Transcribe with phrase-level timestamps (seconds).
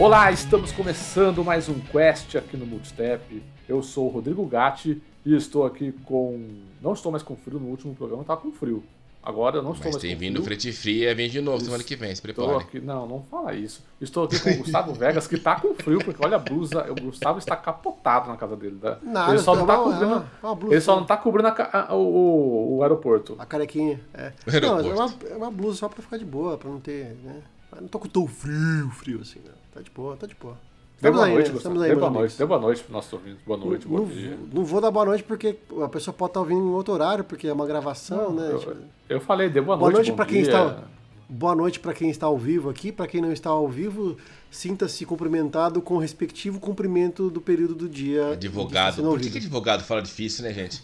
[0.00, 3.42] Olá, estamos começando mais um Quest aqui no Multistep.
[3.68, 6.48] Eu sou o Rodrigo Gatti e estou aqui com.
[6.80, 8.82] Não estou mais com frio, no último programa estava com frio.
[9.22, 10.44] Agora eu não estou Mas mais tem com vindo frio.
[10.46, 12.64] frente fria, vem de novo semana que vem, se Estou prepare.
[12.64, 13.84] aqui, não, não fala isso.
[14.00, 16.94] Estou aqui com o Gustavo Vegas, que tá com frio, porque olha a blusa, o
[16.94, 18.78] Gustavo está capotado na casa dele.
[18.80, 18.96] tá?
[19.02, 21.94] Nada, ele só não é tá cobrindo, é é ele só não tá cobrindo a
[21.94, 23.36] o, o- o aeroporto.
[23.38, 24.32] A carequinha, é.
[24.48, 27.14] O Não, é uma, é uma blusa só pra ficar de boa, pra não ter,
[27.22, 27.42] né?
[27.70, 29.59] Mas não tô com tão frio, frio assim, não.
[29.72, 30.56] Tá de boa, tá de boa.
[30.96, 31.56] Estamos boa aí, noite, né?
[31.56, 32.38] Estamos aí, Dê meus boa noite.
[32.38, 33.40] Dê boa noite pro nosso ouvintes.
[33.46, 34.38] Boa noite, Não, dia.
[34.52, 37.48] não vou dar boa noite porque a pessoa pode estar ouvindo em outro horário, porque
[37.48, 38.58] é uma gravação, né?
[38.58, 38.76] Tipo, Eu,
[39.08, 40.52] eu falei, dê boa, Boa noite bom pra quem dia.
[40.52, 40.82] está.
[41.26, 42.92] Boa noite pra quem está ao vivo aqui.
[42.92, 44.16] Pra quem não está ao vivo,
[44.50, 48.32] sinta-se cumprimentado com o respectivo cumprimento do período do dia.
[48.32, 49.02] Advogado.
[49.02, 50.82] Por que, que advogado fala difícil, né, gente?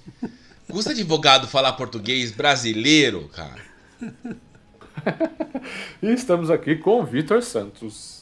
[0.71, 3.61] Custa advogado falar português brasileiro, cara.
[6.03, 8.16] E estamos aqui com o Vitor Santos.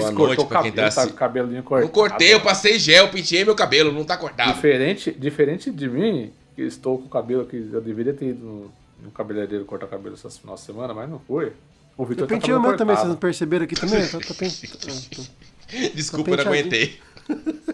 [0.00, 1.86] Boa cortou noite o pra quem cabelo, tá tá assi- com o cabelinho cortado.
[1.86, 4.52] Não cortei, eu passei gel, penteei meu cabelo, não tá cortado.
[4.54, 8.72] Diferente, diferente de mim, que estou com o cabelo que eu deveria ter ido no,
[9.04, 11.52] no cabeleireiro cortar cabelo essa final de semana, mas não foi.
[11.96, 13.20] O Vitor Eu tá pentei o cabelo meu também, vocês não cortado.
[13.20, 14.06] perceberam aqui também?
[14.08, 16.98] Tá, tá pen- Desculpa, eu não aguentei.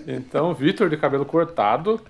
[0.07, 2.01] Então, Vitor de cabelo cortado.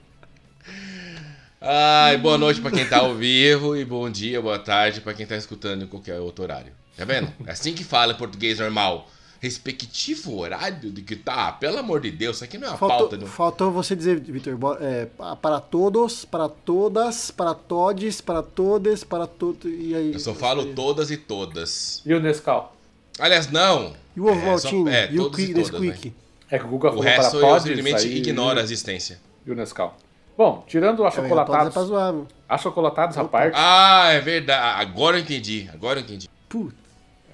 [1.60, 5.26] Ai, boa noite pra quem tá ao vivo e bom dia, boa tarde pra quem
[5.26, 6.72] tá escutando em qualquer outro horário.
[6.96, 7.28] Tá vendo?
[7.46, 9.08] É assim que fala em português normal.
[9.40, 12.96] Respectivo horário de que tá, pelo amor de Deus, isso aqui não é uma pauta.
[12.98, 13.26] Faltou, Não.
[13.26, 19.26] faltou você dizer, Vitor, é, pa- para todos, para todas, para todes, para todes, para
[19.26, 19.64] todos.
[19.64, 20.12] E aí?
[20.12, 22.02] Eu só falo todas e todas.
[22.04, 22.74] E o Nescau?
[23.18, 23.92] Aliás, não.
[24.16, 26.14] E o ovo É, só- é, e o todos Qui- todas, Nesquik?
[26.50, 29.20] É que o O falou resto para eu todos, simplesmente aí, ignoro a existência.
[29.46, 29.96] E o Nescau.
[30.36, 32.14] Bom, tirando É, todes é zoar.
[32.48, 33.54] achocolatados à parte.
[33.56, 34.80] Ah, é verdade.
[34.82, 35.68] Agora eu entendi.
[35.72, 36.28] Agora eu entendi.
[36.48, 36.74] Puta.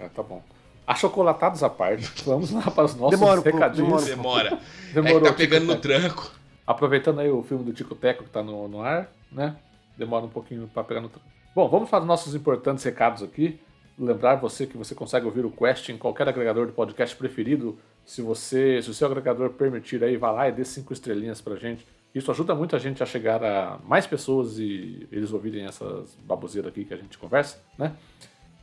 [0.00, 0.43] É, tá bom.
[0.87, 4.05] Achocolatados à parte, vamos lá para os nossos Demora um recadinhos.
[4.05, 4.50] demora.
[4.50, 4.61] Demora.
[4.95, 6.31] Demorou, é que tá pegando no tranco.
[6.67, 9.56] Aproveitando aí o filme do Tico Teco que tá no, no ar, né?
[9.97, 11.09] Demora um pouquinho para pegar no.
[11.09, 11.19] tr-
[11.55, 13.61] Bom, vamos para os nossos importantes recados aqui.
[13.99, 17.78] Lembrar você que você consegue ouvir o Quest em qualquer agregador de podcast preferido.
[18.05, 21.55] Se você, se o seu agregador permitir aí, vá lá e dê cinco estrelinhas pra
[21.56, 21.87] gente.
[22.15, 26.71] Isso ajuda muito a gente a chegar a mais pessoas e eles ouvirem essas baboseiras
[26.71, 27.93] aqui que a gente conversa, né?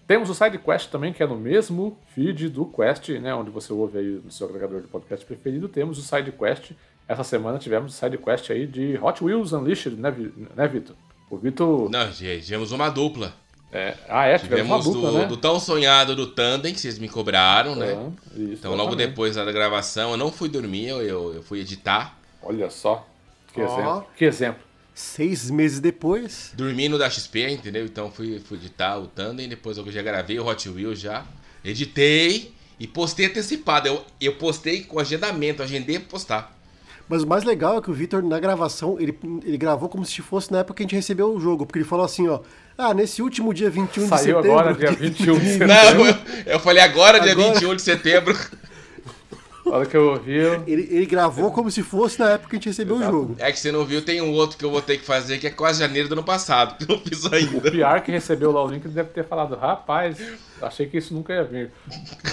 [0.07, 3.34] Temos o SideQuest também, que é no mesmo feed do Quest, né?
[3.34, 5.69] Onde você ouve aí no seu agregador de podcast preferido.
[5.69, 6.72] Temos o SideQuest.
[7.07, 10.13] Essa semana tivemos o SideQuest aí de Hot Wheels Unleashed, né,
[10.56, 10.95] né Vitor?
[11.29, 11.89] O Vitor.
[11.89, 13.34] Não, tivemos uma dupla.
[13.72, 15.25] é, ah, é, tivemos uma Tivemos dupla, do, né?
[15.28, 17.94] do tão sonhado do Tandem, que vocês me cobraram, né?
[17.94, 19.09] Aham, isso, Então, logo exatamente.
[19.09, 22.18] depois da gravação, eu não fui dormir, eu, eu, eu fui editar.
[22.44, 23.07] Olha só.
[23.53, 23.66] Que Ó.
[23.66, 24.07] exemplo.
[24.18, 24.62] Que exemplo.
[24.94, 26.52] Seis meses depois.
[26.53, 27.85] Dormindo da XP, entendeu?
[27.85, 31.25] Então, fui, fui editar o Tandem, depois eu já gravei o Hot Wheels já.
[31.63, 33.88] Editei e postei antecipado.
[33.88, 36.57] Eu, eu postei com agendamento, agendei pra postar.
[37.07, 40.22] Mas o mais legal é que o Vitor, na gravação, ele, ele gravou como se
[40.22, 41.66] fosse na época que a gente recebeu o jogo.
[41.66, 42.40] Porque ele falou assim, ó.
[42.78, 44.51] Ah, nesse último dia 21 de Saiu setembro.
[44.59, 45.68] agora, dia 21 de setembro.
[45.68, 46.16] Não, eu,
[46.46, 47.53] eu falei agora, dia Agora?
[47.53, 48.38] 21 de setembro.
[49.66, 50.64] A hora que eu ouvi, eu...
[50.66, 53.10] Ele, ele gravou como se fosse na época que a gente recebeu Exato.
[53.10, 53.36] o jogo.
[53.38, 55.48] É que você não viu, tem um outro que eu vou ter que fazer, que
[55.48, 57.72] é quase janeiro do ano passado, que eu não fiz o ainda.
[57.72, 60.18] PR que recebeu lá o link deve ter falado, rapaz,
[60.62, 61.72] achei que isso nunca ia vir.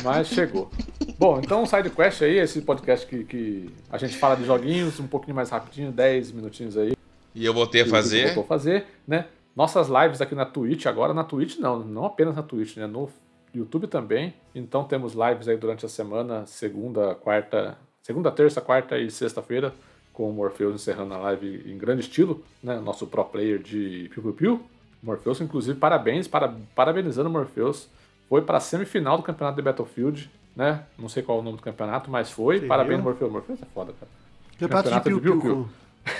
[0.03, 0.71] Mas chegou.
[1.19, 5.07] Bom, então o SideQuest aí, esse podcast que, que a gente fala de joguinhos um
[5.07, 6.95] pouquinho mais rapidinho, 10 minutinhos aí.
[7.35, 8.27] E eu voltei a o fazer.
[8.27, 9.27] voltou a fazer, né?
[9.55, 12.87] Nossas lives aqui na Twitch, agora na Twitch não, não apenas na Twitch, né?
[12.87, 13.09] No
[13.59, 14.35] YouTube também.
[14.55, 19.73] Então temos lives aí durante a semana, segunda, quarta, segunda, terça, quarta e sexta-feira,
[20.13, 22.79] com o Morpheus encerrando a live em grande estilo, né?
[22.81, 24.63] Nosso pro player de Piu Piu Piu.
[25.03, 27.89] Morpheus, inclusive, parabéns, para, parabenizando o Morpheus.
[28.29, 30.85] Foi para a semifinal do campeonato de Battlefield, né?
[30.99, 32.59] Não sei qual é o nome do campeonato, mas foi.
[32.61, 33.05] Você Parabéns, viu?
[33.05, 33.31] Morpheus.
[33.31, 34.11] Morpheus é foda, cara.
[34.59, 35.69] Campeonato Campeonato de Piu Piu.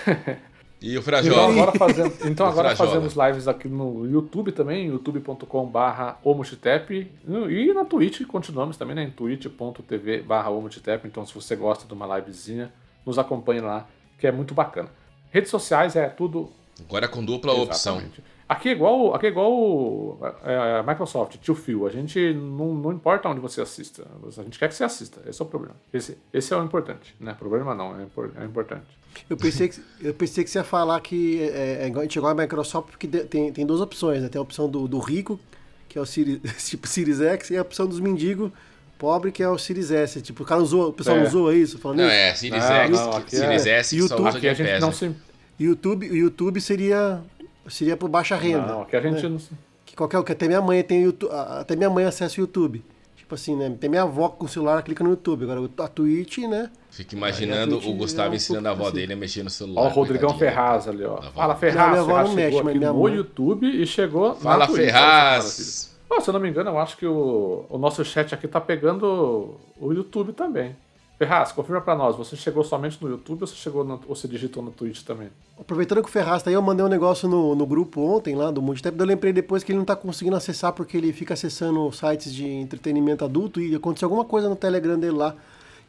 [0.05, 0.39] Com-
[0.81, 1.51] E o Então Frajola.
[1.51, 7.11] agora, fazemos, então agora fazemos lives aqui no YouTube também, youtube.com.br omutitep
[7.49, 11.93] e na Twitch continuamos também, né, em twitch.tv barra omutitep, então se você gosta de
[11.93, 12.71] uma livezinha,
[13.05, 13.87] nos acompanhe lá,
[14.17, 14.89] que é muito bacana.
[15.31, 16.49] Redes sociais é tudo...
[16.87, 18.01] Agora com dupla opção.
[18.49, 22.91] Aqui é igual, aqui é igual é, a Microsoft, tio Phil, a gente não, não
[22.91, 24.03] importa onde você assista,
[24.35, 25.75] a gente quer que você assista, esse é o problema.
[25.93, 28.07] Esse, esse é o importante, né, problema não, é,
[28.41, 28.87] é importante.
[29.29, 32.17] Eu pensei, que, eu pensei que você ia falar que é, é igual, a gente
[32.17, 34.29] é igual a Microsoft, porque tem, tem duas opções, né?
[34.29, 35.39] Tem a opção do, do rico,
[35.87, 38.51] que é o Siri- tipo Series X, e a opção dos mendigos,
[38.97, 40.21] pobre, que é o Series S.
[40.21, 41.25] Tipo, o cara usou, o pessoal É.
[41.25, 42.13] zoa isso, falando Não, isso.
[42.15, 44.27] é Series Não, X, não, aqui Series é- S que só YouTube.
[44.29, 45.11] usa Aqui a gente não se...
[45.59, 47.21] YouTube, o YouTube seria
[47.69, 48.67] seria por baixa renda.
[48.67, 49.29] Não, aqui a gente né?
[49.29, 49.57] não.
[49.85, 52.83] Que qualquer que até minha mãe tem YouTube, até minha mãe acessa o YouTube.
[53.15, 53.75] Tipo assim, né?
[53.79, 55.43] Tem minha avó com o celular, clica no YouTube.
[55.43, 56.69] Agora a Twitch, né?
[56.89, 59.81] Fico imaginando o Gustavo é um ensinando a avó pouco dele a mexer no celular.
[59.81, 60.37] Ó, o Rodrigão.
[60.37, 61.21] Ferraz ali, ó.
[61.21, 61.89] Fala, Não, Ferraz.
[61.89, 64.79] minha avó Ferraz não mexe, mas minha no mãe- YouTube e chegou Fala, na Twitch.
[64.79, 65.89] Que Ferraz!
[66.21, 69.55] se eu não me engano, eu acho que o, o nosso chat aqui tá pegando
[69.79, 70.75] o YouTube também.
[71.19, 74.25] Ferraz, confirma pra nós, você chegou somente no YouTube ou você, chegou no, ou você
[74.25, 75.27] digitou no Twitch também?
[75.59, 78.49] Aproveitando que o Ferraz tá aí, eu mandei um negócio no, no grupo ontem lá
[78.49, 81.33] do Multitap, daí eu lembrei depois que ele não tá conseguindo acessar porque ele fica
[81.33, 85.35] acessando sites de entretenimento adulto e aconteceu alguma coisa no Telegram dele lá.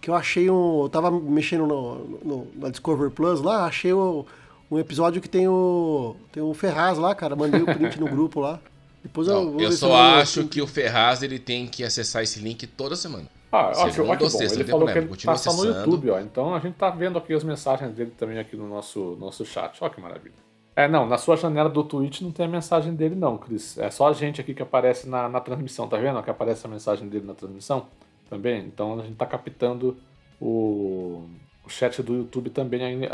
[0.01, 0.83] Que eu achei um.
[0.83, 4.27] Eu tava mexendo no, no, na Discover Plus lá, achei o,
[4.69, 6.17] um episódio que tem o.
[6.33, 7.37] Tem o Ferraz lá, cara.
[7.37, 8.59] Mandei o print no grupo lá.
[9.03, 11.85] Depois eu Não, vou eu ver se só acho que o Ferraz ele tem que
[11.85, 13.27] acessar esse link toda semana.
[13.53, 14.29] Ah, ótimo, ou bom.
[14.29, 15.79] sexta, Ele falou que ele continua tá só no acessando.
[15.79, 16.21] YouTube, ó.
[16.21, 19.77] Então a gente tá vendo aqui as mensagens dele também aqui no nosso, nosso chat.
[19.83, 20.35] Ó que maravilha.
[20.77, 23.77] É, não, na sua janela do Twitch não tem a mensagem dele não, Cris.
[23.77, 26.23] É só a gente aqui que aparece na, na transmissão, tá vendo?
[26.23, 27.87] Que aparece a mensagem dele na transmissão
[28.29, 28.65] também.
[28.65, 29.97] Então a gente tá captando
[30.41, 31.25] o,
[31.65, 33.05] o chat do YouTube também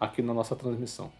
[0.00, 1.10] aqui na nossa transmissão.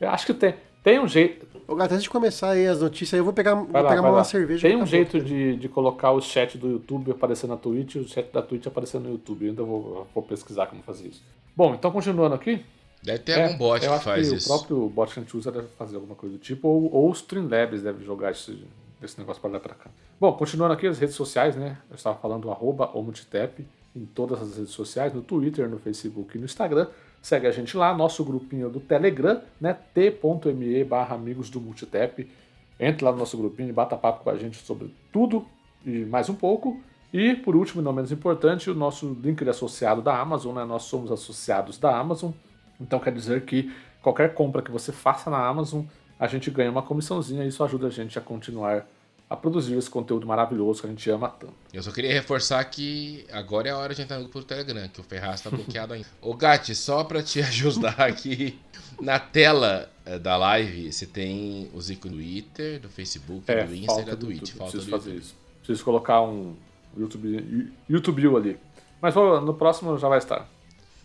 [0.00, 0.54] Eu acho que tem,
[0.84, 1.44] tem um jeito...
[1.66, 4.02] Ô, gato, antes de começar aí as notícias, aí eu vou pegar, vou lá, pegar
[4.02, 4.22] uma lá.
[4.22, 4.68] cerveja.
[4.68, 7.98] Tem um tá jeito de, de colocar o chat do YouTube aparecer na Twitch e
[8.00, 9.46] o chat da Twitch aparecer no YouTube.
[9.46, 11.22] Eu ainda vou, vou pesquisar como fazer isso.
[11.56, 12.62] Bom, então continuando aqui.
[13.02, 14.52] Deve ter algum bot É, eu que acho faz que isso.
[14.52, 17.10] O próprio bot que a gente usa deve fazer alguma coisa do tipo, ou, ou
[17.10, 18.62] os Streamlabs deve jogar esse,
[19.02, 19.90] esse negócio para lá para cá.
[20.20, 21.78] Bom, continuando aqui as redes sociais, né?
[21.90, 23.66] Eu estava falando arroba o Multitap
[23.96, 26.88] em todas as redes sociais, no Twitter, no Facebook e no Instagram.
[27.24, 29.74] Segue a gente lá, nosso grupinho do Telegram, né?
[29.94, 32.30] t.me barra amigos do Multitap.
[32.78, 35.46] Entre lá no nosso grupinho e bata papo com a gente sobre tudo
[35.86, 36.78] e mais um pouco.
[37.10, 40.66] E, por último e não menos importante, o nosso link de associado da Amazon, né?
[40.66, 42.30] Nós somos associados da Amazon.
[42.78, 43.72] Então quer dizer que
[44.02, 45.86] qualquer compra que você faça na Amazon,
[46.20, 48.86] a gente ganha uma comissãozinha e isso ajuda a gente a continuar
[49.28, 51.54] a produzir esse conteúdo maravilhoso que a gente ama tanto.
[51.72, 54.86] Eu só queria reforçar que agora é a hora de entrar no grupo do Telegram,
[54.88, 56.06] que o Ferraz tá bloqueado ainda.
[56.20, 58.58] Ô Gatti, só pra te ajudar aqui,
[59.00, 63.74] na tela eh, da live você tem os ícones do Twitter, do Facebook, É, do
[63.74, 64.50] Insta e falta da do Twitch.
[64.52, 65.22] Falta preciso do fazer YouTube.
[65.24, 65.34] isso.
[65.64, 66.54] Preciso colocar um
[66.96, 68.56] YouTube, YouTube ali.
[69.00, 70.48] Mas no próximo já vai estar.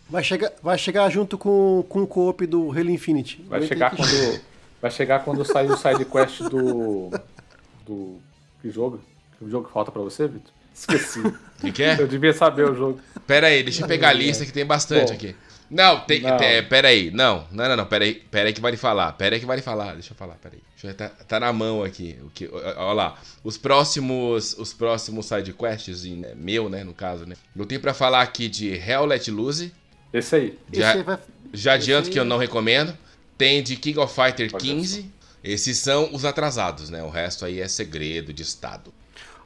[0.08, 3.42] Vai chegar, vai chegar junto com, com o co-op do Halo Infinite.
[3.48, 4.40] Vai chegar que- quando
[4.80, 7.10] vai chegar quando sair o side quest do
[7.94, 8.18] do
[8.62, 9.00] que jogo?
[9.38, 10.52] Que jogo que falta pra você, Vitor?
[10.74, 11.20] Esqueci.
[11.20, 12.00] O que, que é?
[12.00, 13.00] Eu devia saber o jogo.
[13.26, 15.14] Pera aí, deixa eu pegar a lista que tem bastante Bom.
[15.14, 15.36] aqui.
[15.70, 16.36] Não, tem, Não.
[16.36, 17.10] tem- pera aí.
[17.12, 18.14] Não, não, não, não, pera aí.
[18.14, 19.12] Pera aí que vai falar.
[19.12, 19.92] Pera aí que vai falar.
[19.94, 20.62] Deixa eu falar, pera aí.
[20.74, 22.18] Deixa eu, tá, tá na mão aqui.
[22.24, 23.16] O que, ó lá.
[23.44, 27.36] Os próximos, os próximos side quests, em- é, meu, né, no caso, né.
[27.56, 29.72] Eu tenho pra falar aqui de Hell Let Loose.
[30.12, 30.58] Esse aí.
[30.72, 31.18] Já, Esse vai-
[31.52, 32.96] já adianto esse que eu não recomendo.
[33.38, 35.10] Tem de King of Fighter Olha 15.
[35.42, 37.02] Esses são os atrasados, né?
[37.02, 38.92] O resto aí é segredo de estado.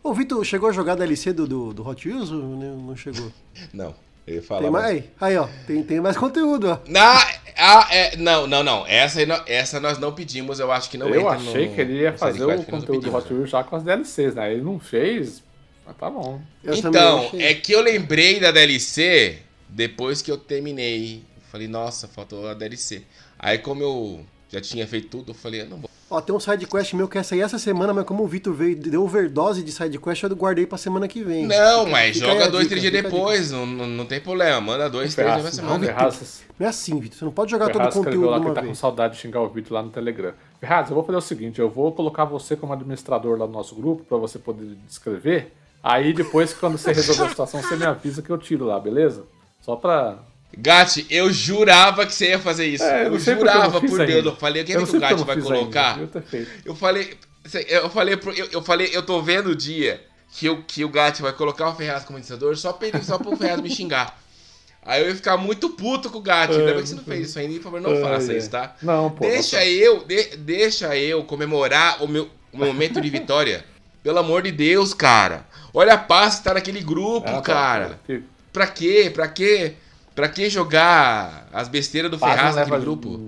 [0.02, 3.32] Ô, Vitor, chegou a jogar DLC do, do, do Hot Wheels ou não não chegou?
[3.73, 3.94] Não,
[4.26, 4.62] eu ia falar.
[4.62, 5.05] Tem mas- mais?
[5.20, 6.79] Aí, ó, tem, tem mais conteúdo, ó.
[6.91, 7.19] Na,
[7.56, 8.87] ah, é, não, não, não.
[8.87, 12.12] Essa, essa nós não pedimos, eu acho que não eu achei no- que ele ia
[12.12, 13.37] fazer o conteúdo do Hot né?
[13.37, 14.52] Wheels já com as DLCs, né?
[14.52, 15.42] Ele não fez,
[15.87, 16.40] mas tá bom.
[16.62, 19.38] Eu Então, é que eu lembrei da DLC
[19.69, 21.23] depois que eu terminei.
[21.50, 23.02] Falei, nossa, faltou a DLC.
[23.38, 25.90] Aí como eu já tinha feito tudo, eu falei, eu não vou.
[26.11, 28.73] Ó, tem um sidequest meu que ia sair essa semana, mas como o Vitor veio
[28.73, 31.46] e deu overdose de sidequest, eu guardei pra semana que vem.
[31.46, 34.61] Não, Fica- mas fica joga dois, dica, três dias depois, não, não, tem problema.
[34.61, 35.78] Manda dois, três dias na Ferraz, semana.
[35.78, 37.18] não, Ferraz, Não é assim, Vitor.
[37.18, 38.78] Você não pode jogar todo o Ferraz conteúdo lá que uma tá com vez.
[38.78, 40.32] saudade de xingar o Vitor lá no Telegram.
[40.61, 43.75] Ferraz, eu vou fazer o seguinte, eu vou colocar você como administrador lá no nosso
[43.75, 45.52] grupo pra você poder descrever.
[45.82, 49.25] Aí depois, quando você resolver a situação, você me avisa que eu tiro lá, beleza?
[49.61, 50.18] Só pra...
[50.58, 52.84] Gatti, eu jurava que você ia fazer isso.
[52.84, 54.06] É, eu eu eu jurava, por ainda.
[54.06, 54.25] Deus.
[54.26, 55.99] Eu falei, o que, é Eu que o eu Gatti vai ainda, colocar?
[56.28, 56.50] feito.
[56.64, 57.14] Eu falei,
[57.68, 60.00] eu falei, eu, eu falei, eu tô vendo o dia
[60.32, 63.18] que, eu, que o Gatti vai colocar o Ferraz como administrador só pra, ele, só
[63.18, 64.18] pro Ferraz me xingar.
[64.87, 66.52] Aí eu ia ficar muito puto com o Gatti.
[66.54, 68.37] Ainda bem que você não fez isso ainda, por favor, não faça é.
[68.37, 68.76] isso, tá?
[68.82, 69.25] Não, pô.
[69.25, 73.64] Deixa não- eu, de- deixa eu comemorar o meu o meu momento de vitória.
[74.04, 75.46] Pelo amor de Deus, cara.
[75.73, 78.00] Olha a paz que tá naquele grupo, Ah, tá, cara.
[78.06, 79.11] que- Pra quê?
[79.12, 79.73] Pra quê?
[80.14, 83.18] Pra que jogar as besteiras do Paz Ferraz não naquele leva grupo?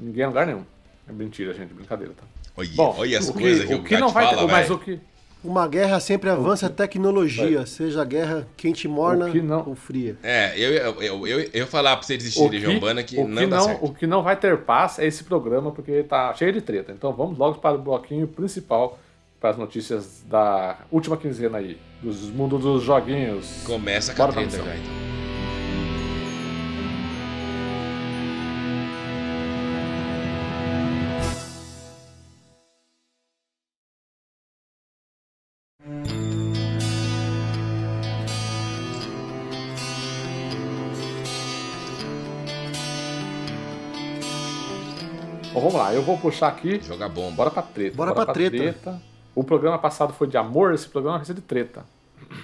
[0.00, 0.64] Ninguém a lugar nenhum.
[1.08, 2.24] É mentira, gente, brincadeira, tá?
[2.56, 4.78] Olha, Bom, olha as coisas que, o o que não vai fala, ter, mas o
[4.78, 4.98] que
[5.42, 10.16] Uma guerra sempre avança a tecnologia, seja a guerra quente morna que não- ou fria.
[10.22, 13.46] É, eu, eu, eu, eu, falar pra você desistir de que, Jombana que não que
[13.46, 13.84] dá não, certo.
[13.84, 16.92] o que não vai ter paz é esse programa porque tá cheio de treta.
[16.92, 18.98] Então vamos logo para o bloquinho principal
[19.40, 23.62] para as notícias da última quinzena aí, dos mundos dos joguinhos.
[23.64, 25.11] Começa com a Bora treta já, então.
[45.92, 46.80] Lá, eu vou puxar aqui.
[46.82, 47.36] Joga bomba.
[47.36, 47.96] Bora pra treta.
[47.96, 49.00] Bora pra treta.
[49.34, 51.84] O programa passado foi de amor, esse programa vai ser de treta.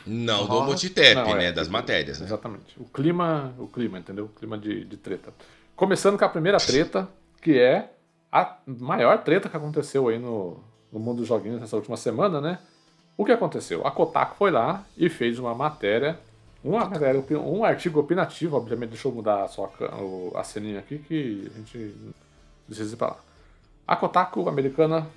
[0.06, 0.64] Não do Ó.
[0.64, 1.46] Multitep, Não, né?
[1.46, 1.52] é.
[1.52, 2.26] Das matérias, né?
[2.26, 2.78] Exatamente.
[2.78, 4.26] O clima, o clima, entendeu?
[4.26, 5.32] O clima de, de treta.
[5.76, 7.08] Começando com a primeira treta,
[7.40, 7.90] que é
[8.30, 10.58] a maior treta que aconteceu aí no,
[10.92, 12.58] no mundo dos joguinhos nessa última semana, né?
[13.16, 13.86] O que aconteceu?
[13.86, 16.18] A Kotaku foi lá e fez uma matéria,
[16.62, 19.72] uma matéria, um artigo opinativo, obviamente, deixa eu mudar só
[20.34, 21.94] a, a ceninha aqui que a gente
[22.66, 23.16] precisa ir pra lá.
[23.88, 25.08] A Kotaku americana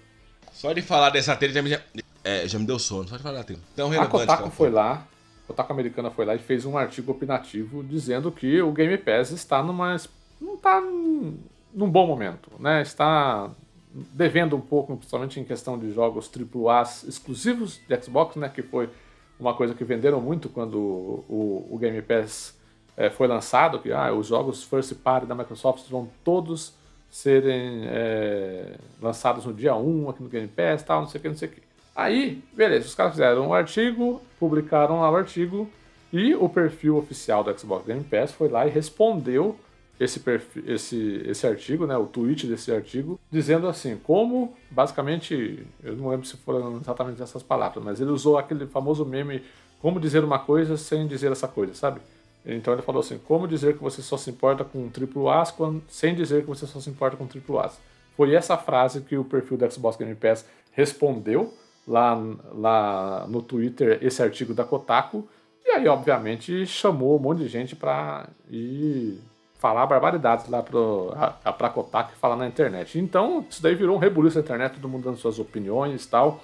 [0.53, 1.77] Só de falar dessa treta já me,
[2.23, 3.05] é, já me deu sono.
[3.05, 3.61] Só de falar da treta.
[3.75, 4.05] Tão A.
[4.07, 5.05] Kotaku foi lá,
[5.43, 9.31] a Kotaku americana foi lá e fez um artigo opinativo dizendo que o Game Pass
[9.31, 9.97] está numa
[10.39, 12.81] não está num bom momento, né?
[12.81, 13.51] Está
[13.93, 18.47] devendo um pouco, principalmente em questão de jogos AAA exclusivos de Xbox, né?
[18.47, 18.89] Que foi
[19.37, 22.57] uma coisa que venderam muito quando o, o Game Pass
[22.95, 26.79] eh, foi lançado, que ah, os jogos first party da Microsoft vão todos
[27.11, 31.27] serem eh, lançados no dia 1 aqui no Game Pass, tal, não sei o que,
[31.27, 31.61] não sei o que.
[31.93, 35.69] Aí, beleza, os caras fizeram um artigo, publicaram lá o artigo
[36.11, 39.57] e o perfil oficial do Xbox Game Pass foi lá e respondeu
[39.99, 45.95] esse, perfil, esse, esse artigo, né, o tweet desse artigo, dizendo assim, como, basicamente, eu
[45.95, 49.43] não lembro se foram exatamente essas palavras, mas ele usou aquele famoso meme,
[49.79, 51.99] como dizer uma coisa sem dizer essa coisa, sabe?
[52.45, 55.53] Então ele falou assim, como dizer que você só se importa com triplo A's
[55.87, 57.79] sem dizer que você só se importa com triplo A's.
[58.17, 61.53] Foi essa frase que o perfil do Xbox Game Pass respondeu
[61.87, 62.19] lá,
[62.53, 65.27] lá no Twitter esse artigo da Kotaku,
[65.65, 69.21] e aí, obviamente, chamou um monte de gente pra ir
[69.59, 72.97] falar barbaridades lá pro, a, a, pra Kotaku e falar na internet.
[72.97, 76.41] Então, isso daí virou um rebuliço na internet, todo mundo dando suas opiniões e tal.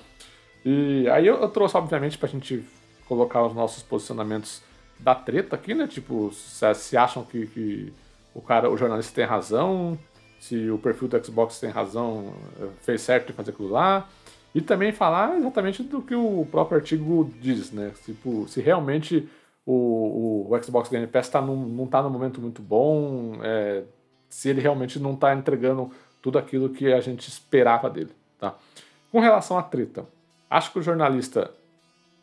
[0.64, 2.64] E aí eu, eu trouxe, obviamente, pra gente
[3.08, 4.62] colocar os nossos posicionamentos
[5.00, 5.88] da treta aqui, né?
[5.88, 7.94] Tipo, se, se acham que, que
[8.34, 9.98] o cara, o jornalista tem razão,
[10.40, 14.08] se o perfil do Xbox tem razão, eh, fez certo em fazer aquilo lá.
[14.54, 17.92] E também falar exatamente do que o próprio artigo diz, né?
[18.06, 19.28] Tipo, se realmente
[19.66, 23.84] o, o Xbox Game Pass tá num, não está num momento muito bom, é,
[24.30, 28.56] se ele realmente não está entregando tudo aquilo que a gente esperava dele, tá?
[29.12, 30.06] Com relação à treta,
[30.50, 31.52] acho que o jornalista,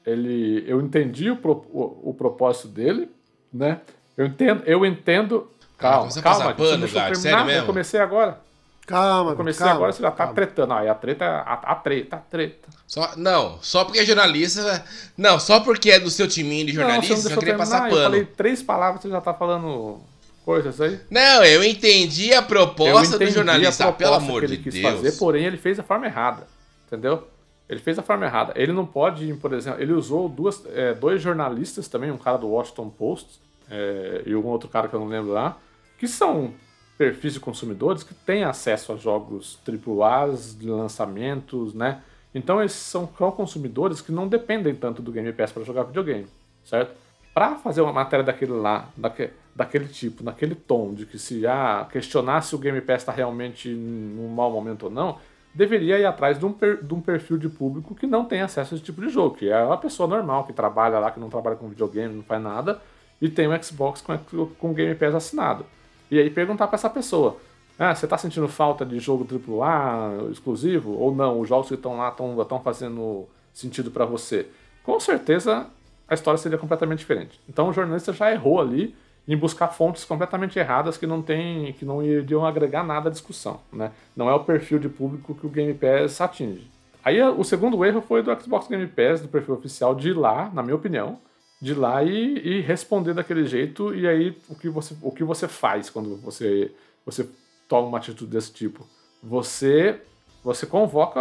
[0.06, 3.08] ele, eu entendi o, pro- o, o propósito dele,
[3.52, 3.80] né?
[4.16, 5.50] Eu entendo, eu entendo.
[5.78, 7.60] Calma, começa a calma, não pano, deixou eu terminar, sério mesmo?
[7.62, 8.38] Eu comecei agora.
[8.86, 10.34] Calma, Eu comecei calma, agora, você já tá calma.
[10.34, 10.72] tretando.
[10.74, 12.68] Aí a treta, a, a treta, a treta.
[12.86, 14.84] Só, não, só porque é jornalista.
[15.16, 17.90] Não, só porque é do seu timinho de Não, você não queria terminar, passar Eu
[17.90, 18.02] pano.
[18.02, 20.00] falei três palavras, você já tá falando
[20.44, 21.00] coisas aí.
[21.10, 24.62] Não, eu entendi a proposta do entendi jornalista, a pelo proposta amor que ele de
[24.64, 24.94] quis Deus.
[24.96, 26.46] fazer, porém ele fez a forma errada,
[26.86, 27.26] entendeu?
[27.68, 28.52] Ele fez a forma errada.
[28.56, 32.48] Ele não pode, por exemplo, ele usou duas, é, dois jornalistas também, um cara do
[32.48, 33.40] Washington Post
[33.70, 35.56] é, e um outro cara que eu não lembro lá,
[35.98, 36.52] que são
[36.98, 42.02] perfis de consumidores que têm acesso a jogos AAAs, lançamentos, né?
[42.34, 46.26] Então esses são, consumidores que não dependem tanto do Game Pass para jogar videogame,
[46.64, 46.92] certo?
[47.32, 51.86] Para fazer uma matéria daquele lá, daque, daquele tipo, naquele tom, de que se ah,
[51.90, 55.18] questionar se o Game Pass está realmente num mau momento ou não,
[55.54, 58.74] deveria ir atrás de um, per- de um perfil de público que não tem acesso
[58.74, 61.30] a esse tipo de jogo, que é uma pessoa normal, que trabalha lá, que não
[61.30, 62.80] trabalha com videogame, não faz nada,
[63.22, 65.64] e tem um Xbox com, com Game Pass assinado.
[66.10, 67.36] E aí perguntar para essa pessoa,
[67.78, 70.92] ah, você está sentindo falta de jogo AAA exclusivo?
[70.92, 74.46] Ou não, os jogos que estão lá estão fazendo sentido para você?
[74.82, 75.66] Com certeza
[76.06, 77.40] a história seria completamente diferente.
[77.48, 78.94] Então o jornalista já errou ali
[79.26, 83.60] em buscar fontes completamente erradas que não tem, que não iriam agregar nada à discussão,
[83.72, 83.90] né?
[84.14, 86.70] Não é o perfil de público que o Game Pass atinge.
[87.02, 90.50] Aí o segundo erro foi do Xbox Game Pass, do perfil oficial, de ir lá,
[90.52, 91.18] na minha opinião,
[91.60, 93.94] de ir lá e, e responder daquele jeito.
[93.94, 96.70] E aí o que você, o que você faz quando você,
[97.04, 97.28] você
[97.68, 98.86] toma uma atitude desse tipo?
[99.22, 100.00] Você,
[100.42, 101.20] você convoca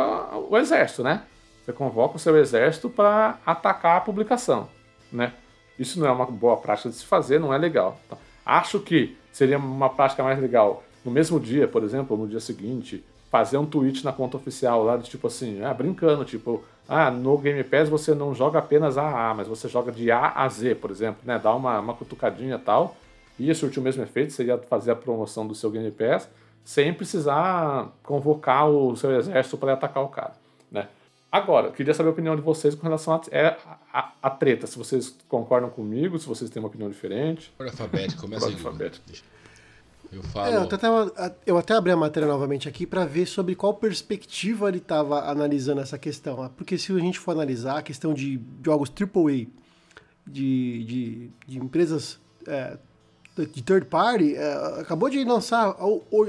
[0.50, 1.24] o exército, né?
[1.63, 4.67] Você convoca o seu exército para atacar a publicação,
[5.12, 5.33] né?
[5.77, 8.00] Isso não é uma boa prática de se fazer, não é legal.
[8.10, 8.18] tá?
[8.46, 13.03] Acho que seria uma prática mais legal no mesmo dia, por exemplo, no dia seguinte,
[13.30, 17.38] fazer um tweet na conta oficial lá, de tipo assim, ah, brincando, tipo, ah, no
[17.38, 20.48] Game Pass você não joga apenas A a A, mas você joga de A a
[20.48, 21.39] Z, por exemplo, né?
[21.42, 22.96] Dá uma, uma cutucadinha e tal.
[23.39, 26.30] Ia surtir o mesmo efeito, você ia fazer a promoção do seu Game Pass
[26.63, 30.34] sem precisar convocar o seu exército para atacar o cara?
[31.33, 33.57] Agora, eu queria saber a opinião de vocês com relação a, é,
[33.91, 34.67] a, a treta.
[34.67, 37.51] Se vocês concordam comigo, se vocês têm uma opinião diferente.
[37.57, 38.53] Por alfabético, começa aí.
[38.53, 39.03] Alfabético.
[40.11, 40.53] Eu É, falo.
[40.53, 40.87] eu, até
[41.47, 45.81] eu até abri a matéria novamente aqui para ver sobre qual perspectiva ele estava analisando
[45.81, 46.47] essa questão.
[46.55, 49.47] Porque se a gente for analisar a questão de jogos AAA,
[50.27, 52.77] de, de, de empresas é,
[53.51, 55.75] de third party, é, acabou de lançar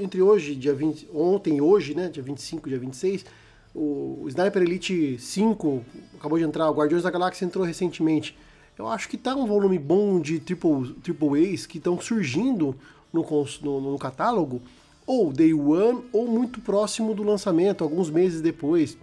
[0.00, 3.26] entre hoje, dia 20, ontem e hoje, né, dia 25, dia 26,
[3.74, 5.84] o, Sniper Elite 5
[6.18, 8.36] acabou de entrar, o Guardiões da Galáxia entrou recentemente.
[8.78, 12.74] Eu acho que tá um volume bom de triple, triple A's que estão surgindo
[13.12, 13.24] no,
[13.62, 14.62] no, no catálogo,
[15.06, 18.96] ou day one, ou muito próximo do lançamento, alguns meses depois.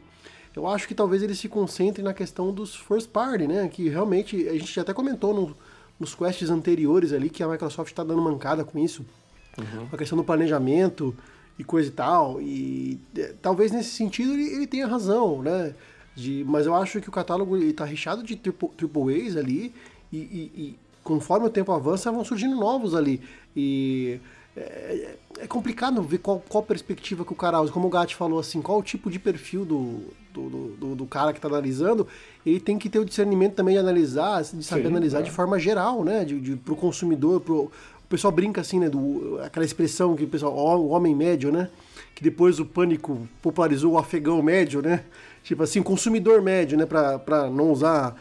[0.56, 3.70] Eu acho que talvez eles se concentrem na questão dos first party, né?
[3.70, 5.56] Que realmente a gente até comentou no,
[6.00, 9.06] nos quests anteriores ali que a Microsoft está dando mancada com isso.
[9.58, 9.88] Uhum.
[9.92, 11.16] A questão do planejamento
[11.58, 12.42] e coisa e tal.
[12.42, 15.74] E é, talvez nesse sentido ele, ele, tenha razão, né?
[16.16, 19.74] De, mas eu acho que o catálogo está recheado de triple, triple A's ali
[20.12, 23.22] e, e, e, conforme o tempo avança vão surgindo novos ali.
[23.56, 24.20] E
[24.56, 27.72] é, é complicado ver qual, qual perspectiva que o cara usa.
[27.72, 30.04] Como o Gatti falou assim, qual o tipo de perfil do,
[30.34, 32.08] do, do, do cara que está analisando,
[32.46, 35.24] ele tem que ter o discernimento também de analisar, de saber Sim, analisar é.
[35.24, 36.26] de forma geral, né?
[36.26, 38.90] De, de, pro consumidor, pro, o pessoal brinca assim, né?
[38.90, 41.70] Do, aquela expressão que o pessoal, o homem médio, né?
[42.14, 45.04] Que depois o pânico popularizou o afegão médio, né?
[45.44, 46.86] Tipo assim, consumidor médio, né?
[46.86, 48.16] Para não usar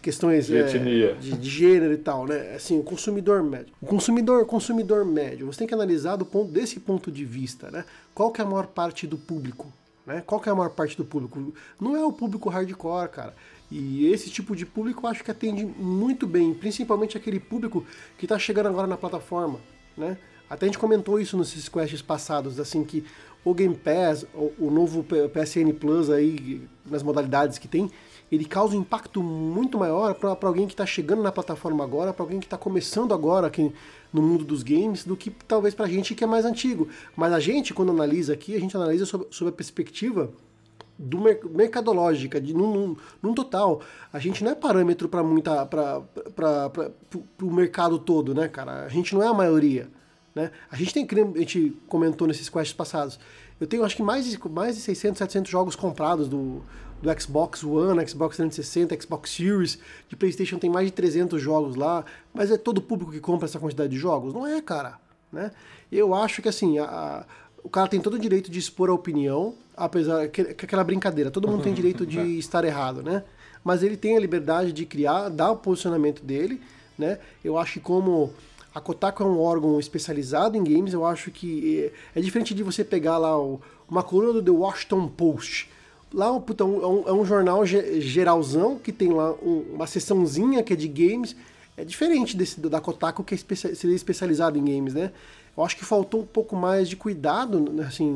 [0.00, 2.54] questões de, é, de, de, gênero e tal, né?
[2.54, 3.74] Assim, o consumidor médio.
[3.80, 7.84] O consumidor, consumidor médio, você tem que analisar do ponto, desse ponto de vista, né?
[8.14, 9.72] Qual que é a maior parte do público?
[10.06, 10.22] Né?
[10.26, 11.52] Qual que é a maior parte do público?
[11.80, 13.34] Não é o público hardcore, cara.
[13.76, 17.84] E esse tipo de público eu acho que atende muito bem, principalmente aquele público
[18.16, 19.58] que está chegando agora na plataforma,
[19.96, 20.16] né?
[20.48, 23.04] Até a gente comentou isso nesses quests passados, assim, que
[23.44, 27.90] o Game Pass, o, o novo PSN Plus aí, nas modalidades que tem,
[28.30, 32.22] ele causa um impacto muito maior para alguém que está chegando na plataforma agora, para
[32.22, 33.72] alguém que está começando agora aqui
[34.12, 36.88] no mundo dos games, do que talvez para a gente que é mais antigo.
[37.16, 40.32] Mas a gente, quando analisa aqui, a gente analisa sob, sob a perspectiva
[40.98, 41.18] do
[41.50, 43.80] mercadológica, de, num, num, num, total.
[44.12, 46.02] A gente não é parâmetro para muita para
[47.42, 48.84] o mercado todo, né, cara?
[48.84, 49.88] A gente não é a maioria.
[50.34, 50.50] Né?
[50.70, 53.20] A gente tem, a gente comentou nesses quests passados,
[53.60, 56.62] eu tenho acho que mais de, mais de 600, 700 jogos comprados do,
[57.00, 59.78] do Xbox One, Xbox 360, Xbox Series,
[60.08, 63.60] de PlayStation tem mais de 300 jogos lá, mas é todo público que compra essa
[63.60, 64.34] quantidade de jogos?
[64.34, 64.98] Não é, cara.
[65.30, 65.52] Né?
[65.90, 67.24] Eu acho que assim, a,
[67.64, 71.30] o cara tem todo o direito de expor a opinião, apesar que, que aquela brincadeira,
[71.30, 73.24] todo mundo tem direito de estar errado, né?
[73.64, 76.60] Mas ele tem a liberdade de criar, dar o posicionamento dele,
[76.98, 77.18] né?
[77.42, 78.30] Eu acho que como
[78.74, 82.62] a Kotaku é um órgão especializado em games, eu acho que é, é diferente de
[82.62, 85.70] você pegar lá o, uma coluna do The Washington Post.
[86.12, 90.74] Lá puta, é, um, é um jornal geralzão que tem lá um, uma seçãozinha que
[90.74, 91.34] é de games.
[91.78, 95.10] É diferente desse da Kotaku que é especia, seria especializado em games, né?
[95.56, 98.10] Eu acho que faltou um pouco mais de cuidado, né, assim,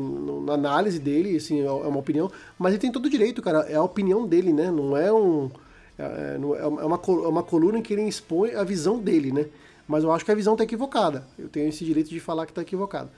[0.45, 2.29] na análise dele, assim, é, é uma opinião.
[2.57, 3.59] Mas ele tem todo o direito, cara.
[3.69, 4.69] É a opinião dele, né?
[4.69, 5.49] Não é um...
[5.97, 9.45] É, é, é uma, é uma coluna em que ele expõe a visão dele, né?
[9.89, 11.25] mas eu acho que a visão está equivocada.
[11.37, 13.09] Eu tenho esse direito de falar que está equivocado.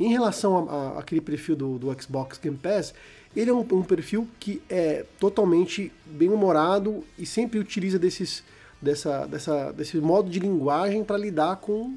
[0.00, 2.92] Em relação a, aquele perfil do, do, Xbox Game Pass,
[3.36, 8.42] ele é um, um, perfil que é totalmente bem humorado e sempre utiliza desses,
[8.82, 11.94] dessa, dessa, desse modo de linguagem para lidar com,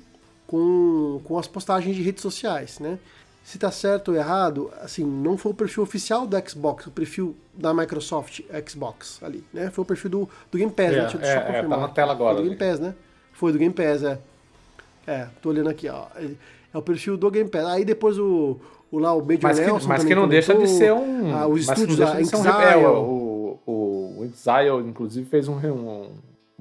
[0.52, 3.00] com, com as postagens de redes sociais, né?
[3.42, 7.36] Se tá certo ou errado, assim, não foi o perfil oficial do Xbox, o perfil
[7.54, 9.72] da Microsoft Xbox ali, né?
[9.72, 11.02] Foi o perfil do, do Game Pass, é, né?
[11.04, 11.60] Deixa é.
[11.60, 12.36] É, tá na tela agora.
[12.36, 12.94] Foi do Game Pass, né?
[13.32, 14.20] Foi do Game Pass, é.
[15.08, 16.08] É, tô olhando aqui, ó.
[16.74, 17.66] É o perfil do Game Pass.
[17.66, 18.60] Aí depois o,
[18.92, 21.34] o lá, o Major mas que, Nelson Mas que não deixa de ser um...
[21.34, 22.42] Ah, os estúdios lá, Exile.
[22.42, 26.10] Um, é, o, o, o Exile, inclusive, fez um, um,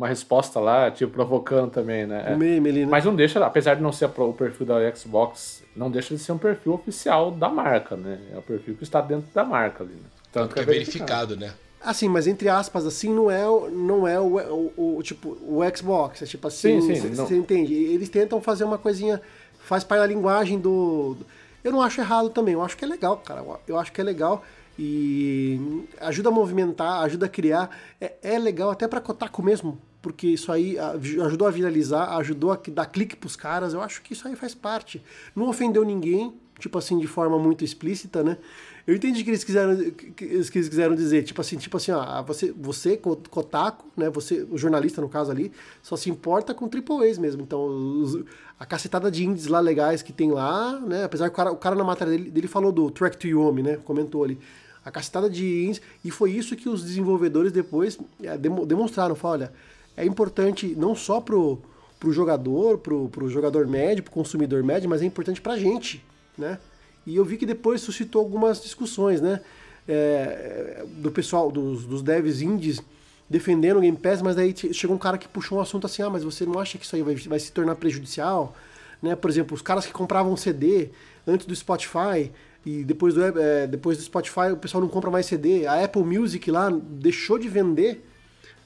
[0.00, 2.32] uma resposta lá, tipo, provocando também, né?
[2.34, 2.90] Um meme ali, né?
[2.90, 6.32] Mas não deixa, apesar de não ser o perfil da Xbox, não deixa de ser
[6.32, 8.18] um perfil oficial da marca, né?
[8.32, 10.08] É o perfil que está dentro da marca ali, né?
[10.32, 11.52] Tanto que é verificado, né?
[11.82, 16.22] Assim, mas entre aspas, assim, não é, não é o, o, o tipo, o Xbox.
[16.22, 17.74] É tipo assim, você entende?
[17.74, 19.20] Eles tentam fazer uma coisinha,
[19.58, 21.26] faz parte da linguagem do, do,
[21.62, 23.44] Eu não acho errado também, eu acho que é legal, cara.
[23.68, 24.42] Eu acho que é legal
[24.78, 27.68] e ajuda a movimentar, ajuda a criar.
[28.00, 32.60] É, é legal até pra Kotaku mesmo, porque isso aí ajudou a viralizar, ajudou a
[32.68, 33.74] dar clique pros caras.
[33.74, 35.02] Eu acho que isso aí faz parte.
[35.34, 38.38] Não ofendeu ninguém, tipo assim, de forma muito explícita, né?
[38.86, 39.76] Eu entendi que eles quiseram
[40.16, 44.56] que eles quiseram dizer, tipo assim, tipo assim, ó, você, você Kotaku, né, você, o
[44.56, 47.42] jornalista no caso ali, só se importa com triple A's mesmo.
[47.42, 48.24] Então, os,
[48.58, 51.56] a cacetada de indies lá legais que tem lá, né, apesar que o cara, o
[51.56, 54.38] cara na matéria dele, dele falou do Track to Yomi, né, comentou ali.
[54.84, 59.52] A cacetada de indies, e foi isso que os desenvolvedores depois é, demonstraram, falaram, olha,
[60.00, 61.60] é importante não só pro
[62.00, 66.02] pro jogador, pro, pro jogador médio, pro consumidor médio, mas é importante pra gente,
[66.36, 66.58] né?
[67.06, 69.40] E eu vi que depois suscitou algumas discussões, né?
[69.86, 72.80] É, do pessoal, dos, dos devs indies,
[73.28, 76.08] defendendo o Game Pass, mas aí chegou um cara que puxou um assunto assim, ah,
[76.08, 78.56] mas você não acha que isso aí vai, vai se tornar prejudicial?
[79.02, 79.14] Né?
[79.14, 80.88] Por exemplo, os caras que compravam CD
[81.26, 82.30] antes do Spotify
[82.64, 85.66] e depois do, é, depois do Spotify o pessoal não compra mais CD.
[85.66, 88.04] A Apple Music lá deixou de vender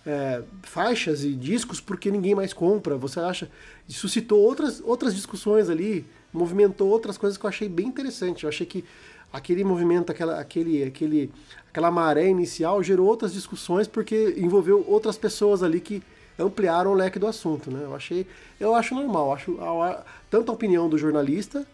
[0.07, 2.97] é, faixas e discos porque ninguém mais compra.
[2.97, 3.51] Você acha?
[3.89, 8.45] Suscitou outras, outras discussões ali, movimentou outras coisas que eu achei bem interessante.
[8.45, 8.85] Eu achei que
[9.33, 11.31] aquele movimento, aquela, aquele, aquele,
[11.69, 16.03] aquela maré inicial gerou outras discussões porque envolveu outras pessoas ali que
[16.39, 17.81] ampliaram o leque do assunto, né?
[17.85, 18.27] Eu achei,
[18.59, 21.67] eu acho normal, acho a, a, tanto a opinião do jornalista,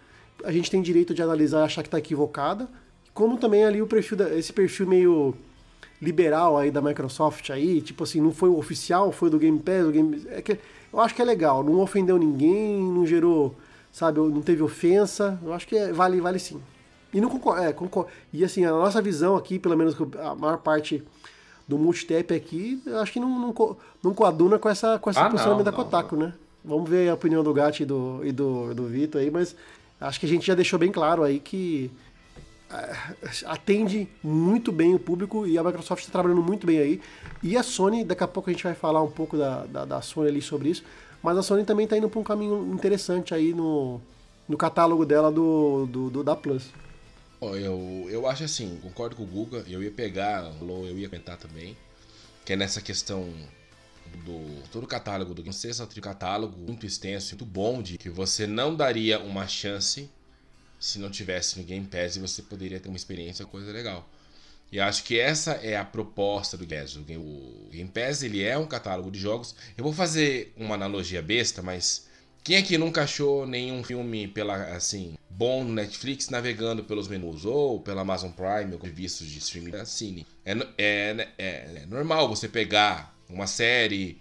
[0.45, 2.69] a gente tem direito de analisar e achar que está equivocada,
[3.13, 5.35] como também ali o perfil da, esse perfil meio
[6.01, 9.85] liberal aí da Microsoft aí, tipo assim, não foi o oficial, foi do Game Pass,
[9.85, 10.59] do Game, é que
[10.93, 13.55] eu acho que é legal, não ofendeu ninguém, não gerou,
[13.93, 16.61] sabe, não teve ofensa, eu acho que é, vale, vale sim.
[17.13, 20.59] E não concordo, é, concordo, e assim, a nossa visão aqui, pelo menos a maior
[20.59, 21.03] parte
[21.69, 25.65] do multitap aqui, acho que não, não, não coaduna com essa, com essa ah, posicionamento
[25.65, 26.33] da Kotaku, né?
[26.65, 29.55] Vamos ver a opinião do Gatti e do, e do, do Vitor aí, mas
[30.01, 31.91] acho que a gente já deixou bem claro aí que
[33.47, 37.01] atende muito bem o público e a Microsoft está trabalhando muito bem aí.
[37.43, 40.03] E a Sony, daqui a pouco a gente vai falar um pouco da, da, da
[40.03, 40.85] Sony ali sobre isso,
[41.23, 44.01] mas a Sony também está indo para um caminho interessante aí no,
[44.49, 46.71] no catálogo dela do, do, do da Plus.
[47.43, 51.77] Eu, eu acho assim, concordo com o Guga, eu ia pegar, eu ia comentar também,
[52.45, 53.33] que é nessa questão
[54.25, 58.47] do todo o catálogo do Game um catálogo muito extenso, muito bom, de que você
[58.47, 60.11] não daria uma chance
[60.81, 64.09] se não tivesse no Game Pass você poderia ter uma experiência, coisa legal.
[64.73, 66.97] E acho que essa é a proposta do Game Pass.
[66.97, 69.55] O Game Pass ele é um catálogo de jogos.
[69.77, 72.09] Eu vou fazer uma analogia besta, mas
[72.43, 77.81] quem aqui nunca achou nenhum filme pela assim bom no Netflix navegando pelos menus ou
[77.81, 80.27] pela Amazon Prime ou serviços de streaming da Cine?
[80.45, 81.47] É, é, é,
[81.83, 84.19] é normal você pegar uma série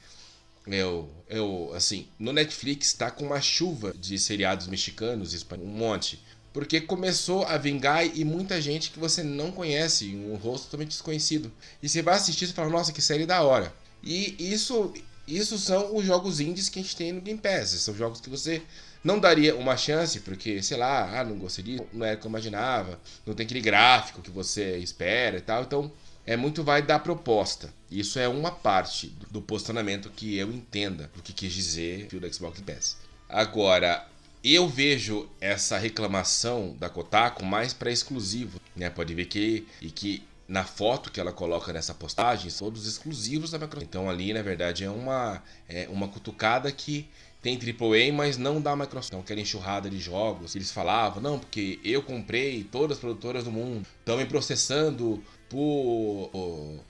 [0.68, 6.20] eu, eu, assim, no Netflix tá com uma chuva de seriados mexicanos, um monte.
[6.52, 11.52] Porque começou a vingar e muita gente que você não conhece, um rosto totalmente desconhecido.
[11.82, 13.74] E você vai assistir e fala, nossa, que série da hora.
[14.02, 14.94] E isso
[15.30, 17.70] isso são os jogos indies que a gente tem no Game Pass.
[17.70, 18.64] São jogos que você
[19.04, 22.26] não daria uma chance, porque, sei lá, ah, não gostei disso, não era o que
[22.26, 25.62] eu imaginava, não tem aquele gráfico que você espera e tal.
[25.62, 25.92] Então,
[26.26, 27.72] é muito vai da proposta.
[27.92, 32.60] Isso é uma parte do posicionamento que eu entenda do que quis dizer o Xbox
[32.62, 32.98] Pass.
[33.28, 34.09] Agora,
[34.44, 38.90] eu vejo essa reclamação da Kotaku mais para exclusivo, né?
[38.90, 43.60] Pode ver que e que na foto que ela coloca nessa postagem, todos exclusivos da
[43.60, 43.88] Microsoft.
[43.88, 47.08] Então ali, na verdade, é uma, é uma cutucada que
[47.42, 49.10] tem AAA, mas não da Microsoft.
[49.10, 50.56] Então, aquela enxurrada de jogos.
[50.56, 56.30] Eles falavam, não, porque eu comprei todas as produtoras do mundo, estão me processando por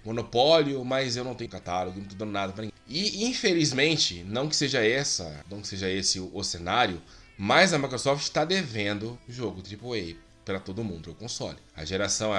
[0.03, 2.79] monopólio, mas eu não tenho catálogo, não estou dando nada para ninguém.
[2.87, 7.01] E infelizmente, não que seja essa, não que seja esse o, o cenário,
[7.41, 11.57] mas a Microsoft está devendo jogo AAA para todo mundo, o console.
[11.73, 12.31] A geração,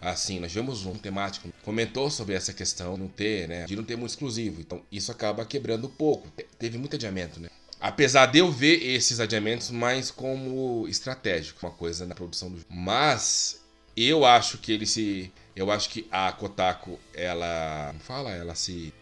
[0.00, 3.96] assim, nós vemos um temático, comentou sobre essa questão não ter, né, de não ter
[3.96, 4.60] muito exclusivo.
[4.60, 6.30] Então, isso acaba quebrando pouco.
[6.60, 7.48] Teve muito adiamento, né?
[7.80, 12.68] Apesar de eu ver esses adiamentos mais como estratégico, uma coisa na produção do jogo.
[12.70, 13.60] Mas
[13.96, 18.94] eu acho que ele se, eu acho que a Kotaku, ela, fala, ela se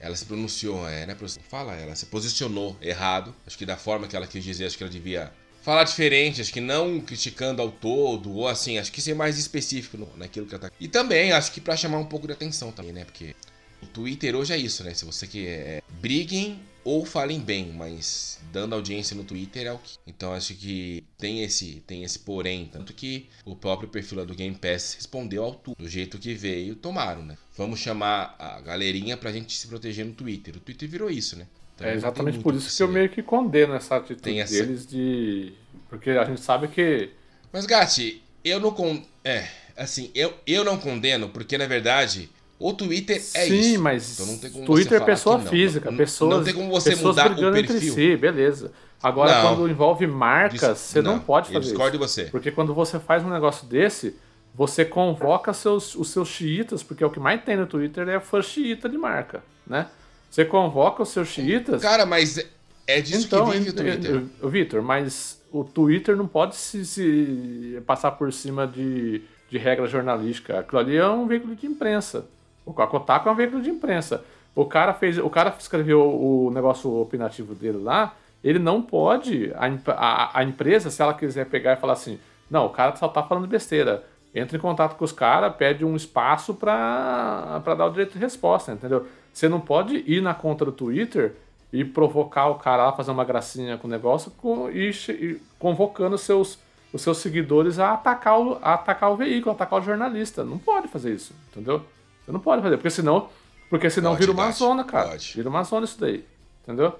[0.00, 1.16] ela se pronunciou, é, né?
[1.48, 3.34] Fala, ela se posicionou errado.
[3.46, 5.32] Acho que da forma que ela quis dizer, acho que ela devia
[5.62, 9.96] falar diferente, acho que não criticando ao todo, ou assim, acho que ser mais específico
[9.98, 10.70] no, naquilo que ela tá.
[10.80, 13.04] E também, acho que para chamar um pouco de atenção também, né?
[13.04, 13.34] Porque
[13.82, 14.94] o Twitter hoje é isso, né?
[14.94, 15.46] Se você quer.
[15.46, 19.98] É, briguem ou falem bem, mas dando audiência no Twitter é o que.
[20.06, 24.54] Então acho que tem esse, tem esse porém, tanto que o próprio perfil do Game
[24.54, 27.36] Pass respondeu ao tudo, do jeito que veio, tomaram, né?
[27.54, 30.56] Vamos chamar a galerinha pra gente se proteger no Twitter.
[30.56, 31.46] O Twitter virou isso, né?
[31.74, 34.54] Então, é exatamente por isso que, que eu meio que condeno essa atitude essa...
[34.54, 35.52] deles de.
[35.90, 37.10] Porque a gente sabe que.
[37.52, 38.70] Mas, Gatti, eu não.
[38.70, 39.04] Con...
[39.22, 39.46] É,
[39.76, 42.30] assim, eu, eu não condeno, porque na verdade.
[42.58, 43.68] O Twitter é Sim, isso.
[43.70, 47.56] Sim, mas então Twitter é pessoa física, pessoas, não tem como você mudar o perfil.
[47.56, 48.72] entre si, beleza.
[49.00, 52.08] Agora, não, quando envolve marcas, você não, não pode fazer discordo isso.
[52.08, 52.24] Você.
[52.24, 54.16] Porque quando você faz um negócio desse,
[54.52, 58.18] você convoca seus, os seus xiitas, porque é o que mais tem no Twitter é
[58.18, 59.86] fã xiita de marca, né?
[60.28, 61.80] Você convoca os seus xiitas.
[61.80, 62.44] Cara, mas
[62.88, 64.22] é disso então, que vive o Twitter.
[64.42, 70.58] Vitor, mas o Twitter não pode se, se, passar por cima de, de regra jornalística.
[70.58, 72.26] Aquilo ali é um veículo de imprensa.
[72.70, 74.24] O Kotaku é um veículo de imprensa.
[74.54, 78.14] O cara fez, o cara escreveu o negócio opinativo dele lá.
[78.42, 82.18] Ele não pode, a, a, a empresa, se ela quiser pegar e falar assim,
[82.50, 84.04] não, o cara só tá falando besteira
[84.34, 88.72] entra em contato com os caras, pede um espaço pra dar o direito de resposta,
[88.72, 89.06] entendeu?
[89.32, 91.34] Você não pode ir na conta do Twitter
[91.72, 96.16] e provocar o cara lá, fazer uma gracinha com o negócio com, e, e convocando
[96.16, 96.58] seus,
[96.92, 100.44] os seus seguidores a atacar, o, a atacar o veículo, atacar o jornalista.
[100.44, 101.82] Não pode fazer isso, entendeu?
[102.28, 103.30] Você não pode fazer, porque senão,
[103.70, 105.08] porque senão Pode, vira uma Gatti, zona, cara.
[105.08, 105.32] pode.
[105.34, 106.22] Vira uma zona isso daí,
[106.62, 106.98] entendeu?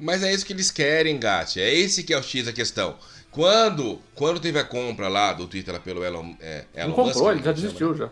[0.00, 1.60] Mas é isso que eles querem, Gatti.
[1.60, 2.96] É esse que é o X da questão.
[3.30, 7.34] Quando, quando teve a compra lá do Twitter pelo Elon, é, Elon não comprou, Musk,
[7.34, 8.08] ele já né, desistiu já.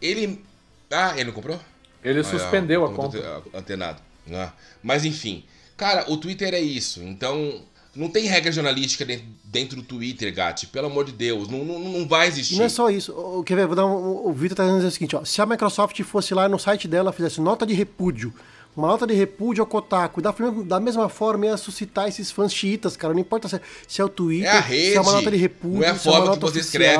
[0.00, 0.44] Ele.
[0.90, 1.60] Ah, ele não comprou?
[2.02, 3.18] Ele Ah, suspendeu é, a tô conta.
[3.20, 4.02] te- Antenado.
[4.32, 5.44] Ah, Mas enfim.
[5.76, 7.00] Cara, o Twitter é isso.
[7.04, 7.62] Então.
[7.94, 10.66] Não tem regra jornalística dentro, dentro do Twitter, Gatti.
[10.66, 11.48] Pelo amor de Deus.
[11.48, 12.56] Não, não, não vai existir.
[12.56, 13.12] Não é só isso.
[13.12, 13.66] O, quer ver?
[13.66, 15.24] Vou dar um, o Vitor tá dizendo o seguinte, ó.
[15.24, 18.32] Se a Microsoft fosse lá no site dela, fizesse nota de repúdio,
[18.74, 22.96] uma nota de repúdio ao Kotaku, da, da mesma forma ia suscitar esses fãs chiitas,
[22.96, 23.12] cara.
[23.12, 24.90] Não importa se é, se é o Twitter, É a rede.
[24.92, 26.92] se é uma nota de repúdio, não é a é forma que nota você oficial.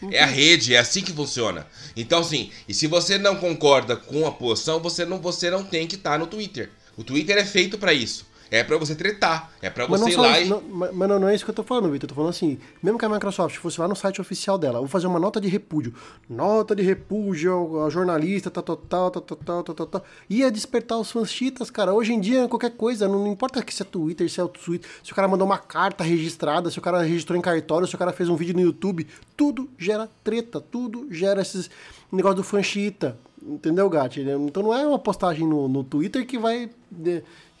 [0.00, 0.16] escreve.
[0.16, 1.66] É a rede, é assim que funciona.
[1.94, 5.86] Então, assim, e se você não concorda com a posição, você não, você não tem
[5.86, 6.70] que estar no Twitter.
[6.96, 8.26] O Twitter é feito pra isso.
[8.52, 9.50] É pra você tretar.
[9.62, 10.50] É pra Mas você ir lá isso, e.
[10.50, 12.04] não, mas não, não é isso que eu tô falando, Vitor.
[12.04, 14.88] Eu tô falando assim, mesmo que a Microsoft fosse lá no site oficial dela, vou
[14.88, 15.94] fazer uma nota de repúdio.
[16.28, 20.04] Nota de repúdio ao, ao jornalista, tal, tal, tal, tal, tal, tal, tal, tal.
[20.28, 21.94] Ia despertar os fãs chitas, cara.
[21.94, 24.86] Hoje em dia, qualquer coisa, não, importa que se é Twitter, se é o Twitter,
[25.02, 27.98] se o cara mandou uma carta registrada, se o cara registrou em cartório, se o
[27.98, 31.70] cara fez um vídeo no YouTube, tudo gera treta, tudo gera esses
[32.12, 33.16] negócio do fã chita.
[33.42, 34.20] Entendeu, Gatti?
[34.20, 36.70] Então não é uma postagem no, no Twitter que vai,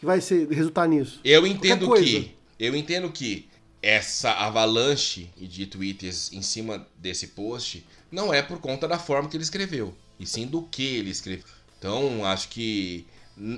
[0.02, 1.20] que vai ser, resultar nisso.
[1.22, 2.34] Eu entendo que.
[2.58, 3.48] Eu entendo que
[3.80, 9.36] essa avalanche de tweets em cima desse post não é por conta da forma que
[9.36, 11.44] ele escreveu, e sim do que ele escreveu.
[11.78, 13.06] Então, acho que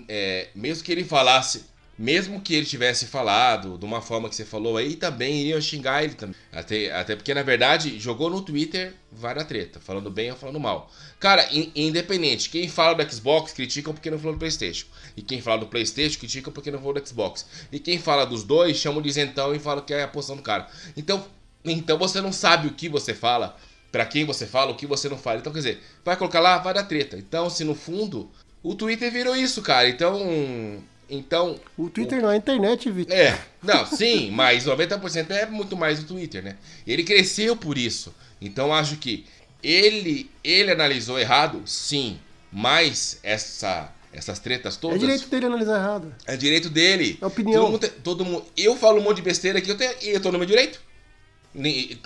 [0.06, 1.64] é, mesmo que ele falasse,
[1.98, 6.02] mesmo que ele tivesse falado de uma forma que você falou aí, também iriam xingar
[6.02, 6.34] ele também.
[6.52, 10.90] Até, até porque, na verdade, jogou no Twitter, vai treta, falando bem ou falando mal.
[11.20, 14.86] Cara, in- independente, quem fala do Xbox criticam porque não falou do Playstation.
[15.16, 17.46] E quem fala do Playstation critica porque não falou do Xbox.
[17.70, 20.42] E quem fala dos dois chama de isentão e fala que é a posição do
[20.42, 20.68] cara.
[20.96, 21.24] Então,
[21.64, 23.56] então você não sabe o que você fala,
[23.92, 25.38] pra quem você fala, o que você não fala.
[25.38, 27.16] Então, quer dizer, vai colocar lá, vai dar treta.
[27.16, 28.30] Então, se no fundo,
[28.62, 29.88] o Twitter virou isso, cara.
[29.88, 33.14] Então, então O Twitter não é a internet, Vitor.
[33.16, 36.56] é, não, sim, mas 90% é muito mais o Twitter, né?
[36.86, 38.14] Ele cresceu por isso.
[38.40, 39.24] Então acho que
[39.62, 42.18] ele ele analisou errado, sim,
[42.52, 46.14] mas essa essas tretas É todas direito dele analisar errado.
[46.26, 47.18] é direito dele.
[47.20, 47.62] É opinião.
[47.64, 50.30] Todo mundo, todo mundo- eu falo um monte de besteira aqui, eu, tenho, eu tô
[50.30, 50.80] no meu direito.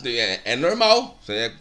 [0.04, 1.18] É, é normal.
[1.28, 1.52] É,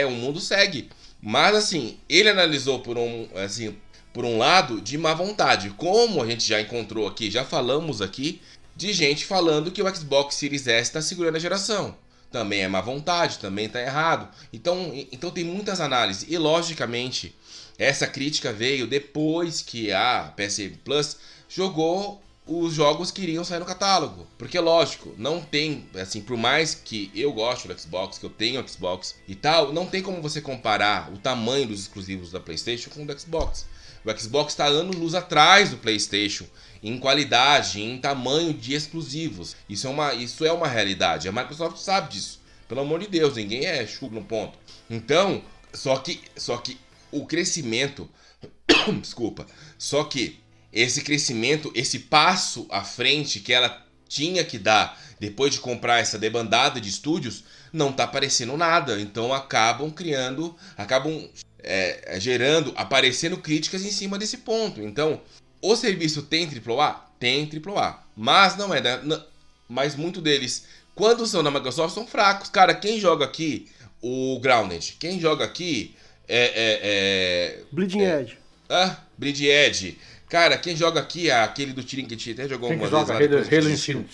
[0.00, 0.88] é, o mundo segue.
[1.20, 3.76] Mas assim, ele analisou por um, assim,
[4.18, 5.70] por um lado de má vontade.
[5.76, 8.42] Como a gente já encontrou aqui, já falamos aqui,
[8.74, 11.94] de gente falando que o Xbox Series S está segurando a geração.
[12.28, 14.28] Também é má vontade, também está errado.
[14.52, 16.28] Então, então tem muitas análises.
[16.28, 17.32] E logicamente,
[17.78, 21.16] essa crítica veio depois que a PS Plus
[21.48, 24.26] jogou os jogos que iriam sair no catálogo.
[24.36, 28.68] Porque, lógico, não tem, assim, por mais que eu goste do Xbox, que eu tenho
[28.68, 33.04] Xbox e tal, não tem como você comparar o tamanho dos exclusivos da PlayStation com
[33.04, 33.64] o do Xbox.
[34.08, 36.46] O Xbox está anos luz atrás do PlayStation
[36.82, 39.54] em qualidade, em tamanho de exclusivos.
[39.68, 41.28] Isso é uma, isso é uma realidade.
[41.28, 42.40] A Microsoft sabe disso.
[42.66, 44.58] Pelo amor de Deus, ninguém é chulo no ponto.
[44.88, 45.42] Então,
[45.74, 46.78] só que, só que
[47.10, 48.08] o crescimento,
[48.98, 50.40] desculpa, só que
[50.72, 56.18] esse crescimento, esse passo à frente que ela tinha que dar depois de comprar essa
[56.18, 58.98] debandada de estúdios, não tá aparecendo nada.
[59.00, 61.28] Então acabam criando, acabam
[61.62, 64.80] é, gerando, aparecendo críticas em cima desse ponto.
[64.80, 65.20] Então,
[65.60, 66.94] o serviço tem AAA?
[67.18, 68.02] Tem AAA.
[68.16, 69.20] Mas não é, da- n-
[69.68, 72.48] mas muito deles, quando são da Microsoft, são fracos.
[72.48, 73.68] Cara, quem joga aqui
[74.02, 74.96] o Grounded?
[74.98, 75.94] Quem joga aqui
[76.28, 76.38] é.
[76.38, 78.38] é, é Bleeding Edge.
[78.68, 79.98] ah, Bleed Edge.
[80.28, 83.12] Cara, quem joga aqui é aquele do Tiringue até jogou Quem que uma vez joga
[83.14, 83.68] lá, Halo,
[83.98, 84.06] Halo?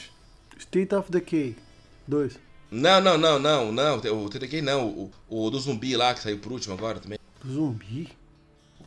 [0.58, 1.56] State of Decay
[2.06, 2.38] 2.
[2.70, 3.96] Não, não, não, não, não.
[3.98, 4.86] O TDK não.
[4.86, 7.18] O, o do zumbi lá que saiu por último agora também.
[7.46, 8.08] Zumbi.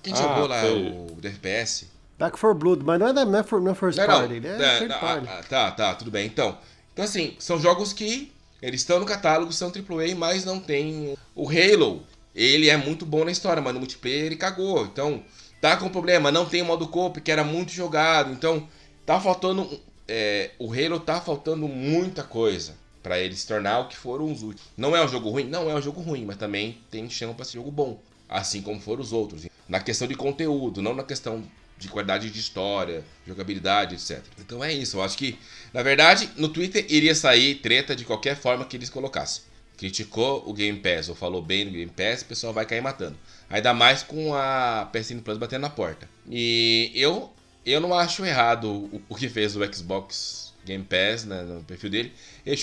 [0.03, 0.89] Quem Ah, jogou lá sei.
[0.89, 1.87] o do FPS?
[2.17, 4.13] Back for Blood, mas não é, da, não é, for, não é First Não, não.
[4.19, 5.27] Party, ele é É, third ah, party.
[5.29, 6.25] ah, tá, tá, tudo bem.
[6.25, 6.57] Então,
[6.93, 11.15] então, assim, são jogos que eles estão no catálogo, são AAA, mas não tem.
[11.35, 12.01] O Halo,
[12.33, 14.85] ele é muito bom na história, mas no multiplayer ele cagou.
[14.85, 15.23] Então,
[15.61, 18.31] tá com problema, não tem o modo coop, que era muito jogado.
[18.31, 18.67] Então,
[19.05, 19.79] tá faltando.
[20.07, 24.41] é, o Halo tá faltando muita coisa pra ele se tornar o que foram os
[24.41, 24.71] últimos.
[24.75, 25.43] Não é um jogo ruim?
[25.43, 27.99] Não é um jogo ruim, mas também tem chão pra ser jogo bom.
[28.29, 29.47] Assim como foram os outros.
[29.67, 31.43] Na questão de conteúdo, não na questão
[31.77, 34.23] de qualidade de história, jogabilidade, etc.
[34.39, 34.97] Então é isso.
[34.97, 35.37] Eu acho que,
[35.73, 39.43] na verdade, no Twitter iria sair treta de qualquer forma que eles colocassem.
[39.77, 43.15] criticou o Game Pass ou falou bem do Game Pass, o pessoal vai cair matando.
[43.49, 46.09] Ainda mais com a PSN Plus batendo na porta.
[46.27, 47.31] E eu,
[47.65, 51.91] eu não acho errado o, o que fez o Xbox Game Pass né, no perfil
[51.91, 52.13] dele.
[52.43, 52.55] Eu,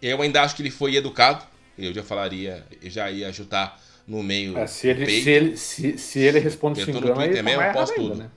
[0.00, 1.44] eu ainda acho que ele foi educado.
[1.76, 4.56] Eu já falaria, eu já ia ajudar no meio.
[4.58, 7.86] É, se, ele, se, ele, se, se ele responde eu xingando, aí mesmo, tá eu
[7.86, 8.12] tudo.
[8.12, 8.30] Ainda, né?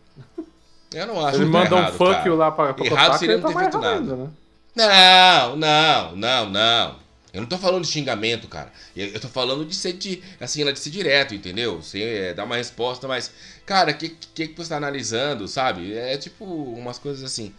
[0.93, 2.33] Eu não acho Ele manda errado, um fuck cara.
[2.33, 3.97] lá pra, pra Errado seria tá não ter feito nada.
[3.97, 4.29] Ainda, né?
[4.75, 7.07] Não, não, não, não.
[7.33, 8.71] Eu não tô falando de xingamento, cara.
[8.95, 11.81] Eu, eu tô falando de ser de, assim, de ser direto, entendeu?
[11.81, 13.31] Sem é, dar uma resposta, mas,
[13.65, 15.93] cara, o que, que, que você tá analisando, sabe?
[15.93, 17.53] É tipo umas coisas assim.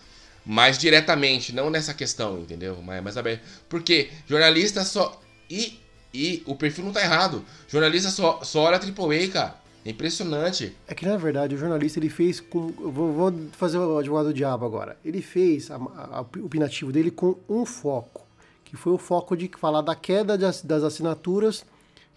[0.44, 2.80] Mais diretamente, não nessa questão, entendeu?
[2.82, 3.40] Mas, mas sabe?
[3.68, 5.20] Porque jornalista só.
[5.50, 5.78] E,
[6.12, 7.44] e o perfil não tá errado.
[7.68, 9.54] Jornalista só, só olha AAA, cara.
[9.84, 10.76] É impressionante.
[10.86, 12.68] É que na verdade o jornalista ele fez com.
[12.68, 14.98] Vou, vou fazer o advogado do diabo agora.
[15.04, 18.26] Ele fez a, a, o opinativo dele com um foco,
[18.64, 21.64] que foi o foco de falar da queda das, das assinaturas.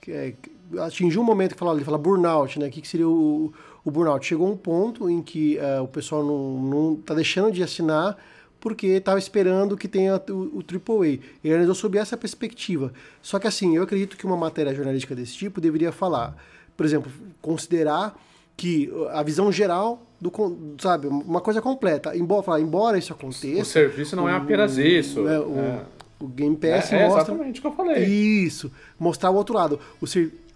[0.01, 0.33] Que é,
[0.79, 2.67] atingiu um momento que fala, ele fala burnout, né?
[2.67, 3.53] O que, que seria o,
[3.85, 4.25] o burnout?
[4.25, 8.17] Chegou um ponto em que uh, o pessoal não, não tá deixando de assinar
[8.61, 11.19] porque estava esperando que tenha o, o AAA.
[11.43, 12.93] Ele analisou sob essa perspectiva.
[13.21, 16.37] Só que assim, eu acredito que uma matéria jornalística desse tipo deveria falar
[16.81, 18.19] por exemplo, considerar
[18.57, 20.31] que a visão geral do
[20.79, 25.27] sabe uma coisa completa embora falar, embora isso aconteça o serviço não é apenas isso
[25.27, 25.81] é, o, é.
[26.19, 29.79] o Game Pass é, mostra exatamente o que eu falei isso mostrar o outro lado
[30.01, 30.05] o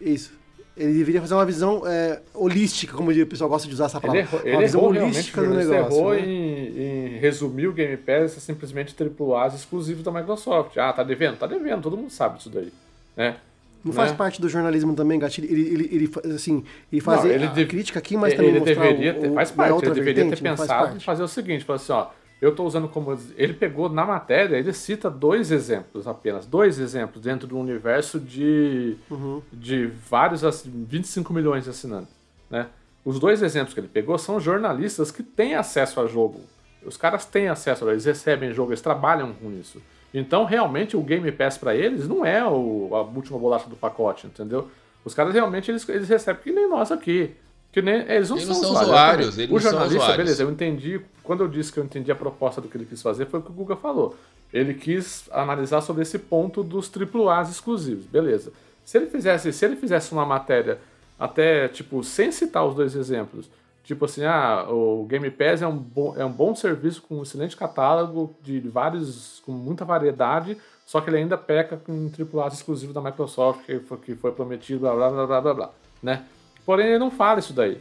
[0.01, 0.33] isso
[0.77, 4.21] ele deveria fazer uma visão é, holística, como o pessoal gosta de usar essa palavra.
[4.21, 5.97] Ele errou, uma ele visão errou holística do ele negócio.
[5.97, 6.19] errou né?
[6.19, 10.77] em, em, resumir o Game Pass a simplesmente AAAs exclusivos da Microsoft.
[10.77, 11.37] Ah, tá devendo?
[11.37, 12.73] Tá devendo, todo mundo sabe disso daí.
[13.15, 13.37] Né?
[13.85, 14.17] Não faz né?
[14.17, 15.47] parte do jornalismo também, Gatilho?
[15.49, 18.59] Ele, ele, ele, assim, ele fazer Não, ele a deve- crítica aqui, mas também ele
[18.59, 21.77] deveria o, ter, faz parte, ele deveria ter faz pensado em fazer o seguinte, falar
[21.77, 22.07] assim, ó,
[22.41, 27.21] eu estou usando como ele pegou na matéria, ele cita dois exemplos apenas, dois exemplos
[27.21, 29.41] dentro do universo de Uhum.
[29.51, 32.13] de vários assi- 25 milhões de assinantes,
[32.49, 32.67] né?
[33.03, 36.41] Os dois exemplos que ele pegou são jornalistas que têm acesso a jogo.
[36.83, 39.81] Os caras têm acesso, eles recebem jogo, eles trabalham com isso.
[40.13, 44.27] Então, realmente, o Game Pass para eles não é o, a última bolacha do pacote,
[44.27, 44.69] entendeu?
[45.03, 47.35] Os caras realmente eles, eles recebem que nem nós aqui.
[47.75, 49.27] Que nem, eles não Eles são são usuários.
[49.35, 50.15] usuários, o jornalista, usuários.
[50.17, 51.01] beleza, eu entendi.
[51.21, 53.43] Quando eu disse que eu entendi a proposta do que ele quis fazer, foi o
[53.43, 54.15] que o Guga falou.
[54.53, 58.53] Ele quis analisar sobre esse ponto dos AAAs exclusivos, beleza.
[58.85, 60.79] Se ele fizesse, se ele fizesse uma matéria
[61.19, 63.49] até, tipo, sem citar os dois exemplos,
[63.83, 67.23] tipo assim, ah, o Game Pass é um bom, é um bom serviço com um
[67.23, 72.47] excelente catálogo de vários, com muita variedade, só que ele ainda peca com um AAA
[72.53, 75.69] exclusivo da Microsoft, que foi, que foi prometido, blá, blá, blá, blá, blá,
[76.01, 76.23] né?
[76.65, 77.77] Porém, ele não fala isso daí.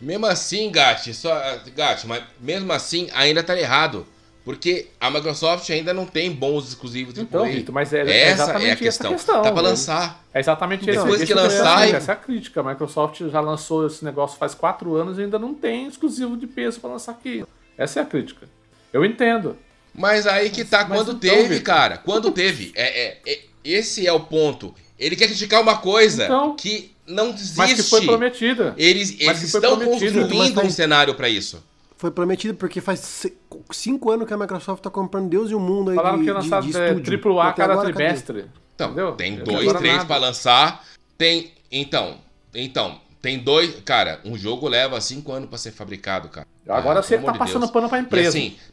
[0.00, 1.34] Mesmo assim, Gatti, só,
[1.76, 4.06] Gatti, mas mesmo assim ainda tá errado.
[4.42, 7.22] Porque a Microsoft ainda não tem bons exclusivos AAA.
[7.24, 9.12] Então, Vitor, mas é, é essa exatamente é a questão.
[9.12, 9.42] questão.
[9.42, 9.68] Tá pra né?
[9.68, 10.24] lançar.
[10.32, 12.60] É exatamente esse, depois que é lançar, essa é a crítica.
[12.60, 16.46] A Microsoft já lançou esse negócio faz quatro anos e ainda não tem exclusivo de
[16.46, 17.44] peso para lançar aqui.
[17.76, 18.48] Essa é a crítica.
[18.92, 19.56] Eu entendo.
[19.94, 21.98] Mas aí que tá, Mas quando então, teve, cara.
[21.98, 22.72] Quando teve.
[22.74, 24.74] É, é- é- esse é o ponto.
[24.98, 26.56] Ele quer criticar uma coisa Então.
[26.56, 27.56] que não existe.
[27.58, 28.74] Mas que foi prometida.
[28.76, 30.20] Eles, Mas eles estão prometido.
[30.20, 31.62] Mas construindo tá um cenário pra isso.
[31.96, 33.36] Foi prometido porque faz ci-
[33.72, 36.30] cinco anos que a Microsoft tá comprando Deus e o mundo aí Falaram de, que
[36.30, 38.04] ia lançar é, triplo A cada agora, cadê?
[38.04, 38.44] trimestre.
[38.74, 39.12] Então, Entendeu?
[39.12, 40.82] tem dois, três pra lançar.
[41.18, 41.52] Tem.
[41.70, 42.16] Então,
[42.54, 43.74] então, tem dois.
[43.84, 46.46] Cara, um jogo leva cinco anos pra ser fabricado, cara.
[46.66, 47.70] Agora Ah, você tá de passando Deus.
[47.70, 48.28] pano pra E empresa.
[48.30, 48.69] assim, entendeu?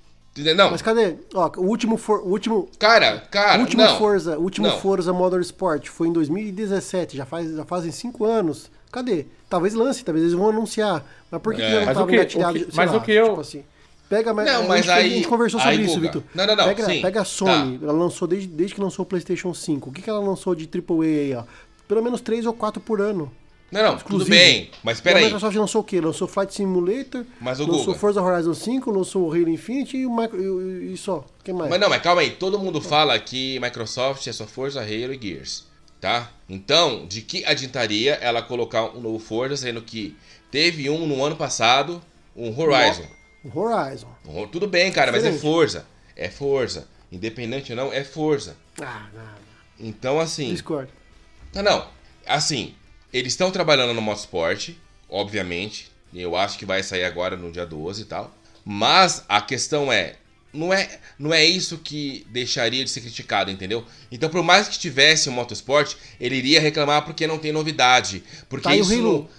[0.55, 1.15] Não, Mas cadê?
[1.33, 3.97] Ó, o último, for, o último, cara, cara, o último não.
[3.97, 4.77] Forza, o último Não.
[4.79, 8.69] Forza Motorsport foi em 2017, já, faz, já fazem cinco anos.
[8.91, 9.25] Cadê?
[9.49, 11.05] Talvez lance, talvez eles vão anunciar.
[11.29, 11.65] Mas por que, É.
[11.65, 12.51] que já não Mas o tava que- engatilhado?
[12.51, 13.63] o que- sei mas lá, o que eu- Tipo assim,
[14.09, 15.99] pega, mas, Não, a mas gente, fez- aí- a gente conversou sobre aí, isso.
[15.99, 16.23] Vitor.
[16.33, 17.01] Não, não, não, Pega, sim.
[17.01, 17.85] pega a Sony, Tá.
[17.85, 19.89] ela lançou desde, desde que lançou o PlayStation 5.
[19.89, 21.43] O que, que ela lançou de AAA aí, ó?
[21.87, 23.31] Pelo menos três ou quatro por ano.
[23.69, 24.29] Não, não, tudo exclusivo.
[24.29, 24.71] bem.
[24.81, 25.21] Mas espera a.
[25.21, 25.99] Microsoft lançou o quê?
[25.99, 27.99] Lançou Flight Simulator, Mas o lançou Guga.
[27.99, 30.41] Forza Horizon 5, lançou o Halo Infinite e, o Micro,
[30.81, 31.25] e, e só.
[31.43, 31.69] Quem mais?
[31.69, 32.31] Mas não, mas calma aí.
[32.31, 35.65] Todo mundo fala que Microsoft é só Forza, Halo e Gears,
[35.99, 36.31] tá?
[36.47, 40.15] Então, de que adiantaria ela colocar um novo Forza, sendo que
[40.49, 42.01] teve um no ano passado,
[42.35, 43.05] um Horizon.
[43.43, 44.07] O Horizon.
[44.51, 45.31] Tudo bem, cara, mas é.
[45.33, 45.85] Forza.
[46.15, 46.87] É Forza.
[47.11, 48.55] Independente ou não, é Forza.
[48.81, 50.51] Ah, não, Então, assim...
[50.51, 50.89] Discord.
[51.53, 51.87] Não, não.
[52.25, 52.73] Assim,
[53.17, 54.69] eles estão trabalhando no Motorsport,
[55.09, 55.89] obviamente.
[56.13, 58.33] Eu acho que vai sair agora no dia 12 e tal.
[58.63, 60.15] Mas a questão é,
[60.53, 63.85] não é, não é isso que deixaria de ser criticado, entendeu?
[64.11, 68.63] Então, por mais que tivesse o Motorsport, ele iria reclamar porque não tem novidade, porque
[68.69, 69.29] Tá isso não-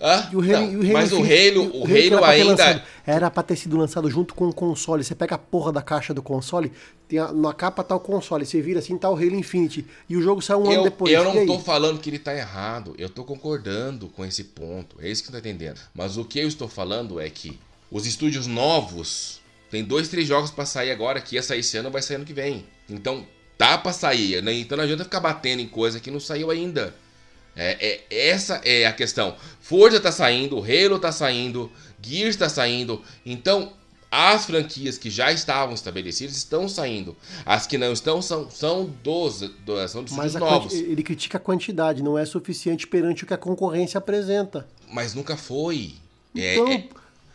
[0.00, 2.50] Ah, E o Halo- não, o mas o Halo, o Halo Halo ainda.
[2.50, 5.02] lançado- Era pra ter sido lançado junto com o console.
[5.02, 6.70] Você pega a porra da caixa do console,
[7.08, 9.84] tem a- na capa tá o console, você vira assim, tá o Halo Infinity.
[10.08, 11.12] E o jogo saiu um ano Eu, depois.
[11.12, 11.46] eu não aí?
[11.46, 14.96] tô falando que ele tá errado, eu tô concordando com esse ponto.
[15.00, 15.80] É isso que você tá entendendo.
[15.94, 17.58] Mas o que eu estou falando é que
[17.90, 21.90] os estúdios novos tem dois, três jogos pra sair agora, que ia sair esse ano,
[21.90, 22.64] vai sair ano que vem.
[22.88, 23.26] Então
[23.58, 24.52] tá pra sair, né?
[24.52, 26.94] Então não adianta ficar batendo em coisa que não saiu ainda.
[27.56, 29.36] É, é- essa é a questão.
[29.60, 31.70] Forza tá saindo, Halo tá saindo,
[32.02, 33.00] Gears tá saindo.
[33.24, 33.72] Então,
[34.10, 37.16] as franquias que já estavam estabelecidas estão saindo.
[37.44, 40.72] As que não estão são, são dos, dos, são dos Mas novos.
[40.72, 44.68] ele critica a quantidade, não é suficiente perante o que a concorrência apresenta.
[44.88, 45.94] Mas nunca foi.
[46.36, 46.84] É- Então- é-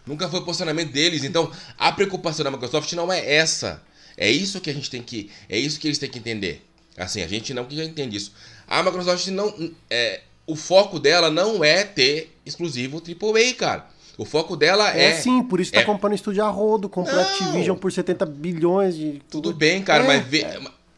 [0.05, 1.23] nunca foi o posicionamento deles.
[1.23, 3.81] Então, a preocupação da Microsoft não é essa.
[4.15, 5.29] É isso que a gente tem que.
[5.49, 6.65] É isso que eles têm que entender.
[6.97, 8.33] Assim, a gente não que já entende isso.
[8.69, 9.53] A Microsoft não.
[9.89, 13.87] É, o foco dela não é ter exclusivo AAA, cara.
[14.17, 15.15] O foco dela É, é.
[15.15, 17.23] sim, por isso tá é- comprando estúdio a rodo, comprou Não.
[17.23, 19.21] Activision por 70 bilhões de.
[19.29, 20.45] Tudo bem, cara, É, mas vê,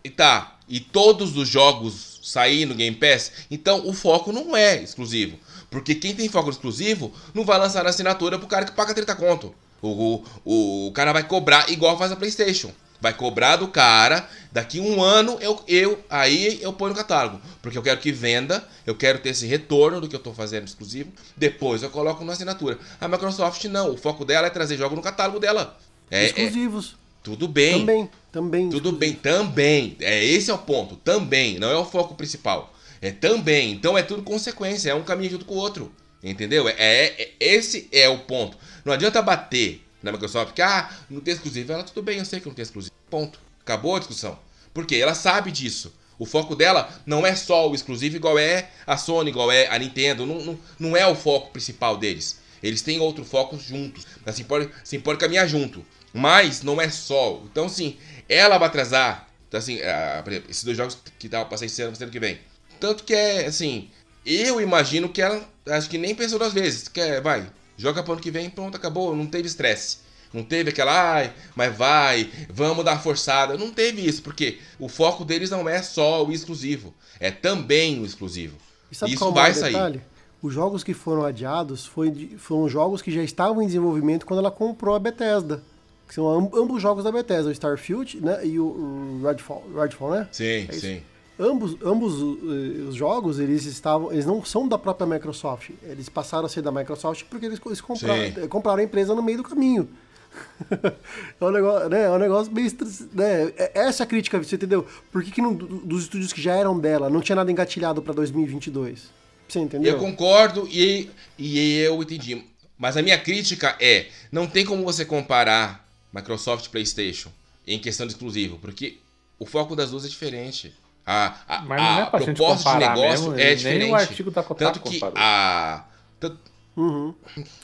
[0.04, 0.58] e tá.
[0.68, 5.38] E todos os jogos sair no Game Pass, então o foco não é exclusivo.
[5.70, 9.16] Porque quem tem foco exclusivo não vai lançar na assinatura pro cara que paga 30
[9.16, 9.54] conto.
[9.82, 12.72] O, o, o cara vai cobrar igual faz a PlayStation.
[13.02, 17.42] Vai cobrar do cara, daqui um ano eu, eu aí eu ponho no catálogo.
[17.62, 20.68] Porque eu quero que venda, eu quero ter esse retorno do que eu tô fazendo
[20.68, 21.12] exclusivo.
[21.36, 22.78] Depois eu coloco na assinatura.
[23.00, 25.78] A Microsoft não, o foco dela é trazer jogo no catálogo dela.
[26.12, 26.96] É, é- Exclusivos.
[27.24, 27.80] tudo bem.
[27.80, 28.70] Também, também.
[28.70, 29.98] Tudo bem, também.
[30.00, 30.96] É, esse é o ponto.
[30.98, 31.58] Também.
[31.58, 32.72] Não é o foco principal.
[33.02, 33.72] É também.
[33.72, 34.92] Então é tudo consequência.
[34.92, 35.92] É um caminho junto com o outro.
[36.24, 36.70] Entendeu?
[36.70, 38.56] É, é- é- esse é o ponto.
[38.86, 41.72] Não adianta bater na Microsoft que, ah, não tem exclusivo.
[41.72, 42.94] Ela, tudo bem, eu sei que não tem exclusivo.
[43.10, 43.40] Ponto.
[43.62, 44.38] Acabou a discussão.
[44.74, 45.94] Porque ela sabe disso.
[46.18, 49.80] O foco dela não é só o exclusivo, igual é a Sony, igual é a
[49.80, 50.26] Nintendo.
[50.26, 52.40] Não, não, não é o foco principal deles.
[52.62, 54.06] Eles têm outro foco juntos.
[54.26, 55.84] Assim, pode, assim, pode caminhar junto.
[56.14, 57.42] Mas não é só.
[57.46, 57.98] Então, sim,
[58.30, 59.28] ela vai atrasar.
[59.48, 62.20] Então, assim, ah, por exemplo, esses dois jogos que pra sair esse ano, ano que
[62.20, 62.40] vem.
[62.80, 63.90] Tanto que é, assim,
[64.26, 66.88] eu imagino que ela, acho que nem pensou duas vezes.
[66.88, 67.50] Que é, vai,
[67.82, 69.16] joga pro ano que vem, pronto, acabou.
[69.16, 69.98] Não teve estresse.
[70.34, 73.58] Não teve aquela, ai, mas vai, vamos dar forçada.
[73.58, 76.94] Não teve isso, porque o foco deles não é só o exclusivo.
[77.20, 78.56] É também o exclusivo.
[78.90, 79.74] E isso é vai sair.
[79.74, 80.02] detalhe?
[80.42, 84.50] Os jogos que foram adiados foi foram jogos que já estavam em desenvolvimento quando ela
[84.52, 85.62] comprou a Bethesda.
[86.08, 89.64] Que são am- ambos os jogos da Bethesda, o Starfield né, e o, o Redfall,
[89.76, 90.28] Redfall, né?
[90.32, 91.02] Sim, É sim.
[91.42, 95.72] Ambos, ambos eh, os jogos, eles estavam, eles não são da própria Microsoft.
[95.84, 99.24] Eles passaram a ser da Microsoft porque eles, eles compraram, eh, compraram a empresa no
[99.24, 99.90] meio do caminho.
[100.72, 102.72] é, um negócio, né, é um negócio meio.
[103.14, 104.88] Né, é- essa é a crítica, você entendeu?
[105.12, 108.02] Por que, que não- do- dos estúdios que já eram dela não tinha nada engatilhado
[108.02, 109.10] pra 2022?
[109.48, 109.94] Você entendeu?
[109.94, 112.44] Eu concordo e, e eu entendi.
[112.78, 117.30] Mas a minha crítica é: não tem como você comparar Microsoft e PlayStation
[117.68, 118.98] em questão de exclusivo, porque
[119.38, 120.74] o foco das duas é diferente.
[121.06, 123.92] A, a, Mas não é a proposta de comparar negócio mesmo, é nem diferente.
[123.92, 125.16] o artigo da Kotaku Tanto que comparou.
[125.18, 125.86] a.
[126.20, 127.14] tanto- Uhum.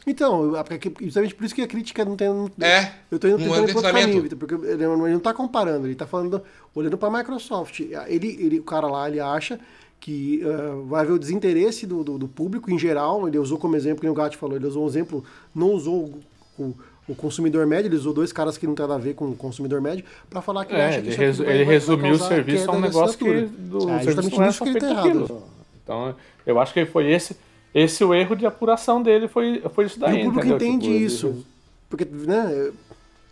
[0.05, 2.27] Então, porque- justamente por isso que a crítica não tem.
[2.61, 5.13] É, Eu tô indo não tentando é um outro caminho, Vitor, porque ele não, ele
[5.13, 6.41] não tá comparando, ele tá falando,
[6.75, 7.79] olhando pra Microsoft.
[7.79, 9.57] Ele, ele, o cara lá, ele acha
[9.99, 13.27] que ah, vai haver o desinteresse do, do, do público em geral.
[13.29, 15.23] Ele usou como exemplo, que o Gatti falou, ele usou um exemplo,
[15.55, 16.19] não usou
[16.59, 16.75] o, o,
[17.07, 19.35] o consumidor médio, ele usou dois caras que não tem nada a ver com o
[19.35, 21.73] consumidor médio, pra falar que ele É, acha que ele, aqui resu- ele vai- vai
[21.73, 24.79] resumiu o serviço a um negócio que do É, serviço não é só que ele
[24.79, 25.07] feito tá errado.
[25.23, 25.43] aquilo.
[25.83, 27.37] Então, eu acho que foi esse,
[27.73, 30.55] esse o erro de apuração dele, foi, foi isso daí, E o público entendeu?
[30.67, 31.45] entende Tipo, ele- isso.
[31.89, 32.71] Porque, né,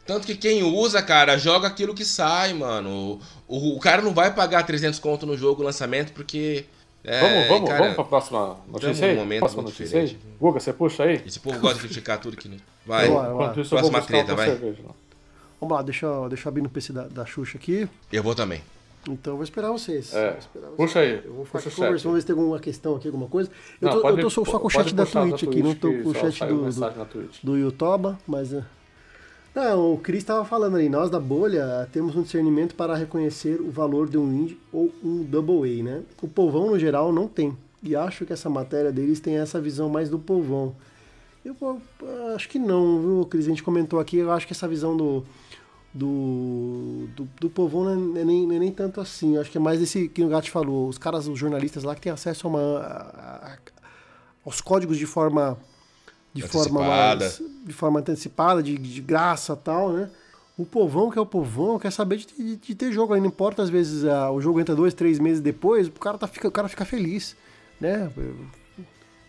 [0.07, 3.19] Tanto que quem usa, cara, joga aquilo que sai, mano.
[3.47, 6.65] O, o cara não vai pagar 300 conto no jogo lançamento porque.
[7.05, 9.15] É, Vamos, vamos, cara, vamos pra próxima notícia um aí?
[9.15, 10.05] momento próxima muito notícia aí?
[10.07, 10.35] diferente.
[10.39, 11.21] Guga, você puxa aí?
[11.25, 12.49] Esse povo gosta de criticar tudo que.
[12.49, 13.07] não- Vai.
[13.09, 13.61] Bora, bora.
[13.61, 14.47] Isso, Próxima treta, vai.
[14.47, 14.81] cerveja.
[15.59, 17.87] vamos lá, deixa, eu- deixa eu abrir no PC da, da Xuxa aqui.
[18.11, 18.61] Eu vou também.
[19.07, 20.13] Então eu vou esperar vocês.
[20.15, 20.75] É, Vou esperar vocês.
[20.77, 22.03] puxa aí, Eu vou conversando, chat.
[22.03, 23.51] vamos ver se tem alguma questão aqui, alguma coisa.
[23.79, 25.75] Eu, Não, tô, pode- eu tô só, só com o chat da Twitch aqui, não
[25.75, 28.51] tô com o chat do, do, do Yotoba, mas.
[28.53, 28.63] é.
[29.55, 33.71] Não, o Cris estava falando ali, nós da bolha temos um discernimento para reconhecer o
[33.71, 36.03] valor de um indie ou um double A, né?
[36.21, 37.57] O povão, no geral, não tem.
[37.81, 40.75] E acho que essa matéria deles tem essa visão mais do povão.
[41.45, 41.77] Eu pô,
[42.35, 43.45] acho que não, viu, Cris?
[43.45, 45.23] A gente comentou aqui, eu acho que essa visão do,
[45.93, 49.35] do, do, do povão não é, nem, não é nem tanto assim.
[49.35, 50.89] Eu acho que é mais esse que o Gato falou.
[50.89, 53.57] Os caras, os jornalistas lá que têm acesso a uma, a- a-
[54.45, 55.57] aos códigos de forma
[56.35, 57.25] de forma Antecipada.
[57.25, 60.09] mais de forma antecipada, de, de graça tal, né?
[60.57, 63.13] O povão, que é o povão, quer saber de, de- de ter jogo.
[63.13, 66.17] Aí não importa, às vezes, ah, o jogo entra dois, três meses depois, o cara,
[66.17, 67.35] tá, fica, o cara fica feliz,
[67.81, 68.09] né?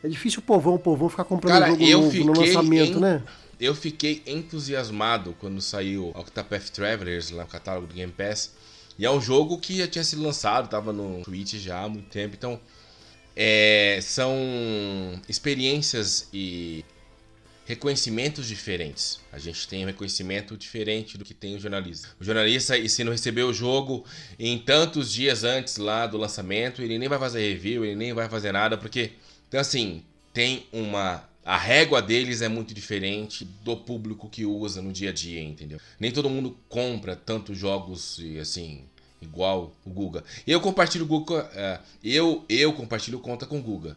[0.05, 3.01] É difícil o povão, o povão ficar comprando Cara, jogo eu novo no lançamento, em-
[3.01, 3.23] né?
[3.59, 8.53] Eu fiquei entusiasmado quando saiu Octopath Travelers lá no catálogo do Game Pass.
[8.99, 12.09] E é um jogo que já tinha sido lançado, tava no Switch já há muito
[12.09, 12.35] tempo.
[12.37, 12.61] Então,
[13.35, 14.31] é, são
[15.29, 16.85] experiências e
[17.67, 19.19] reconhecimentos diferentes.
[19.33, 22.09] A gente tem um reconhecimento diferente do que tem o jornalista.
[22.19, 24.05] O jornalista, e se não recebeu o jogo
[24.39, 28.29] em tantos dias antes lá do lançamento, ele nem vai fazer review, ele nem vai
[28.29, 29.13] fazer nada, porque,
[29.49, 30.03] então assim,
[30.33, 31.29] tem uma.
[31.45, 35.81] A régua deles é muito diferente do público que usa no dia a dia, entendeu?
[35.99, 38.83] Nem todo mundo compra tantos jogos assim,
[39.21, 40.25] igual o Guga.
[40.45, 43.97] Eu compartilho Guga, é, eu, eu compartilho conta com o Guga.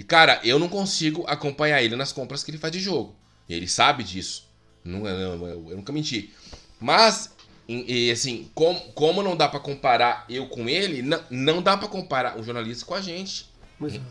[0.00, 3.14] E cara, eu não consigo acompanhar ele nas compras que ele faz de jogo.
[3.46, 4.48] E ele sabe disso.
[4.82, 6.32] Não, não, eu, nunca menti.
[6.80, 7.34] Mas,
[7.68, 11.86] e, assim, como, como não dá pra comparar eu com ele, não, não dá pra
[11.86, 13.50] comparar o jornalista com a gente.
[13.78, 14.02] Exato.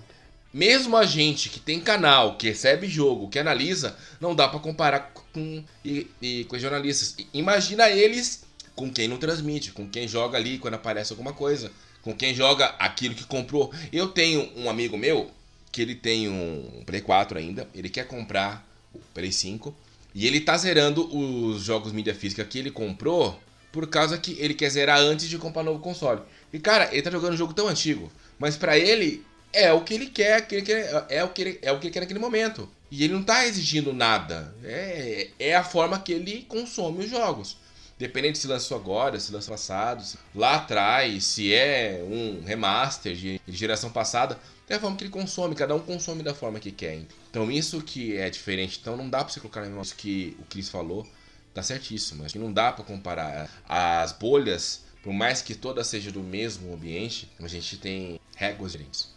[0.53, 5.11] Mesmo a gente que tem canal, que recebe jogo, que analisa, não dá pra comparar
[5.33, 7.15] com, e, e com os jornalistas.
[7.33, 11.71] Imagina eles com quem não transmite, com quem joga ali quando aparece alguma coisa,
[12.03, 13.73] com quem joga aquilo que comprou.
[13.91, 15.31] Eu tenho um amigo meu
[15.79, 19.73] que ele tem um Play 4 ainda, ele quer comprar o Play 5
[20.13, 23.39] e ele tá zerando os jogos mídia física que ele comprou
[23.71, 26.21] por causa que ele quer zerar antes de comprar novo console.
[26.51, 29.23] E cara, ele tá jogando um jogo tão antigo, mas pra ele
[29.53, 31.87] é o que ele quer, que ele quer é o que ele, é o que
[31.87, 32.69] ele quer naquele momento.
[32.91, 34.53] E ele não tá exigindo nada.
[34.65, 37.55] É, é a forma que ele consome os jogos.
[37.97, 43.39] Dependendo se lançou agora, se lançou passado, se- lá atrás, se é um remaster de
[43.47, 44.37] geração passada,
[44.69, 47.01] é a forma que ele consome, cada um consome da forma que quer.
[47.29, 50.69] Então isso que é diferente, então não dá pra você colocar isso que o Chris
[50.69, 51.05] falou,
[51.53, 52.23] tá certíssimo.
[52.23, 56.73] Acho que não dá pra comparar as bolhas, por mais que todas sejam do mesmo
[56.73, 59.13] ambiente, a gente tem réguas diferentes.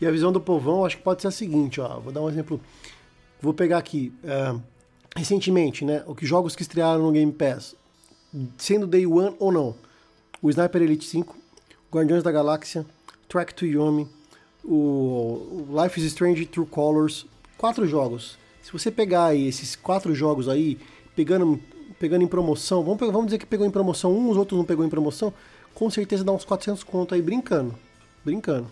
[0.00, 2.00] E a visão do povão, acho que pode ser a seguinte, ó.
[2.00, 2.60] Vou dar um exemplo.
[3.40, 4.12] Vou pegar aqui.
[4.24, 4.54] é,
[5.16, 6.02] recentemente, né?
[6.06, 7.74] O que jogos que estrearam no Game Pass,
[8.56, 9.74] sendo Day One ou não.
[10.40, 11.36] O Sniper Elite 5,
[11.92, 12.84] Guardiões da Galáxia,
[13.28, 14.08] Track to Yomi,
[14.64, 17.26] o o Life is Strange True Colors.
[17.58, 18.36] Quatro jogos.
[18.62, 20.78] Se você pegar aí esses quatro jogos aí,
[21.16, 21.60] pegando,
[21.98, 24.84] pegando em promoção, vamos, vamos dizer que pegou em promoção um, os outros não pegou
[24.84, 25.32] em promoção,
[25.74, 27.74] com certeza dá uns 400 conto aí brincando.
[28.24, 28.68] Brincando.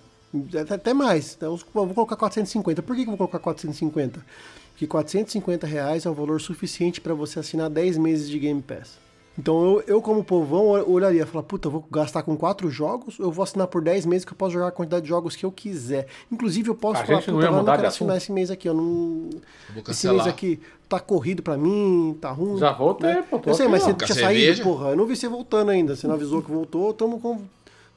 [0.72, 1.34] Até- mais.
[1.36, 2.82] Então, eu vou colocar 450.
[2.82, 4.24] Por que eu vou colocar 450?
[4.72, 8.98] Porque 450 reais é um valor suficiente para você assinar 10 meses de Game Pass.
[9.40, 13.18] Então eu, eu como povão, olharia e falar, puta, eu vou gastar com quatro jogos,
[13.18, 15.46] eu vou assinar por 10 meses que eu posso jogar a quantidade de jogos que
[15.46, 16.06] eu quiser.
[16.30, 18.22] Inclusive eu posso A falar, não puta, agora eu não de quero assinar assunto?
[18.22, 19.30] esse mês aqui, eu não...
[19.72, 22.58] vou Esse mês aqui tá corrido pra mim, tá ruim.
[22.58, 23.38] Já voltei, pô.
[23.38, 24.56] tô Eu sei, mas você tinha cerveja?
[24.56, 24.90] saído, porra.
[24.90, 25.96] Eu não vi você voltando ainda.
[25.96, 27.40] Você não avisou que voltou, tamo, com,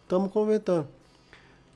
[0.08, 0.88] tamo convertando.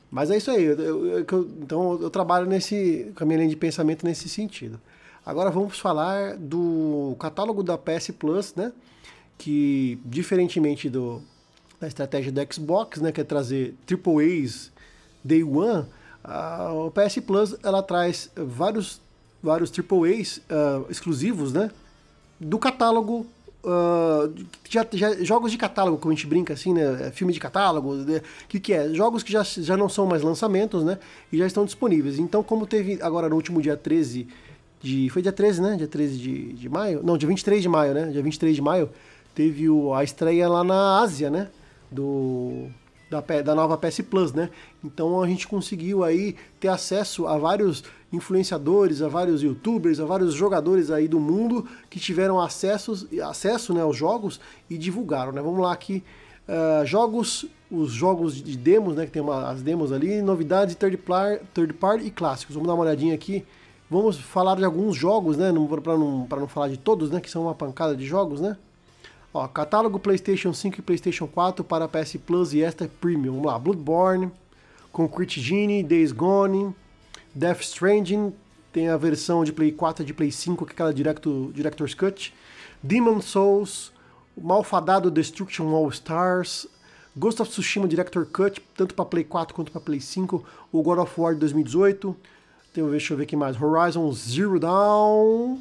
[0.10, 0.64] Mas é isso aí.
[0.64, 4.06] eu- eu- eu- que eu- então eu trabalho nesse, com a minha linha de pensamento
[4.06, 4.80] nesse sentido.
[5.26, 8.72] Agora vamos falar do catálogo da PS Plus, né?
[9.38, 11.22] Que, diferentemente do,
[11.80, 13.12] da estratégia do Xbox, né?
[13.12, 14.72] Que é trazer Triple A's
[15.24, 15.86] Day One,
[16.24, 19.00] a, o PS Plus ela traz vários,
[19.42, 21.70] vários Triple A's ah, exclusivos, né?
[22.40, 23.26] do catálogo.
[23.64, 24.30] ah,
[24.70, 27.12] já, já- jogos de catálogo, como a gente brinca assim, né?
[27.12, 27.94] Filme de catálogo.
[27.94, 28.90] O que, que é?
[28.94, 30.98] Jogos que já, já não são mais lançamentos, né?
[31.32, 32.20] E já estão disponíveis.
[32.20, 34.28] Então, como teve agora no último dia 13
[34.82, 35.10] de.
[35.10, 35.76] Foi dia 13, né?
[35.78, 37.02] Dia 13 de, de maio?
[37.04, 38.10] Não, dia 23 de maio, né?
[38.12, 38.90] Dia 23 de maio.
[39.38, 41.50] Teve o, a estreia lá na Ásia, né?
[41.92, 42.70] Do.
[43.08, 44.50] Da, da nova PS Plus, né?
[44.84, 50.34] Então a gente conseguiu aí ter acesso a vários influenciadores, a vários youtubers, a vários
[50.34, 55.40] jogadores aí do mundo que tiveram acessos, acesso né, aos jogos e divulgaram, né?
[55.40, 56.04] Vamos lá aqui,
[56.48, 59.06] ah, jogos, os jogos de demos, né?
[59.06, 62.56] Que tem uma, as demos ali, novidades, third, par, third party e clássicos.
[62.56, 63.46] Vamos dar uma olhadinha aqui.
[63.88, 65.54] Vamos falar de alguns jogos, né?
[65.84, 67.22] Para não, pra não falar de todos, né?
[67.22, 68.58] Que são uma pancada de jogos, né?
[69.38, 73.34] Ó, catálogo PlayStation 5 e PlayStation 4 para PS Plus e esta Premium.
[73.34, 74.32] Vamos lá, Bloodborne,
[74.92, 76.76] Concrete Genie, Days Gone,
[77.36, 78.34] Death Stranding,
[78.74, 81.94] tem a versão de Play 4 e de Play 5, que é aquela Directo, Director's
[81.94, 82.34] Cut,
[82.82, 83.92] Demon Souls,
[84.36, 86.66] malfadado Destruction All Stars,
[87.16, 90.98] Ghost of Tsushima Director Cut, tanto para Play 4 quanto para Play 5, o God
[90.98, 92.18] of War de 2018,
[92.74, 95.60] tem, deixa eu ver aqui mais, Horizon Zero Dawn,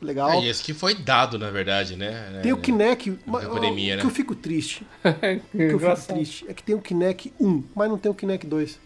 [0.00, 0.30] legal.
[0.30, 2.40] É, esse que foi dado, na verdade, né?
[2.42, 4.00] Tem o É, Kinect, mas, pandemia, o né?
[4.02, 7.64] que eu fico triste, o que eu fico triste é que tem o Kinect 1,
[7.74, 8.78] mas não tem o Kinect 2.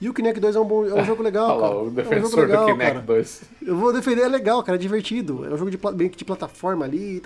[0.00, 1.74] E o Kinect 2 é um, bom, é um jogo legal, Olha lá, cara.
[1.74, 3.06] o é um jogo defensor legal, do Kinect cara.
[3.06, 3.42] 2.
[3.66, 5.44] Eu vou defender, é legal, cara, é divertido.
[5.44, 7.22] É um jogo de, meio que de plataforma ali.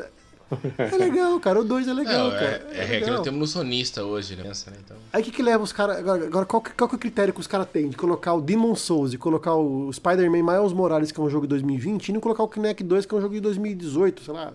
[0.78, 1.60] É legal, cara.
[1.60, 2.66] O 2 é legal, Não, cara.
[2.72, 3.22] é, é, que legal.
[3.22, 4.44] temos no sonista hoje, né?
[4.44, 4.52] Né?
[4.84, 5.98] Então, Aí o que, que leva os caras.
[5.98, 8.34] Agora, agora, qual, que- qual que é o critério que os caras têm de colocar
[8.34, 12.08] o Demon Souls e colocar o Spider-Man Miles Morales, que é um jogo de 2020,
[12.08, 14.52] e não colocar o Kinect 2, que é um jogo de 2018, sei lá.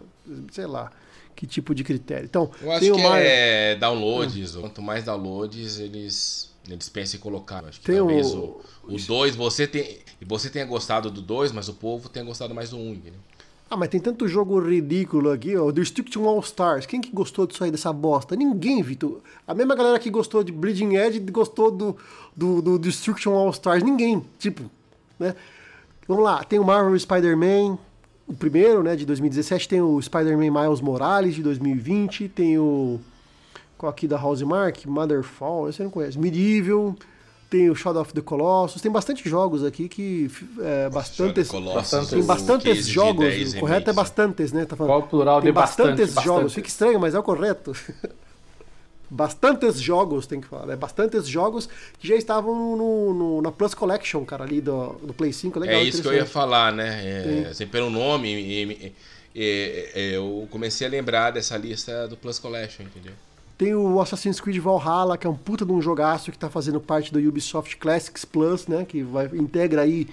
[0.52, 0.92] Sei lá.
[1.36, 2.26] Que tipo de critério.
[2.26, 4.56] Então, eu acho tem o que é downloads.
[4.58, 7.64] Quanto mais downloads, eles, eles pensam em colocar.
[7.64, 11.70] Acho que Tem talvez o- o 2 você, tem, você tenha gostado do 2, mas
[11.70, 13.20] o povo tenha gostado mais do 1, um, entendeu?
[13.72, 15.72] Ah, mas tem tanto jogo ridículo aqui, ó.
[15.72, 16.88] Destruction All Stars.
[16.88, 18.36] Quem que gostou disso aí, dessa bosta?
[18.36, 19.22] Ninguém, Vitor.
[19.46, 21.96] A mesma galera que gostou de Bleeding Edge gostou do,
[22.36, 23.84] do, do Destruction All Stars.
[23.84, 24.26] Ninguém.
[24.40, 24.64] Tipo,
[25.20, 25.36] né?
[26.08, 26.44] Vamos lá.
[26.44, 27.78] Tem o Marvel Spider-Man,
[28.28, 29.70] o primeiro, né, de 2017.
[29.70, 32.28] Tem o Spider-Man Miles Morales, de 2020.
[32.30, 33.00] Tem o...
[33.78, 34.88] Qual aqui da Housemark?
[34.88, 36.18] Motherfall, você não conhece.
[36.18, 36.96] Medieval.
[37.50, 38.80] Tem o Shadow of the Colossus.
[38.82, 40.30] Tem bastante jogos aqui que...
[40.62, 41.48] É, bastantes...
[41.50, 44.66] Colossus, Tem bastantes jogos, 10 o correto é bastantes, né?
[44.66, 44.92] Tá falando.
[44.92, 45.88] Qual o plural Tem de bastante?
[45.90, 46.54] bastantes jogos, Bastantes.
[46.54, 47.74] fica estranho, mas é o correto.
[49.10, 50.76] bastantes jogos, tem que falar, né?
[50.76, 51.68] Bastantes jogos
[52.00, 55.76] que já estavam no, no- na Plus Collection, cara, ali do, do Play 5, legal.
[55.78, 57.44] é isso que eu ia falar, né?
[57.46, 58.94] É, assim, pelo nome, e- e-
[59.36, 63.14] e- e- eu comecei a lembrar dessa lista do Plus Collection, entendeu?
[63.60, 66.80] Tem o Assassin's Creed Valhalla, que é um puta de um jogaço que tá fazendo
[66.80, 68.86] parte do Ubisoft Classics Plus, né?
[68.88, 70.08] Que vai, integra aí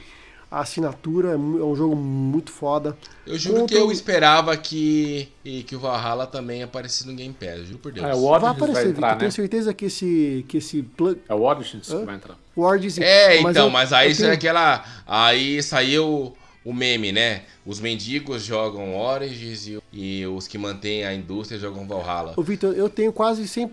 [0.50, 2.96] a assinatura, é é um jogo muito foda.
[3.26, 7.32] Eu juro Contra que eu esperava que, e que o Valhalla também aparecesse no Game
[7.34, 8.04] Pass, juro por Deus.
[8.04, 8.90] É, o Vai Origins vai, aparecer, Vitor.
[8.96, 9.18] entrar, né?
[9.20, 12.00] Tenho certeza que esse, que esse plug, É o Origins Hã?
[12.00, 12.36] que vai entrar.
[12.56, 12.98] o Origins...
[12.98, 14.84] É, então, eu- mas aí é tenho- aquela.
[15.06, 16.36] Aí saiu
[16.66, 17.42] o meme, né?
[17.64, 22.34] Os mendigos jogam Origins e, e os que mantêm a indústria jogam Valhalla.
[22.36, 23.70] Ô, Vitor, eu tenho quase 100%,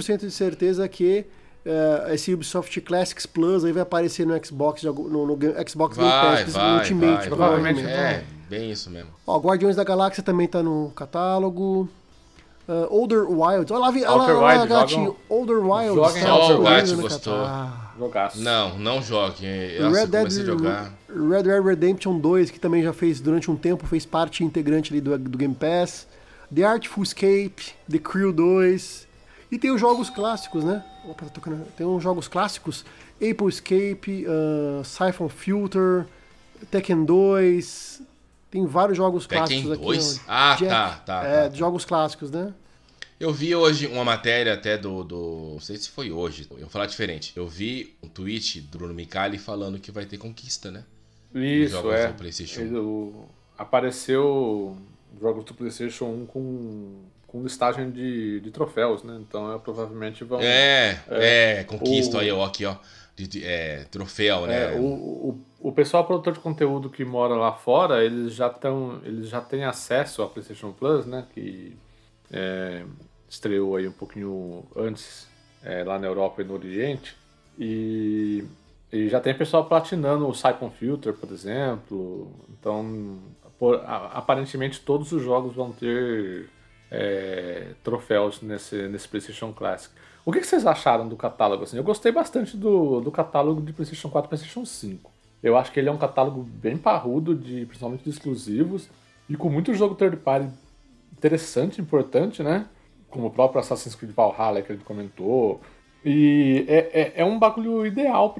[0.00, 1.26] 100 de certeza que
[1.66, 4.92] eh, esse Ubisoft Classics Plus aí vai aparecer no Xbox, no,
[5.26, 5.38] no
[5.68, 7.82] Xbox Vai, Game Pass, vai, no Ultimate, vai, provavelmente.
[7.82, 7.92] vai.
[7.92, 9.10] É, bem isso mesmo.
[9.26, 11.90] Ó, Guardiões da Galáxia também tá no catálogo.
[12.66, 13.70] Ah, Older Wilds.
[13.70, 15.04] Olha lá, olha lá, olha lá, gatinho.
[15.04, 15.94] jogam- Older Wilds.
[15.94, 17.34] joguem tá Wilds, no gostou.
[17.34, 17.87] catálogo.
[17.98, 18.40] Jogaço.
[18.40, 19.44] Não, não jogue.
[19.46, 20.92] Red Nossa, eu Dead, comecei a jogar.
[21.08, 25.00] Red Dead Redemption 2, que também já fez durante um tempo, fez parte integrante ali
[25.00, 26.06] do, do Game Pass.
[26.54, 29.06] The Artful Escape, The Crew 2.
[29.50, 30.84] E tem os jogos clássicos, né?
[31.04, 31.64] Opa, tá tocando.
[31.76, 32.84] Tem uns jogos clássicos.
[33.16, 36.06] Apple Escape, uh, Siphon Filter,
[36.70, 38.02] Tekken 2.
[38.50, 39.84] Tem vários jogos Tekken clássicos aqui.
[39.84, 40.18] 2?
[40.18, 40.22] ó.
[40.28, 41.54] Ah, Jack- tá, tá, É, tá.
[41.56, 42.52] jogos clássicos, né?
[43.20, 45.50] Eu vi hoje uma matéria até do, do.
[45.54, 46.46] Não sei se foi hoje.
[46.52, 47.32] Eu vou falar diferente.
[47.34, 50.84] Eu vi um tweet do Bruno Micali falando que vai ter conquista, né?
[51.34, 52.06] Isso, é.
[52.62, 54.76] Ele- o- apareceu
[55.20, 59.18] jogos do PlayStation 1 com, com listagem de, de troféus, né?
[59.20, 60.38] Então é, provavelmente vão.
[60.40, 62.76] É, é, conquista O- aí, ó, aqui, ó.
[63.16, 64.74] De, de- é, troféu, né?
[64.74, 69.00] É, o, o, o pessoal produtor de conteúdo que mora lá fora, eles já estão,
[69.04, 71.26] eles já têm acesso à PlayStation Plus, né?
[71.34, 71.76] Que
[72.30, 72.84] é,
[73.28, 75.28] estreou aí um pouquinho antes
[75.62, 77.16] é, lá na Europa e no Oriente
[77.58, 78.44] e,
[78.92, 82.30] e já tem pessoal platinando o Siphon Filter, por exemplo.
[82.50, 83.18] Então,
[83.58, 86.48] por- a- aparentemente todos os jogos vão ter
[86.90, 89.92] é, troféus nesse, nesse PlayStation Classic.
[90.24, 91.64] O que, que vocês acharam do catálogo?
[91.64, 95.10] Assim, eu gostei bastante do, do catálogo de PlayStation 4 e PlayStation 5.
[95.42, 98.88] Eu acho que ele é um catálogo bem parrudo, de, principalmente de exclusivos,
[99.28, 100.48] e com muito jogo third party
[101.12, 102.66] interessante, importante, né?
[103.10, 105.60] Como o próprio Assassin's Creed Valhalla que ele comentou.
[106.04, 108.34] E é, é, é um bagulho ideal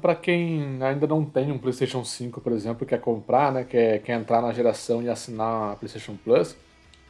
[0.00, 3.64] pra quem ainda não tem um PlayStation 5, por exemplo, quer comprar, né?
[3.64, 6.56] Quer, quer entrar na geração e assinar a PlayStation Plus.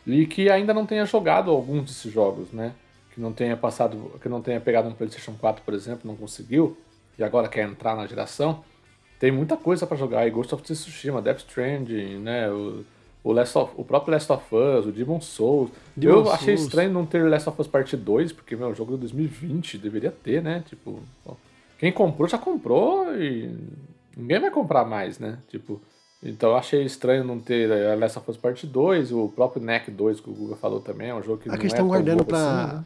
[0.07, 2.73] E que ainda não tenha jogado alguns desses jogos, né?
[3.15, 6.77] Que não tenha passado, que não tenha pegado um PlayStation 4, por exemplo, não conseguiu,
[7.19, 8.65] e agora quer entrar na geração.
[9.19, 12.51] Tem muita coisa pra jogar aí, Ghost of Tsushima, Death Stranding, né?
[12.51, 12.85] O,
[13.23, 15.71] o, Last of, o próprio Last of Us, o Demon Souls.
[15.97, 16.69] Demon Eu achei Souls.
[16.69, 20.11] estranho não ter Last of Us Part 2, porque meu, o jogo de 2020 deveria
[20.11, 20.63] ter, né?
[20.69, 21.35] Tipo, ó,
[21.79, 23.51] quem comprou já comprou e
[24.17, 25.39] ninguém vai comprar mais, né?
[25.49, 25.81] Tipo,
[26.23, 29.91] então eu achei estranho não ter eh, Last of Us Part 2, o próprio NEC
[29.91, 31.77] 2 que o Guga falou também, é um jogo que É não que eles é
[31.77, 32.39] tão guardando pra.
[32.65, 32.85] assim, né?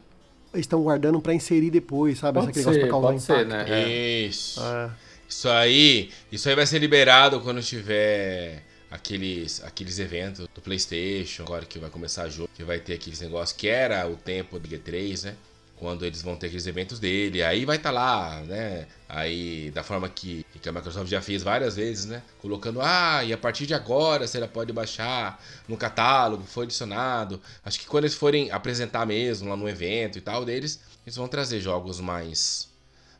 [0.53, 2.39] Eles estão guardando pra inserir depois, sabe?
[2.39, 3.65] Pode negócio ser, pra causar pode ser, né?
[3.67, 3.89] É.
[4.25, 4.61] Isso.
[4.63, 4.89] É.
[5.27, 11.65] Isso aí, isso aí vai ser liberado quando tiver aqueles, aqueles eventos do PlayStation, agora
[11.65, 15.25] que vai começar jogo, que vai ter aqueles negócios que era o tempo do G3,
[15.25, 15.35] né?
[15.77, 18.87] Quando eles vão ter aqueles eventos dele, aí vai estar lá, né?
[19.09, 22.23] Aí, da forma que, que a Microsoft já fez várias vezes, né?
[22.41, 27.41] Colocando, ah, e a partir de agora você já pode baixar no catálogo, foi adicionado.
[27.63, 31.27] Acho que quando eles forem apresentar mesmo lá no evento e tal deles, eles vão
[31.27, 32.69] trazer jogos mais,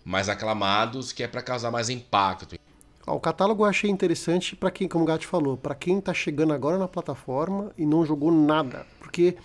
[0.05, 2.55] mais aclamados, que é pra causar mais impacto.
[3.07, 6.13] Ó, o catálogo eu achei interessante pra quem, como o Gato falou, pra quem tá
[6.13, 8.85] chegando agora na plataforma e não jogou nada.
[8.99, 9.35] Porque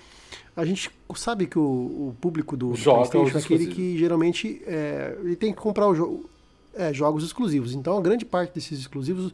[0.57, 4.63] a gente sabe que o, o público do, do Joga PlayStation é aquele que geralmente
[4.67, 6.29] é, ele tem que comprar o jogo,
[6.75, 7.75] é, jogos exclusivos.
[7.75, 9.33] Então, a grande parte desses exclusivos,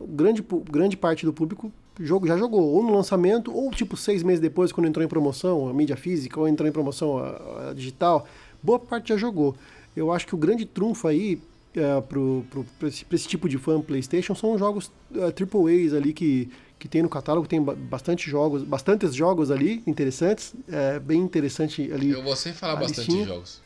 [0.00, 4.40] grande, grande parte do público jogo, já jogou, ou no lançamento, ou tipo seis meses
[4.40, 8.26] depois, quando entrou em promoção a mídia física, ou entrou em promoção a, a digital.
[8.62, 9.54] Boa parte já jogou.
[9.94, 11.40] Eu acho que o grande trunfo aí
[11.76, 15.20] é, pro, pro, pra, esse, pra esse tipo de fã PlayStation são os jogos é,
[15.24, 20.54] AAAs ali que, que tem no catálogo, tem ba- bastante jogos, bastantes jogos ali interessantes,
[20.68, 22.10] é bem interessante ali.
[22.10, 23.22] Eu vou sempre falar bastante listinha.
[23.24, 23.62] de jogos.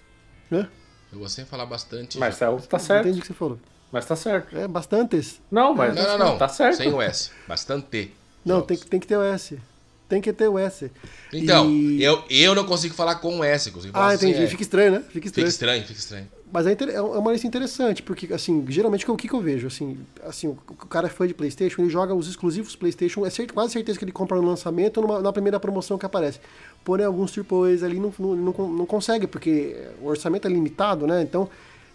[0.52, 0.68] Hã?
[1.12, 3.04] Eu vou sempre falar bastante Mas de tá, tá certo.
[3.06, 3.58] Entendi o que você falou.
[3.92, 4.56] Mas tá certo.
[4.56, 5.40] É, bastantes.
[5.50, 6.38] Não, mas Não, não, não.
[6.38, 6.76] tá certo.
[6.76, 7.30] Sem o S.
[7.48, 8.12] Bastante.
[8.44, 8.66] Não, jogos.
[8.68, 9.58] tem, que- tem que ter o S.
[10.08, 10.90] Tem que ter o S.
[11.32, 14.46] Então, E- eu, eu não consigo falar com o S, consigo falar Ah, sem entendi.
[14.48, 14.98] Fica estranho, né?
[14.98, 15.48] Fica Fica estranho.
[15.48, 16.28] estranho, fica estranho.
[16.52, 19.66] Mas é, inter- é uma lista interessante, porque, assim, geralmente o que, que eu vejo?
[19.66, 20.54] Assim, assim, o
[20.86, 24.04] cara é fã de PlayStation, ele joga os exclusivos PlayStation, é cer- quase certeza que
[24.04, 26.38] ele compra no lançamento ou numa- na primeira promoção que aparece.
[26.84, 31.20] Porém, alguns AAAs ali não, não, não, não consegue, porque o orçamento é limitado, né?
[31.22, 31.48] Então,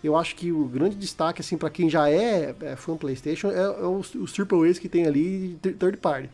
[0.04, 3.62] eu acho que o grande destaque, assim, para quem já é, é fã PlayStation, é,
[3.62, 6.30] é os, os AAAs que tem ali, third party.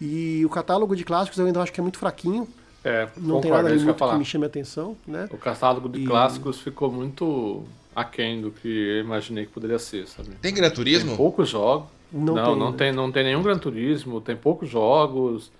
[0.00, 2.46] E o catálogo de clássicos eu ainda acho que é muito fraquinho,
[2.84, 4.18] É, não tem concordo, nada é ali isso que eu ia muito que falar.
[4.18, 5.28] me chame a atenção, né?
[5.32, 7.64] O catálogo de E- clássicos ficou muito
[7.94, 10.30] aquém do que eu imaginei que poderia ser, sabe?
[10.40, 11.08] Tem Gran Turismo?
[11.08, 11.88] Tem poucos jogos.
[12.12, 12.76] Não Não, tem, não, né?
[12.78, 15.50] tem, não tem nenhum Gran Turismo, tem poucos jogos.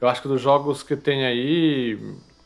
[0.00, 1.98] Eu acho que dos jogos que tem aí,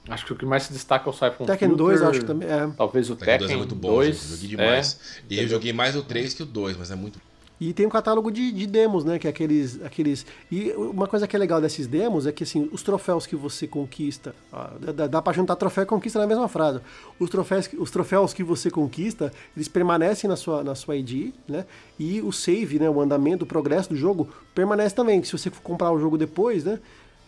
[0.08, 2.26] acho que o que mais se destaca é o Siphon Tekken 2 eu acho que
[2.26, 2.68] também é.
[2.76, 4.28] Talvez o Tekken Tekken, 2 é muito bom, 2, gente.
[4.28, 5.00] Joguei é, demais.
[5.28, 7.18] e eu joguei mais o 3 que o 2, mas é muito.
[7.60, 9.18] E tem um catálogo de, de demos, né?
[9.18, 10.24] Que é aqueles, aqueles.
[10.50, 13.66] E uma coisa que é legal desses demos é que assim, os troféus que você
[13.66, 14.34] conquista.
[14.52, 16.80] ó, dá, dá pra juntar troféu e conquista na mesma frase.
[17.18, 21.64] Os troféus, os troféus que você conquista, eles permanecem na sua, na sua ID, né?
[21.98, 22.88] E o save, né?
[22.88, 25.22] O andamento, o progresso do jogo permanece também.
[25.22, 26.78] Se você for comprar o jogo depois, né?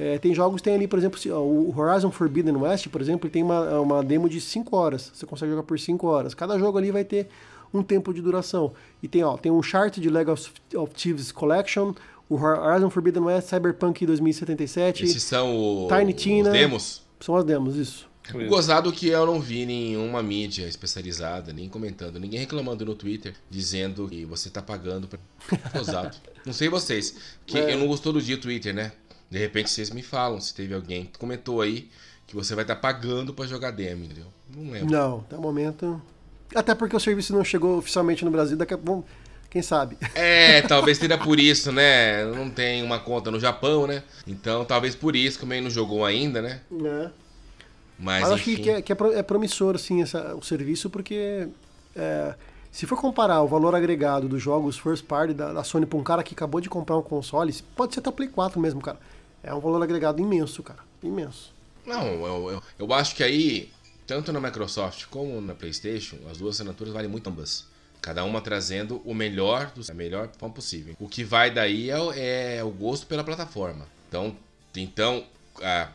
[0.01, 3.81] é, tem jogos, tem ali, por exemplo, o Horizon Forbidden West, por exemplo, tem uma,
[3.81, 5.13] uma demo de 5 horas.
[5.13, 6.33] Você consegue jogar por 5 horas.
[6.33, 7.29] Cada jogo ali vai ter
[7.73, 8.73] um tempo de duração.
[9.03, 10.51] E tem, ó, tem o Uncharted Lego of,
[10.95, 11.93] Thieves Collection,
[12.29, 15.05] o Horizon Forbidden West, Cyberpunk 2077.
[15.05, 16.51] Esses são o, Tiny os Tina.
[16.51, 17.03] demos.
[17.21, 18.09] São as demos, isso.
[18.33, 23.35] O Gozado que eu não vi nenhuma mídia especializada, nem comentando, ninguém reclamando no Twitter,
[23.51, 25.19] dizendo que você tá pagando pra.
[25.75, 26.17] Gozado.
[26.47, 27.75] não sei vocês, que É.
[27.75, 28.93] eu não gostou do dia Twitter, né?
[29.29, 31.89] De repente vocês me falam se teve alguém que comentou aí
[32.27, 34.27] que você vai estar pagando pra jogar demo, entendeu?
[34.55, 34.91] Não lembro.
[34.93, 36.01] Não, até o momento.
[36.55, 39.07] Até porque o serviço não chegou oficialmente no Brasil, daqui a pouco.
[39.49, 39.99] Quem sabe?
[40.15, 42.25] É, talvez seja por isso, né?
[42.25, 44.05] Não tem uma conta no Japão, né?
[44.27, 46.61] Então talvez por isso que o meio não jogou ainda, né?
[46.71, 47.11] Né?
[47.99, 48.63] Mas, Mas acho que, enfim.
[48.63, 51.49] que é, que é é promissor assim, essa- o serviço, porque
[51.95, 52.35] é,
[52.71, 56.03] se for comparar o valor agregado dos jogos first party da, da Sony para um
[56.05, 58.99] cara que acabou de comprar um console, pode ser até Play 4 mesmo, cara.
[59.43, 60.79] É um valor agregado imenso, cara.
[61.03, 61.53] Imenso.
[61.85, 63.71] Não, eu, eu, eu acho que aí,
[64.11, 67.65] tanto na Microsoft como na PlayStation, as duas assinaturas valem muito ambas.
[68.03, 70.97] Cada uma trazendo o melhor, do, a melhor forma possível.
[70.99, 73.87] O que vai daí é, é o gosto pela plataforma.
[74.09, 74.37] Então,
[74.75, 75.25] então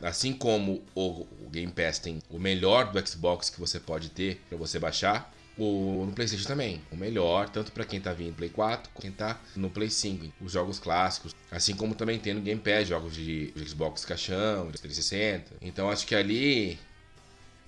[0.01, 4.41] assim como o, o Game Pass tem o melhor do Xbox que você pode ter
[4.47, 6.81] para você baixar, o, no PlayStation também.
[6.91, 10.31] O melhor, tanto para quem tá vindo Play 4, quem tá no Play 5.
[10.41, 11.33] Os jogos clássicos.
[11.51, 15.55] Assim como também tem no Game Pass jogos de, de Xbox caixão, de 360.
[15.61, 16.79] Então acho que ali.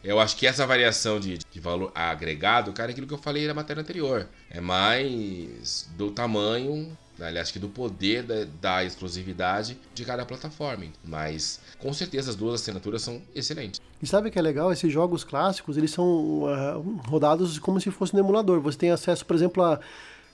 [0.03, 3.45] Eu acho que essa variação de, de valor agregado, cara, é aquilo que eu falei
[3.47, 4.27] na matéria anterior.
[4.49, 10.85] É mais do tamanho, aliás, que do poder da, da exclusividade de cada plataforma.
[11.03, 13.81] Mas com certeza as duas assinaturas são excelentes.
[14.01, 14.71] E sabe o que é legal?
[14.71, 16.79] Esses jogos clássicos, eles são ah,
[17.09, 18.61] rodados como se fosse no emulador.
[18.61, 19.79] Você tem acesso, por exemplo, a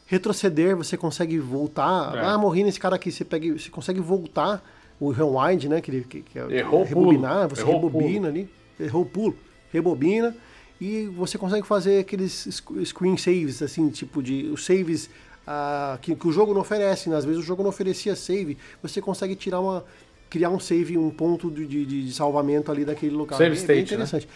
[0.05, 2.15] retroceder, você consegue voltar.
[2.15, 2.19] É.
[2.19, 4.63] Ah, morri nesse cara aqui, você, pega, você consegue voltar
[4.99, 5.81] o rewind, né?
[5.81, 7.55] Que, ele- que, que é Errou o rebobinar, pulo.
[7.55, 8.49] você Errou rebobina ali.
[8.79, 9.35] Errou o pulo.
[9.73, 10.35] Rebobina.
[10.79, 14.43] E você consegue fazer aqueles sc- screen saves, assim, tipo de.
[14.51, 15.09] Os saves
[15.47, 17.09] ah, que, que o jogo não oferece.
[17.09, 17.15] né?
[17.17, 18.57] Às vezes o jogo não oferecia save.
[18.81, 19.83] Você consegue tirar uma.
[20.29, 23.37] Criar um save, um ponto de, de, de salvamento ali daquele local.
[23.37, 24.27] Save Bem- state, bem interessante.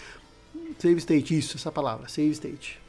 [0.79, 2.79] Save state, isso, essa palavra, save state.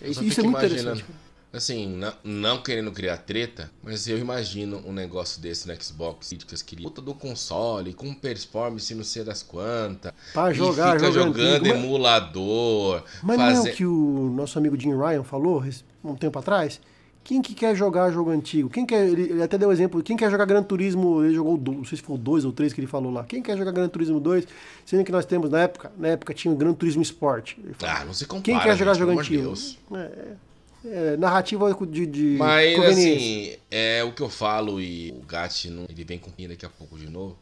[0.00, 1.25] Eu Isso, isso é muito imaginando, interessante.
[1.52, 6.60] Assim, não, não querendo criar treta, mas eu imagino um negócio desse no Xbox, críticas
[6.60, 10.12] que puta do console, com performance não sei das quantas.
[10.34, 13.02] Pra e jogar, fica jogo jogando antigo, mas- emulador.
[13.22, 15.64] Mas não é o que o nosso amigo Jim Ryan falou
[16.04, 16.80] um tempo atrás?
[17.24, 18.70] Quem que quer jogar jogo antigo?
[18.70, 21.98] Quem quer, ele, até deu exemplo, quem quer jogar Gran Turismo, ele jogou, não sei
[21.98, 23.24] se foi o 2 ou 3 que ele falou lá.
[23.24, 24.46] Quem quer jogar Gran Turismo 2,
[24.84, 27.54] sendo que nós temos na época, na época tinha o Gran Turismo Sport.
[27.78, 27.96] Falou.
[27.96, 29.42] Ah, não se compara, Quem quer jogar gente, jogo antigo?
[29.42, 29.76] Deus.
[29.92, 30.34] É,
[30.90, 33.16] é, narrativa de, de Mas conveniência.
[33.16, 36.68] assim, é o que eu falo e o Gat não, ele vem com daqui a
[36.68, 37.36] pouco de novo.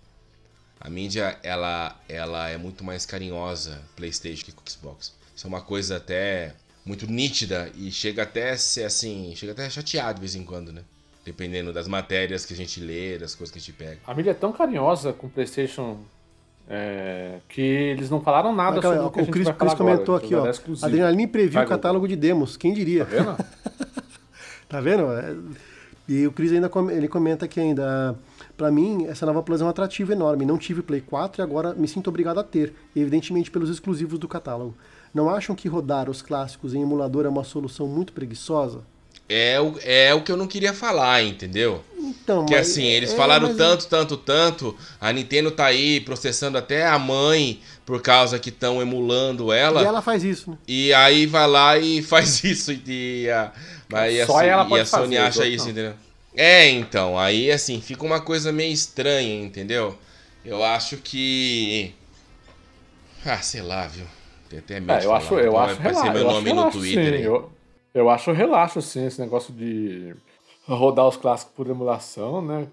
[0.80, 5.14] A mídia, ela, ela é muito mais carinhosa PlayStation que Xbox.
[5.34, 9.64] Isso é uma coisa até muito nítida e chega até a ser assim, chega até
[9.64, 10.82] a chatear de vez em quando, né?
[11.24, 13.99] Dependendo das matérias que a gente lê, das coisas que a gente pega.
[14.07, 15.99] A mídia é tão carinhosa com o PlayStation
[16.68, 20.26] é, que eles não falaram nada Mas, sobre o que o falar agora, comentou que
[20.26, 20.46] aqui, ó.
[20.48, 20.86] exclusivo.
[20.86, 23.04] Adrenaline previu o catálogo de demos, quem diria?
[23.04, 23.36] Tá vendo?
[24.66, 25.12] Tá vendo?
[25.12, 25.36] É,
[26.08, 28.16] E o Cris ainda ele comenta aqui ainda.
[28.56, 30.44] Pra mim, essa nova Plus é um atrativo enorme.
[30.44, 34.26] Não tive Play 4 e agora me sinto obrigado a ter, evidentemente pelos exclusivos do
[34.26, 34.74] catálogo.
[35.12, 38.80] Não acham que rodar os clássicos em emulador é uma solução muito preguiçosa?
[39.29, 41.83] É o, é o que eu não queria falar, entendeu?
[41.99, 44.77] Então, Que mas- assim, eles é, falaram mas- tanto, tanto, tanto.
[45.01, 49.83] A Nintendo tá aí processando até a mãe por causa que estão emulando ela.
[49.83, 50.59] E ela faz isso, né?
[50.68, 52.70] E aí vai lá e faz isso.
[52.87, 53.51] E a,
[53.95, 55.72] aí a, Só ela e pode a Sony fazer, acha isso, não.
[55.72, 55.95] entendeu?
[56.37, 59.97] É, então, aí assim, fica uma coisa meio estranha, entendeu?
[60.45, 61.95] Eu acho que.
[63.25, 64.05] Ah, sei lá, viu?
[64.51, 66.12] Tem até medo É, de eu falar, acho, eu então acho vai aparecer relaxo.
[66.12, 67.16] meu eu acho nome no Twitter.
[67.18, 67.22] sim.
[67.25, 67.53] Eu,
[67.95, 70.14] eu acho relaxo, sim, esse negócio de
[70.66, 72.66] rodar os clássicos por emulação, né?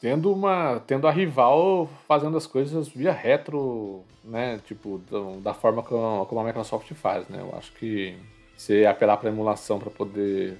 [0.00, 0.80] Tendo uma.
[0.86, 4.60] Tendo a rival fazendo as coisas via retro, né?
[4.66, 5.00] Tipo,
[5.42, 7.40] da forma como, como a Microsoft faz, né?
[7.40, 8.16] Eu acho que
[8.56, 10.56] você apelar pra emulação pra poder.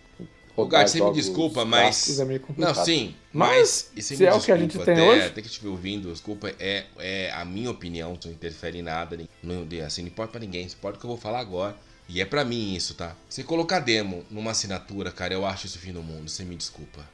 [0.57, 2.19] Rodar Gart, você me desculpa, mas.
[2.19, 4.05] É Não, sim, Mas, mas.
[4.05, 6.87] se é o que a gente tem até, hoje- Até que estiver ouvindo, desculpa, é,
[6.99, 9.17] é a minha opinião, não interfere em nada.
[9.41, 11.77] Não, assim, não importa pra ninguém, isso importa o que eu vou falar agora.
[12.09, 13.15] E é pra mim isso, tá?
[13.29, 16.57] Você colocar demo numa assinatura, cara, eu acho isso o fim do mundo, você me
[16.57, 17.05] desculpa.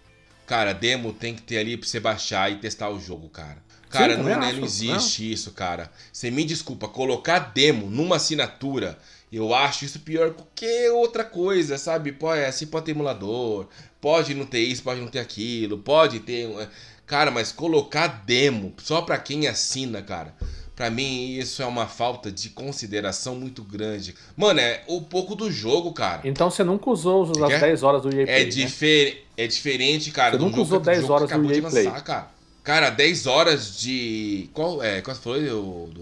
[0.47, 3.59] Cara, demo tem que ter ali pra você baixar e testar o jogo, cara.
[3.90, 5.90] Cara, não, né, não existe isso, cara.
[6.12, 8.99] Você me desculpa, colocar demo numa assinatura,
[9.32, 12.12] eu acho isso pior que qualquer outra coisa, sabe?
[12.12, 13.66] Pô, é assim, pode ter emulador,
[14.01, 16.47] pode não ter isso, pode não ter aquilo, pode ter.
[16.47, 16.66] um-
[17.07, 20.34] Cara, mas colocar demo só pra quem assina, cara.
[20.77, 24.14] Pra mim, isso é uma falta de consideração muito grande.
[24.37, 26.20] Mano, é o pouco do jogo, cara.
[26.25, 27.59] Então você nunca usou as é?
[27.61, 28.51] 10 horas do EA Play, É, né?
[28.51, 31.85] difer é diferente, cara, Você nunca jogo, usou do 10 jogo horas do EA Play.
[31.85, 32.29] lançar, cara.
[32.64, 34.49] Cara, 10 horas de.
[34.53, 35.01] Qual é?
[35.01, 36.01] Qual foi o do.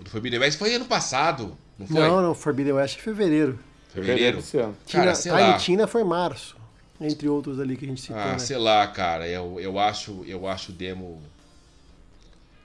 [0.00, 0.58] O do Forbidden West?
[0.58, 2.00] Foi ano passado, não foi?
[2.00, 3.58] Não, não, Forbidden West é fevereiro.
[3.92, 4.38] Fevereiro?
[4.38, 4.74] desse ano.
[4.90, 5.56] Cara, Tina, sei lá.
[5.58, 6.56] Tina foi março.
[7.00, 8.38] Entre outros ali que a gente citou, Ah, né?
[8.38, 9.28] sei lá, cara.
[9.28, 11.22] Eu, eu acho eu acho o demo.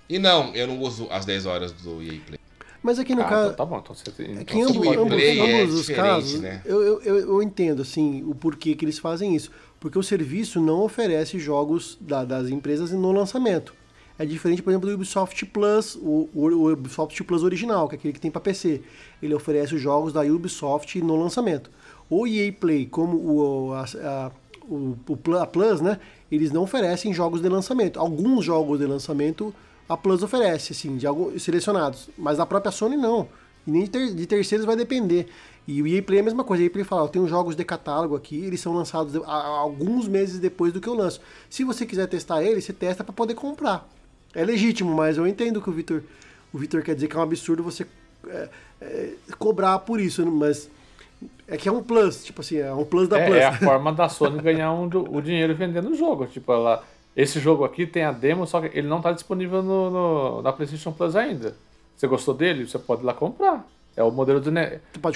[0.09, 2.39] E não, eu não uso as 10 horas do EA Play.
[2.81, 3.43] Mas aqui no Ah, caso.
[3.51, 3.77] então tá bom.
[3.79, 6.61] Então você, É então que em ambos, ambos- Play é ambos os diferente, casos, né?
[6.65, 9.51] eu, eu, eu, eu entendo assim o porquê que eles fazem isso.
[9.79, 13.73] Porque o serviço não oferece jogos da- das empresas no lançamento.
[14.17, 17.97] É diferente, por exemplo, do Ubisoft Plus, o, o, o Ubisoft Plus original, que é
[17.97, 18.81] aquele que tem para PC.
[19.21, 21.69] Ele oferece os jogos da Ubisoft no lançamento.
[22.09, 24.31] O EA Play, como o, a, a,
[24.69, 24.95] o,
[25.39, 25.99] a Plus, né?
[26.31, 27.99] Eles não oferecem jogos de lançamento.
[27.99, 29.53] Alguns jogos de lançamento
[29.89, 32.09] a Plus oferece, assim, de alguns selecionados.
[32.17, 33.27] Mas a própria Sony não.
[33.67, 35.27] E nem de, ter- de terceiros vai depender.
[35.67, 36.63] E o EA Play é a mesma coisa.
[36.63, 39.47] O EA Play fala, eu tenho jogos de catálogo aqui, eles são lançados a- a-
[39.59, 41.19] alguns meses depois do que eu lanço.
[41.49, 43.87] Se você quiser testar ele, você testa para poder comprar.
[44.33, 46.03] É legítimo, mas eu entendo que o Vitor
[46.53, 47.85] o Vitor quer dizer que é um absurdo você
[48.27, 48.49] é,
[48.81, 50.67] é, cobrar por isso, mas
[51.47, 53.35] é que é um plus, tipo assim, é um plus da plus.
[53.37, 56.25] É, é a forma da Sony ganhar um, o dinheiro vendendo o jogo.
[56.25, 56.83] Tipo, ela,
[57.15, 60.53] esse jogo aqui tem a demo, só que ele não está disponível no, no- na
[60.53, 61.55] PlayStation Plus ainda.
[61.95, 62.65] Você gostou dele?
[62.67, 63.65] Você pode ir lá comprar.
[63.97, 64.61] É o modelo de, ne-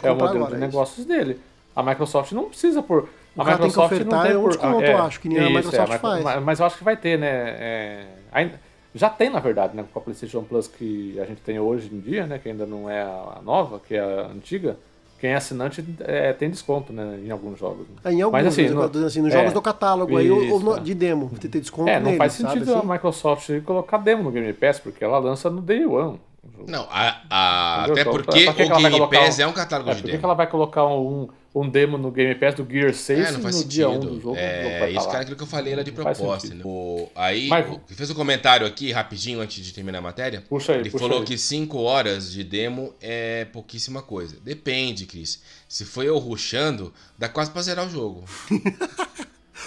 [0.03, 0.59] é o modelo agora, de é isso.
[0.59, 1.39] negócios dele.
[1.75, 3.07] A Microsoft não precisa por.
[3.35, 5.19] O a cara tem que Microsoft ofertar, não tem é por, desconto, é, eu acho,
[5.19, 6.23] que nem a isso, Microsoft é, faz.
[6.23, 7.27] Mas, mas eu acho que vai ter, né?
[7.27, 8.59] é, ainda,
[8.93, 9.83] já tem, na verdade, né?
[9.91, 12.37] Com a PlayStation Plus que a gente tem hoje em dia, né?
[12.37, 14.77] Que ainda não é a nova, que é a antiga.
[15.23, 17.17] Quem é assinante é, tem desconto, né?
[17.23, 17.87] Em alguns jogos.
[17.87, 17.95] né?
[18.03, 20.37] É, Em alguns, Mas, assim, eu no- assim, nos é, jogos do catálogo aí, ou,
[20.37, 20.79] ou isso, no- é.
[20.81, 22.85] de demo, ter desconto É, não neles, faz sabe, sentido assim?
[22.89, 26.19] a Microsoft colocar demo no Game Pass, porque ela lança no Day One.
[26.67, 29.19] Não, a- a- até Então, porque pra- pra que o que ela vai Game colocar
[29.21, 30.19] Pass um- é um catálogo É, de por que, demo.
[30.19, 33.41] que ela vai colocar um, um demo no Game Pass do Gear 6 É, não
[33.41, 33.69] faz no sentido.
[33.71, 34.35] dia 1 do jogo?
[34.37, 36.53] é, isso era aquilo que eu falei era de proposta.
[36.53, 36.61] Né?
[36.65, 40.41] O- aí, Mas- o que fez um comentário aqui, rapidinho, antes de terminar a matéria.
[40.49, 41.25] Puxa aí, Ele puxa falou aí.
[41.25, 44.37] que 5 horas de demo é pouquíssima coisa.
[44.43, 45.41] Depende, Cris.
[45.69, 48.23] Se foi eu ruxando, dá quase pra zerar o jogo.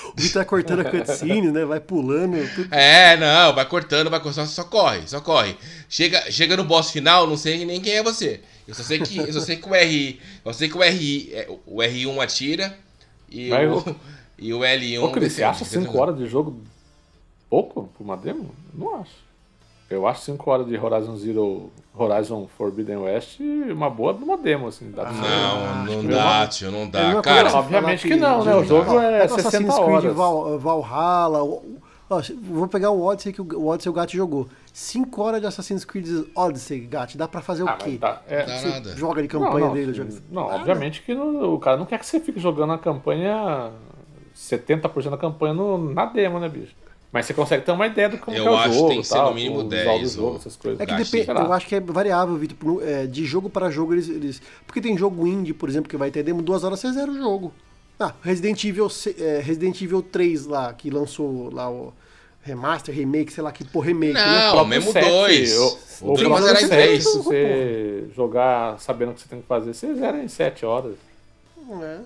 [0.09, 1.64] O Vitor tá cortando a cutscene, né?
[1.64, 2.37] Vai pulando.
[2.55, 2.74] tudo.
[2.74, 5.57] É, não, vai cortando, vai cortando, só, só corre, só corre.
[5.89, 8.41] Chega, chega no boss final, não sei nem quem é você.
[8.66, 11.30] Eu só sei que, eu só sei que o RI, eu sei que o RI,
[11.32, 12.76] é, o R1 atira
[13.30, 13.84] e, Vai, o,
[14.38, 15.86] e o L1 Ô, Cris, você acha entendeu?
[15.92, 16.60] 5 horas de jogo
[17.48, 18.50] pouco pra uma demo?
[18.74, 19.26] Não acho.
[19.88, 23.38] Eu acho 5 horas de Horizon Zero, Horizon Forbidden West
[23.70, 24.90] uma boa numa demo, assim.
[24.90, 27.08] Dá pra você- Não, não que dá, tio, não É dá.
[27.10, 28.54] uma Cara, obviamente que não, né?
[28.56, 30.16] O jogo é Pega o 60 Assassin's Creed horas.
[30.16, 31.62] Val- Valhalla,
[32.09, 34.48] Ó, vou pegar o Odyssey que o Odyssey o Gato jogou.
[34.72, 37.18] 5 horas de Assassin's Creed Odyssey, Gato.
[37.18, 37.98] Dá pra fazer o Ah, quê?
[38.00, 38.96] mas tá, é, Dá Você nada.
[38.96, 39.92] joga de Não, campanha não, dele.
[39.92, 40.11] Joga...
[40.30, 40.57] Não, Nada.
[40.61, 43.72] obviamente que não- o cara não quer que você fique jogando a campanha
[44.34, 46.74] 70% da campanha no, na demo, né, bicho?
[47.12, 49.00] Mas você consegue ter uma ideia do como Eu que é o acho que tem
[49.00, 50.80] que ser no mínimo o visual 10 do jogo, ou- essas coisas.
[50.80, 52.82] É que depende, eu acho que é variável, Vitor.
[52.82, 54.42] É, de jogo para jogo, eles, eles.
[54.66, 57.16] Porque tem jogo indie, por exemplo, que vai ter demo, duas horas você zera o
[57.16, 57.52] jogo.
[57.99, 58.88] Ah, Resident Evil,
[59.18, 61.92] é, Resident Evil 3 lá, que lançou lá o
[62.42, 64.24] remaster, remake, sei lá que por remake, né?
[64.44, 65.57] Não, próprio mesmo set, dois.
[65.59, 67.05] o- O o próprio era em set, três.
[67.11, 70.94] Se você jogar sabendo o que você tem que fazer, você zera em 7 horas.
[71.82, 71.99] É.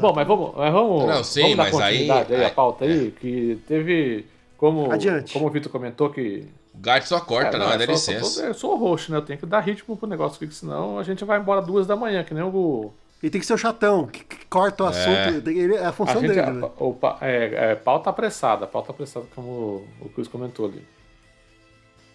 [0.00, 2.84] Bom, mas vamos, mas vamos, Não, sim, vamos dar mas aí- continuidade aí, a pauta
[2.84, 4.26] aí, que teve,
[4.56, 5.32] como, Adiante.
[5.32, 6.44] como o Vitor comentou, que...
[6.74, 8.42] O Gart só corta, É, não, é, dá eu sou- licença.
[8.46, 9.16] Eu sou o host, né?
[9.18, 11.94] Eu tenho que dar ritmo pro negócio, porque senão a gente vai embora duas da
[11.96, 12.92] manhã, que nem o...
[13.22, 15.42] Ele tem que ser o chatão, que, que corta o assunto.
[15.42, 16.40] tem- ele- é a A função gente, dele.
[16.40, 16.70] a, né?
[16.78, 20.84] o, é, é, pauta apressada, pauta apressada, como o Chris comentou ali.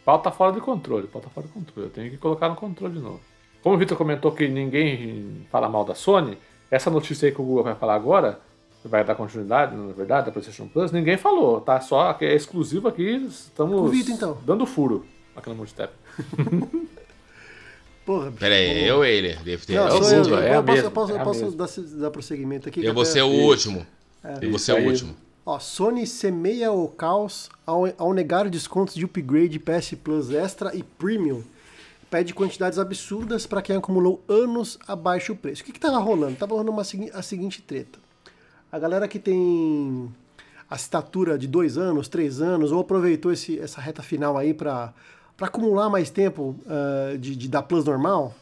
[0.06, 1.88] Pauta fora de controle, pauta fora de controle.
[1.88, 3.20] Eu tenho que colocar no controle de novo.
[3.62, 6.38] Como o Vitor comentou que ninguém fala mal da Sony,
[6.70, 8.40] essa notícia aí que o Google vai falar agora,
[8.84, 11.80] vai dar continuidade, na verdade, da PlayStation Plus, ninguém falou, tá?
[11.80, 14.38] Só que é exclusivo aqui, estamos Convida, então.
[14.44, 15.94] dando furo aqui no Multitap.
[18.06, 18.40] Porra, bicho.
[18.40, 19.36] Pera aí, eu ele?
[19.38, 19.76] Deve ter.
[19.76, 20.24] Não, é o eu.
[20.24, 22.68] Google, eu, é a posso, mesma, eu posso, é eu a posso dar, dar prosseguimento
[22.70, 22.84] aqui.
[22.84, 23.42] Eu vou ser o Isso.
[23.46, 23.88] último.
[24.42, 25.16] Eu vou ser o último.
[25.46, 30.84] Ó, Sony semeia o caos ao, ao negar descontos de upgrade PS Plus Extra e
[30.84, 31.44] Premium.
[32.10, 35.62] Pede quantidades absurdas para quem acumulou anos abaixo do preço.
[35.62, 36.36] O que, que tava rolando?
[36.38, 38.00] Tava rolando uma, a seguinte treta.
[38.72, 40.10] A galera que tem
[40.70, 44.94] assinatura de dois anos, três anos, ou aproveitou esse- essa reta final aí para
[45.40, 48.34] acumular mais tempo ah, de, de dar Plus normal.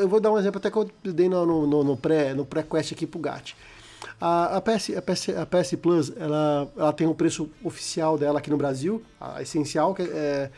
[0.00, 2.92] Eu vou dar um exemplo até que eu dei no, no, no, pré, no pré-quest
[2.92, 3.54] aqui pro GAT.
[4.18, 8.38] A, a, PS, a, PS, a PS Plus, ela, ela tem um preço oficial dela
[8.38, 10.50] aqui no Brasil, a essencial, que é,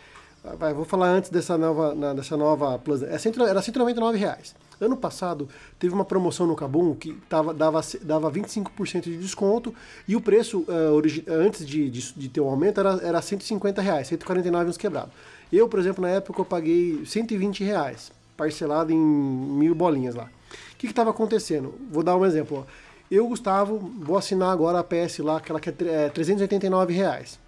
[0.59, 4.55] vai, vou falar antes dessa nova, na- dessa nova Plus, é cento- era 199 reais.
[4.81, 5.49] Ano passado,
[5.79, 9.73] teve uma promoção no Kabum que tava, dava, dava 25% de desconto
[10.09, 13.81] e o preço eh, origi- antes de, de, de ter o aumento era, era 150
[13.81, 15.13] reais, 149 uns quebrados.
[15.53, 20.25] Eu, por exemplo, na época eu paguei 120 reais, parcelado em mil bolinhas lá.
[20.73, 21.75] O que estava acontecendo?
[21.91, 22.67] Vou dar um exemplo.
[22.67, 22.73] ó.
[23.11, 27.39] Eu, Gustavo, vou assinar agora a PS lá, aquela que é tre- é 389 reais.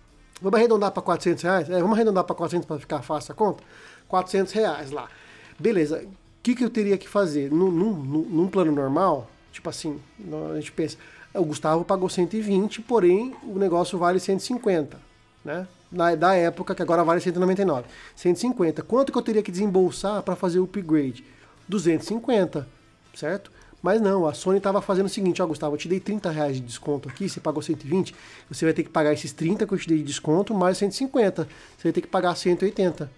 [0.43, 1.71] Vamos arredondar para 400 reais?
[1.71, 3.63] É, vamos arredondar para 400 para ficar fácil a conta?
[4.09, 5.09] 400 reais lá.
[5.59, 6.03] Beleza.
[6.05, 6.09] O
[6.43, 7.51] que, que eu teria que fazer?
[7.51, 9.99] Num, num, num- plano normal, tipo assim,
[10.53, 10.99] a gente pensa,
[11.33, 14.99] o Gustavo pagou 120, porém o negócio vale 150,
[15.43, 15.67] né?
[15.95, 17.87] Na, da época, que agora vale 199.
[18.17, 18.83] 150.
[18.83, 21.25] Quanto que eu teria que desembolsar para fazer o upgrade?
[21.69, 22.67] 250,
[23.15, 23.51] certo?
[23.83, 26.57] Mas não, a Sony estava fazendo o seguinte, ó Gustavo, eu te dei 30 reais
[26.57, 28.15] de desconto aqui, você pagou 120,
[28.51, 31.45] você vai ter que pagar esses 30 que eu te dei de desconto, mais 150.
[31.77, 33.11] Você vai ter que pagar 180.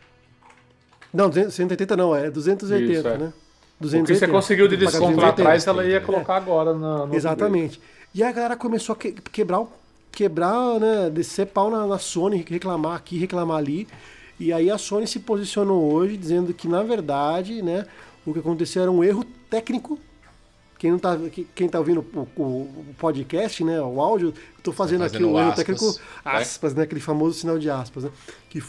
[1.15, 3.19] Não, 200 180 não, é 280, Isso, é.
[3.19, 3.33] né?
[3.81, 5.43] O que você conseguiu de desconto lá 280.
[5.43, 7.81] atrás, ela ia colocar agora na, no Exatamente.
[8.15, 9.69] E a galera começou a que- quebrar, o-
[10.17, 13.87] quebrar, né, descer pau na, na Sony, reclamar aqui, reclamar ali.
[14.41, 17.87] E aí a Sony se posicionou hoje dizendo que, na verdade, né,
[18.25, 19.99] o que aconteceu era um erro técnico.
[20.79, 22.45] Quem não tá, que- quem tá ouvindo o, o-
[22.91, 26.01] o podcast, né, o áudio, tô fazendo, aqui fazendo um erro aspas, técnico, né?
[26.25, 28.11] aspas, né, aquele famoso sinal de aspas, né,
[28.51, 28.63] que,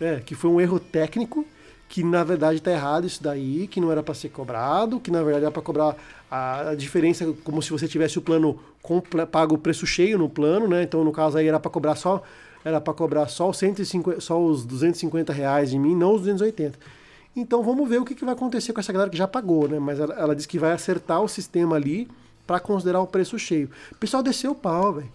[0.00, 1.46] é, que foi um erro técnico
[1.88, 5.22] que na verdade está errado isso daí, que não era para ser cobrado, que na
[5.22, 5.96] verdade era para cobrar
[6.30, 10.68] a, diferença como se você tivesse o plano comple- pago o preço cheio no plano,
[10.68, 10.82] né?
[10.82, 12.22] Então no caso aí era para cobrar só
[12.64, 16.78] era para cobrar só os 150, só os 250 reais de mim, não os 280.
[17.34, 19.78] Então vamos ver o que, que vai acontecer com essa galera que já pagou, né?
[19.78, 22.06] Mas ela, ela disse que vai acertar o sistema ali
[22.46, 23.70] para considerar o preço cheio.
[23.92, 25.08] O pessoal desceu o pau, velho.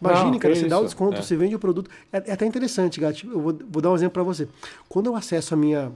[0.00, 1.22] Imagine, Não, cara, você dá o isso, desconto, é.
[1.22, 1.90] você vende o produto.
[2.12, 3.26] É, é até interessante, Gatti.
[3.26, 4.46] Eu vou, vou dar um exemplo para você.
[4.88, 5.90] Quando eu acesso a minha,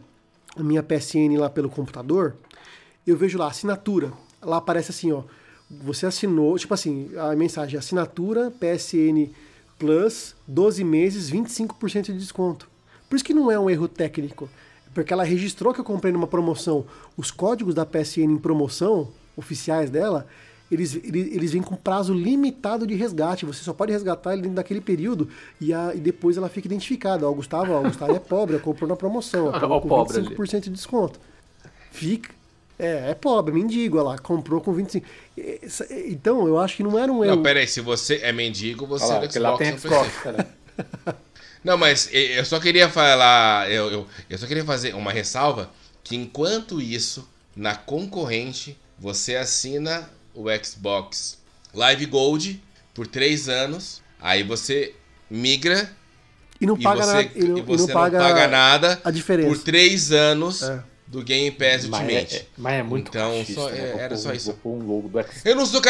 [0.57, 2.35] a minha PSN lá pelo computador,
[3.07, 4.11] eu vejo lá, assinatura.
[4.43, 5.23] Lá aparece assim, ó.
[5.71, 9.31] Você assinou, tipo assim, a mensagem, assinatura PSN
[9.79, 12.69] Plus, 12 meses, 25% de desconto.
[13.09, 14.49] Por isso que não é um erro técnico.
[14.93, 16.85] Porque ela registrou que eu comprei numa promoção.
[17.17, 20.27] Os códigos da PSN em promoção, oficiais dela,
[20.71, 23.47] eles, eles, eles vêm com prazo limitado de resgate.
[23.47, 25.29] Você só pode resgatar ele dentro daquele período
[25.61, 27.29] e, a, e depois ela fica identificada.
[27.29, 29.49] Ó, Gustavo, ó, Gustavo é pobre, comprou na promoção.
[29.49, 30.37] ó, com pobre ali.
[30.37, 31.19] 25% de desconto.
[31.91, 32.40] Fica.
[32.81, 35.03] É, é pobre, mendigo, olha lá, comprou com 25%.
[35.63, 37.37] Essa- Então, eu acho que não era um erro.
[37.37, 39.73] Não, pera aí, se você é mendigo, você Olha é lá, do lá Xbox tem
[39.73, 40.49] no Xbox, cara.
[41.63, 45.71] Não, mas e- eu só queria falar, eu, eu, eu só queria fazer uma ressalva
[46.03, 51.39] que enquanto isso, na concorrente, você assina o Xbox
[51.75, 52.63] Live Gold
[52.95, 54.95] por três anos, aí você
[55.31, 55.91] migra
[56.59, 57.31] E não e paga você, nada.
[57.35, 59.49] E não, e e você não paga, não paga nada a diferença.
[59.49, 60.83] por três anos É.
[61.11, 62.37] do Game Pass Mas Ultimate.
[62.37, 63.79] é, é- mas é muito Então, cachista, só- né?
[63.79, 64.59] é- era só um- isso.
[64.65, 65.45] Um logo do Xbox.
[65.45, 65.89] Eu não sou pôr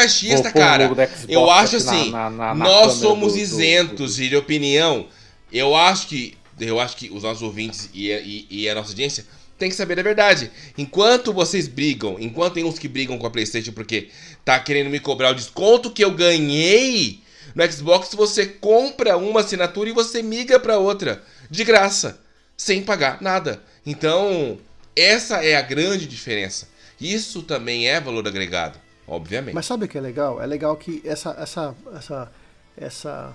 [0.49, 0.87] o cara.
[0.87, 0.95] do
[1.27, 5.07] Eu acho assim, na- na- na nós somos do- do- isentos de opinião.
[5.53, 8.89] Eu acho que eu acho que os nossos ouvintes e, a- e- e a nossa
[8.89, 9.25] audiência
[9.57, 10.51] tem que saber a verdade.
[10.77, 14.09] Enquanto vocês brigam, enquanto tem uns que brigam com a PlayStation porque
[14.43, 17.19] tá querendo me cobrar o desconto que eu ganhei
[17.55, 22.19] no Xbox, você compra uma assinatura e você migra pra outra de graça,
[22.57, 23.61] sem pagar nada.
[23.85, 24.57] Então,
[24.95, 26.67] essa é a grande diferença.
[26.99, 28.77] Isso também é valor agregado,
[29.07, 29.55] obviamente.
[29.55, 30.41] Mas sabe o que é legal?
[30.41, 32.31] É legal que essa essa essa
[32.77, 33.33] essa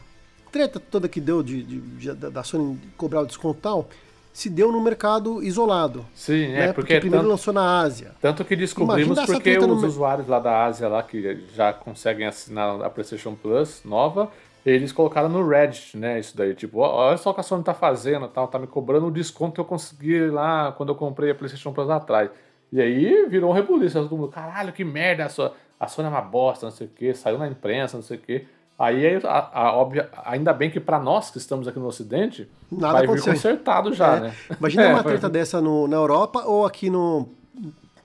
[0.52, 3.88] treta toda que deu de, de- de- da Sony cobrar o desconto e tal,
[4.32, 6.06] se deu no mercado isolado.
[6.14, 6.72] Sim, é, né?
[6.72, 8.12] porque, primeiro tanto, lançou na Ásia.
[8.20, 12.26] tanto que descobrimos porque no os me- usuários lá da Ásia lá que já conseguem
[12.26, 14.30] assinar a PlayStation Plus nova,
[14.70, 16.18] eles colocaram no Reddit, né?
[16.18, 19.06] Isso daí, tipo, olha só o que a Sony tá fazendo, tal, tá me cobrando
[19.06, 22.30] o desconto que eu consegui lá quando eu comprei a PlayStation Plus lá atrás.
[22.72, 26.10] E aí virou um rebuliço, todo mundo, caralho, que merda, a Sony, a Sony é
[26.10, 28.44] uma bosta, não sei o que, saiu na imprensa, não sei o que.
[28.78, 32.92] Aí, a, a, óbvia, ainda bem que pra nós que estamos aqui no Ocidente, Nada
[32.94, 33.32] vai aconteceu.
[33.32, 34.20] vir consertado já, É.
[34.20, 34.34] né?
[34.58, 37.26] Imagina É, uma treta dessa no, na Europa ou aqui no,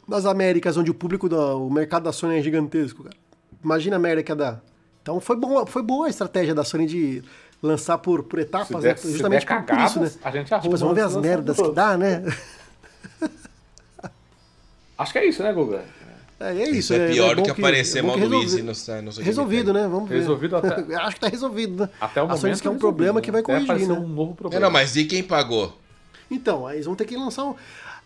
[0.07, 3.15] nas Américas, onde o público, do, o mercado da Sony é gigantesco, cara.
[3.63, 4.63] Imagina a merda que ia dar.
[5.01, 7.23] Então foi, bom, foi boa a estratégia da Sony de
[7.61, 8.89] lançar por, por etapas, né?
[8.89, 10.05] der, se justamente por, por isso, né?
[10.09, 10.69] cagadas, a gente arruma.
[10.69, 12.23] Tipo, vamos ver as merdas que dá, né?
[14.97, 15.83] Acho que é isso, né, Guga?
[16.39, 16.73] É, é isso.
[16.73, 18.73] Isso é pior do bom que aparecer é mal que do Easy no,
[19.03, 19.87] no Resolvido, né?
[19.87, 20.15] Vamos ver.
[20.15, 21.89] Resolvido até- Acho que tá resolvido, né?
[21.99, 22.41] Até o a momento.
[22.41, 23.21] Sony diz que é um problema né?
[23.21, 23.93] que vai corrigir, aparecer né?
[23.93, 24.65] um novo É, problema.
[24.65, 25.77] não, mas e quem pagou?
[26.29, 27.55] Então, aí eles vão ter que lançar um.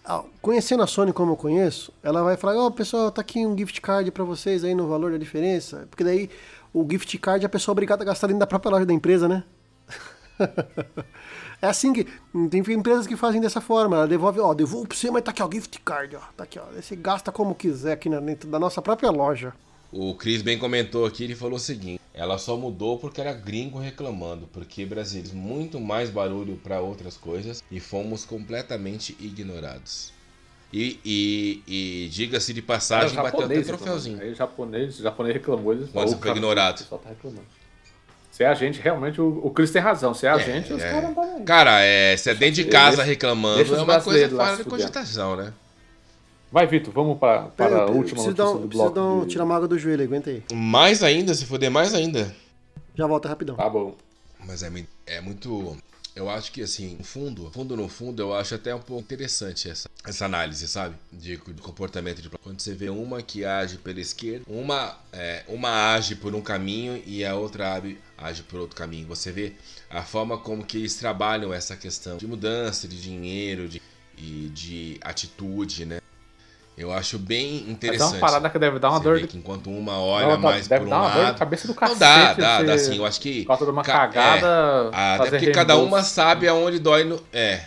[0.04, 3.58] Ah, Conhecendo a Sony como eu conheço, ela vai falar: Ó, pessoal, tá aqui um
[3.58, 5.88] gift card pra vocês aí no valor da diferença.
[5.90, 6.30] Porque daí
[6.76, 9.30] o gift card é a pessoa obrigada a gastar dentro da própria loja da empresa,
[9.30, 9.46] né?
[11.62, 12.06] é assim que.
[12.52, 13.96] Tem empresas que fazem dessa forma.
[13.96, 16.20] Ela devolve, ó, devolvo pra você, mas tá aqui, ó, gift card, ó.
[16.36, 16.66] Tá aqui, ó.
[16.76, 19.54] Você gasta como quiser aqui dentro da nossa própria loja.
[19.90, 23.80] O Cris bem comentou aqui, ele falou o seguinte: ela só mudou porque era gringo
[23.80, 30.12] reclamando, porque brasileiros muito mais barulho para outras coisas e fomos completamente ignorados.
[30.74, 31.64] E, e,
[32.06, 34.20] e diga-se de passagem, bateu até japonês, troféuzinho.
[34.22, 37.44] Aí japonês, japonês reclamou, eles Quando você "Ô, foi cara, ignorado." Pessoal tá reclamando.
[38.32, 40.14] Se é a gente, realmente, o, o Chris tem razão.
[40.14, 40.90] Se é a gente, os É.
[40.90, 41.44] caras não estão aí.
[41.44, 44.58] Cara, é, se é dentro de casa Deixa- reclamando, deixa os é uma coisa fora
[44.58, 45.54] de cogitação, né?
[46.52, 48.96] Vai, Vitor, vamos para, para Pera, a última preciso notícia dar um, do preciso bloco.
[48.96, 50.44] dar um de- tirar uma água do joelho, aguenta aí.
[50.54, 52.36] Mais ainda, se foder mais ainda.
[52.94, 53.56] Já volta rapidão.
[53.56, 53.96] Tá bom.
[54.46, 54.70] Mas é,
[55.08, 55.78] é muito.
[56.16, 59.70] Eu acho que assim, no fundo, fundo no fundo, eu acho até um pouco interessante
[59.70, 60.96] essa, essa análise, sabe?
[61.12, 65.94] De, de comportamento de quando você vê uma que age pela esquerda, uma, é, uma
[65.94, 69.06] age por um caminho e a outra age, age por outro caminho.
[69.08, 69.56] Você vê
[69.90, 73.82] a forma como que eles trabalham essa questão de mudança de dinheiro de,
[74.18, 76.00] e de atitude, né?
[76.78, 78.12] Eu acho bem Mas é interessante.
[78.14, 80.68] uma parada que deve dar uma Você dor de que enquanto uma olha Não, mais
[80.68, 82.00] deve por um dar uma dor de lado, cabeça do não cacete.
[82.00, 82.98] dá, dá, dá você- sim.
[82.98, 84.90] Eu acho que Por causa de uma Ca- cagada.
[84.94, 87.24] ah, Até porque cada uma sabe aonde dói no.
[87.32, 87.64] É.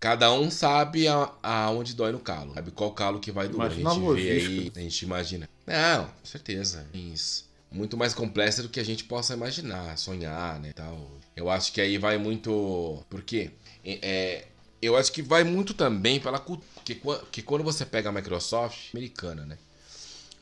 [0.00, 2.52] Cada um sabe a- aonde dói no calo.
[2.54, 3.72] Sabe qual calo que vai doer.
[3.78, 5.48] Imagina a gente a vê aí, a gente imagina.
[5.66, 6.86] Não, com certeza.
[6.92, 7.48] Isso.
[7.72, 10.72] Muito mais complexa do que a gente possa imaginar, sonhar, né?
[10.74, 11.10] Tal.
[11.34, 13.02] Eu acho que aí vai muito.
[13.08, 13.50] Por quê?
[13.84, 14.44] É, é,
[14.84, 16.68] eu acho que vai muito também pela cultura.
[16.84, 17.00] Que,
[17.30, 19.58] que quando você pega a Microsoft, americana, né?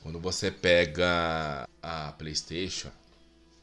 [0.02, 2.90] Quando você pega a PlayStation,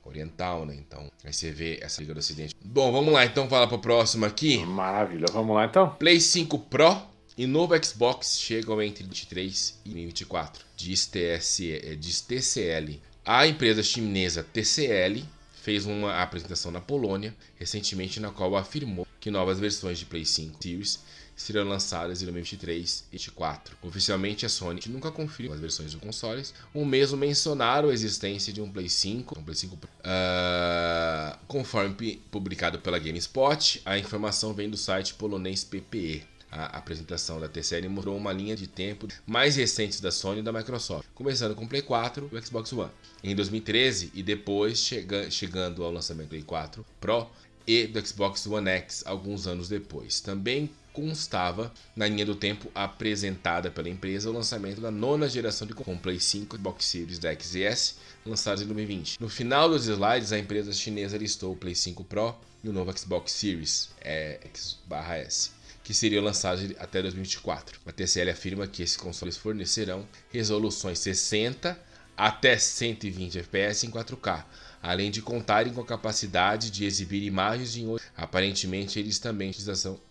[0.06, 0.76] oriental, né?
[0.76, 2.56] Então, aí você vê essa liga do ocidente.
[2.64, 4.66] Bom, vamos lá, então fala pro próximo aqui.
[4.66, 5.90] Maravilha, vamos lá então.
[5.96, 7.02] Play 5 Pro
[7.38, 10.66] e novo Xbox chegam entre 23 e 24.
[10.76, 13.02] Diz, TSE, eh, diz TCL.
[13.26, 15.24] A empresa chinesa TCL
[15.62, 20.58] fez uma apresentação na Polônia recentemente, na qual afirmou que novas versões de Play 5
[20.62, 21.00] Series
[21.36, 23.78] serão lançadas em 2023 e 2024.
[23.82, 26.54] Oficialmente, a Sony nunca confirmou as versões dos consoles.
[26.74, 29.90] O mesmo mencionaram a existência de um Play 5, um Play 5 Pro.
[30.04, 36.24] Ah, conforme publicado pela GameSpot, a informação vem do site polonês PPE.
[36.52, 40.52] A apresentação da TCL mostrou uma linha de tempo mais recentes da Sony e da
[40.52, 42.90] Microsoft, começando com o Play 4 e o Xbox One.
[43.24, 47.30] Em 2013 e depois chega- chegando ao lançamento do Play 4 Pro
[47.70, 50.20] e do Xbox One X alguns anos depois.
[50.20, 55.76] Também constava na linha do tempo apresentada pela empresa o lançamento da nona geração de
[55.76, 57.94] com Play 5 e Xbox Series X e S
[58.26, 59.22] lançados em 2020.
[59.22, 62.92] No final dos slides, a empresa chinesa listou o Play 5 Pro e o novo
[62.98, 65.52] Xbox Series é, X/S,
[65.84, 67.82] que seriam lançados até 2024.
[67.86, 71.80] A TCL afirma que esses consoles fornecerão resoluções 60
[72.18, 74.44] até 120 FPS em 4K,
[74.82, 79.52] além de contarem com a capacidade de exibir imagens em Aparentemente, eles também,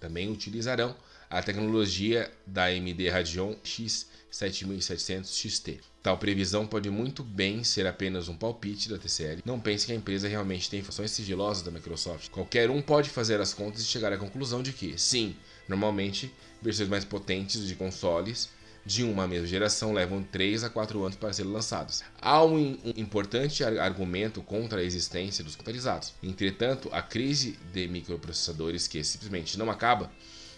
[0.01, 0.97] também utilizarão
[1.29, 5.81] a tecnologia da AMD Radeon X7700 XT.
[6.03, 9.43] Tal previsão pode muito bem ser apenas um palpite da TCL.
[9.45, 12.31] Não pense que a empresa realmente tem funções sigilosas da Microsoft.
[12.31, 15.37] Qualquer um pode fazer as contas e chegar à conclusão de que, sim,
[15.69, 16.33] normalmente,
[16.63, 18.49] versões mais potentes de consoles
[18.89, 22.03] de uma mesma geração levam 3 a 4 anos para serem lançados.
[22.23, 26.15] Há um, importante argumento contra a existência dos atualizados.
[26.23, 30.11] Entretanto, a crise de microprocessadores que simplesmente não acaba,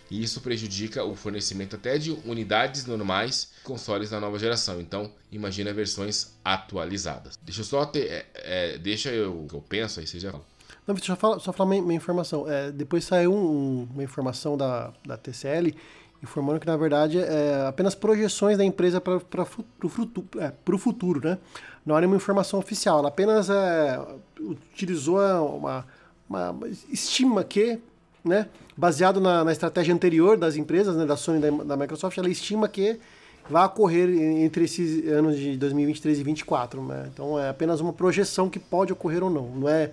[0.09, 4.81] e isso prejudica o fornecimento até de unidades normais consoles da nova geração.
[4.81, 7.37] Então, imagina versões atualizadas.
[7.43, 10.45] Deixa eu só ter, é, é, deixa eu que eu penso aí, você já fala.
[10.87, 12.49] Não, deixa eu falar, só falar uma, uma informação.
[12.49, 15.75] É, depois saiu um, uma informação da, da TCL
[16.23, 21.39] informando que na verdade é apenas projeções da empresa para o futuro, é, futuro, né?
[21.85, 23.99] Não há nenhuma informação oficial, ela apenas é,
[24.39, 25.19] utilizou
[25.57, 25.87] uma,
[26.29, 26.55] uma,
[26.91, 27.79] estima que,
[28.23, 32.19] né, baseado na, na, estratégia anterior das empresas, né, da Sony e da, da, Microsoft,
[32.19, 33.01] ela estima que
[33.49, 37.11] vai ocorrer entre esses anos de 2023 e 2024, né?
[37.13, 39.91] Então é apenas uma projeção que pode ocorrer ou não, não é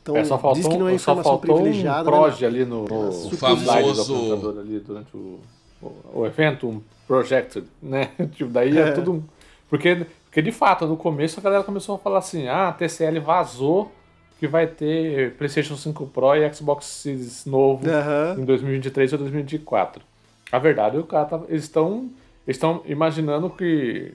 [0.00, 2.08] então, é, só faltou, diz que não é informação privilegiada.
[2.08, 2.46] Um né, proje né?
[2.48, 5.38] ali no, no o famoso ali durante o
[5.80, 8.10] o evento, um project, né?
[8.32, 9.24] tipo, daí é, é tudo.
[9.68, 13.20] Porque, porque de fato, no começo a galera começou a falar assim: ah, a TCL
[13.20, 13.92] vazou
[14.38, 18.42] que vai ter PlayStation 5 Pro e Xbox Series novo uhum.
[18.42, 20.02] em 2023 ou 2024.
[20.52, 22.08] A verdade é que tá, eles estão
[22.46, 24.14] estão imaginando que,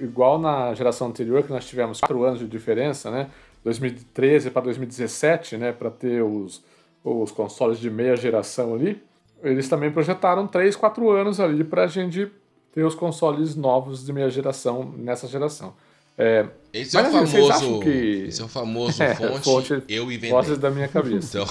[0.00, 3.28] igual na geração anterior, que nós tivemos 4 anos de diferença, né?
[3.62, 5.70] 2013 para 2017, né?
[5.70, 6.64] Para ter os,
[7.04, 9.00] os consoles de meia geração ali
[9.42, 12.30] eles também projetaram 3, 4 anos ali para a gente
[12.72, 15.74] ter os consoles novos de meia geração nessa geração.
[16.16, 17.88] É, esse, é assim, famoso, que...
[18.28, 20.30] esse é o famoso é, fonte, fonte eu inventei.
[20.30, 21.38] Fontes da minha cabeça.
[21.40, 21.46] então,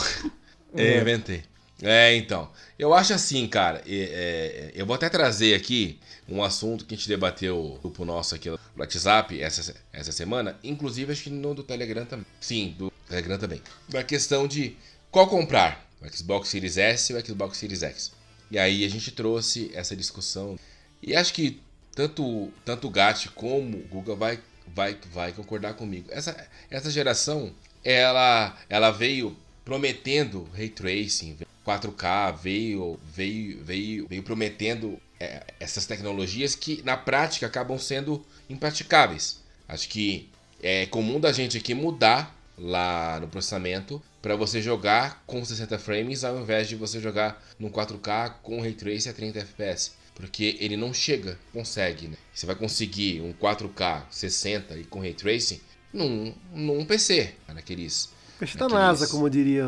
[0.76, 1.44] eu inventei.
[1.82, 2.50] É, então.
[2.78, 3.82] Eu acho assim, cara.
[3.88, 6.00] É, eu vou até trazer aqui
[6.30, 10.58] um assunto que a gente debateu no grupo nosso aqui no WhatsApp essa, essa semana.
[10.64, 12.26] Inclusive, acho que no do Telegram também.
[12.40, 13.62] Sim, do Telegram também.
[13.90, 14.78] Da questão de
[15.10, 18.12] qual comprar o Xbox Series S e o Xbox Series X.
[18.50, 20.58] E aí a gente trouxe essa discussão.
[21.02, 21.62] E acho que
[21.96, 26.08] tanto, tanto o Gat como o Google vai, vai, vai concordar comigo.
[26.12, 27.54] Essa, essa geração,
[27.84, 36.56] ela, ela veio prometendo ray tracing, 4K, veio, veio, veio, veio prometendo é, essas tecnologias
[36.56, 39.40] que na prática acabam sendo impraticáveis.
[39.68, 40.30] Acho que
[40.62, 46.24] é comum da gente aqui mudar lá no processamento para você jogar com 60 frames
[46.24, 49.92] ao invés de você jogar no 4K com Ray Tracing a 30 FPS.
[50.14, 52.18] Porque ele não chega, consegue, né?
[52.34, 55.60] Você vai conseguir um 4K 60 e com Ray Tracing
[55.92, 58.10] num, num PC, naqueles...
[58.40, 59.66] PC da NASA, como diria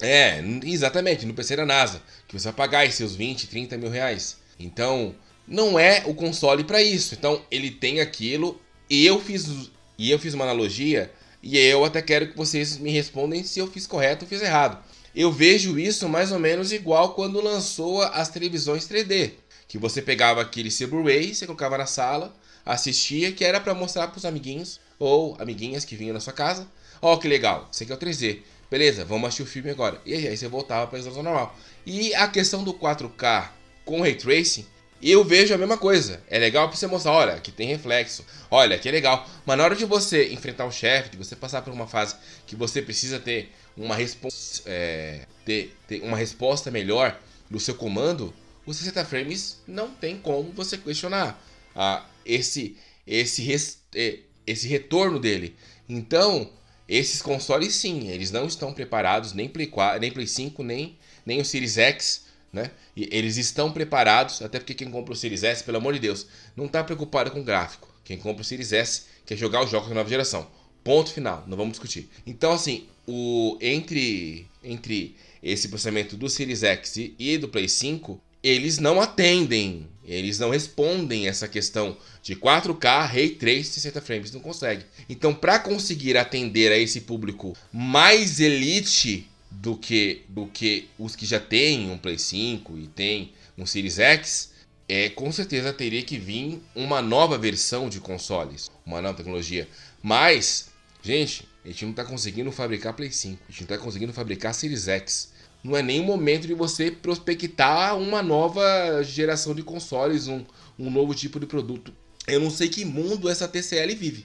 [0.00, 2.02] É, exatamente, no PC da NASA.
[2.26, 4.38] Que você vai pagar esses seus 20, 30 mil reais.
[4.58, 5.14] Então,
[5.46, 7.14] não é o console para isso.
[7.14, 11.12] Então, ele tem aquilo e eu fiz, e eu fiz uma analogia
[11.42, 14.82] e eu até quero que vocês me respondam se eu fiz correto ou fiz errado.
[15.14, 19.32] Eu vejo isso mais ou menos igual quando lançou as televisões 3D.
[19.66, 22.34] Que você pegava aquele Blu-ray, você colocava na sala,
[22.64, 26.66] assistia, que era para mostrar para os amiguinhos ou amiguinhas que vinham na sua casa.
[27.00, 28.40] Ó, oh, que legal, isso aqui é o 3D.
[28.70, 30.00] Beleza, vamos assistir o filme agora.
[30.04, 31.56] E aí você voltava para a resolução normal.
[31.86, 33.48] E a questão do 4K
[33.84, 34.66] com Ray Tracing
[35.02, 36.22] eu vejo a mesma coisa.
[36.28, 38.24] É legal pra você mostrar, olha, aqui tem reflexo.
[38.50, 39.28] Olha, aqui é legal.
[39.46, 42.16] Mas na hora de você enfrentar um chefe, de você passar por uma fase
[42.46, 47.18] que você precisa ter uma, respons é, ter, ter uma resposta melhor
[47.48, 48.34] do seu comando,
[48.66, 51.42] os 60 frames não tem como você questionar
[51.74, 52.76] ah, esse,
[53.06, 55.54] esse, res, é, esse retorno dele.
[55.88, 56.50] Então,
[56.88, 61.40] esses consoles sim, eles não estão preparados, nem Play, 4, nem Play 5, nem, nem
[61.40, 62.70] o Series X né?
[62.96, 66.26] E eles estão preparados, até porque quem compra o Series S, pelo amor de Deus,
[66.56, 67.88] não está preocupado com gráfico.
[68.04, 70.48] Quem compra o Series S quer jogar os jogos da nova geração.
[70.82, 72.08] Ponto final, não vamos discutir.
[72.26, 78.78] Então, assim, o entre, entre esse processamento do Series X e do Play 5, eles
[78.78, 84.84] não atendem, eles não respondem essa questão de 4K, Ray 3, 60 frames, não consegue.
[85.08, 89.28] Então, para conseguir atender a esse público mais elite
[89.60, 93.98] do que, do que os que já têm um Play 5 e tem um Series
[93.98, 94.52] X,
[94.88, 99.68] é, com certeza teria que vir uma nova versão de consoles, uma nova tecnologia.
[100.02, 100.70] Mas,
[101.02, 104.54] gente, a gente não está conseguindo fabricar Play 5, a gente não está conseguindo fabricar
[104.54, 105.32] Series X.
[105.62, 110.44] Não é nem o momento de você prospectar uma nova geração de consoles, um,
[110.78, 111.92] um novo tipo de produto.
[112.28, 114.24] Eu não sei que mundo essa TCL vive.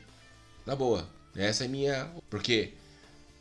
[0.63, 1.09] Na boa.
[1.35, 2.11] Essa é minha.
[2.29, 2.73] Porque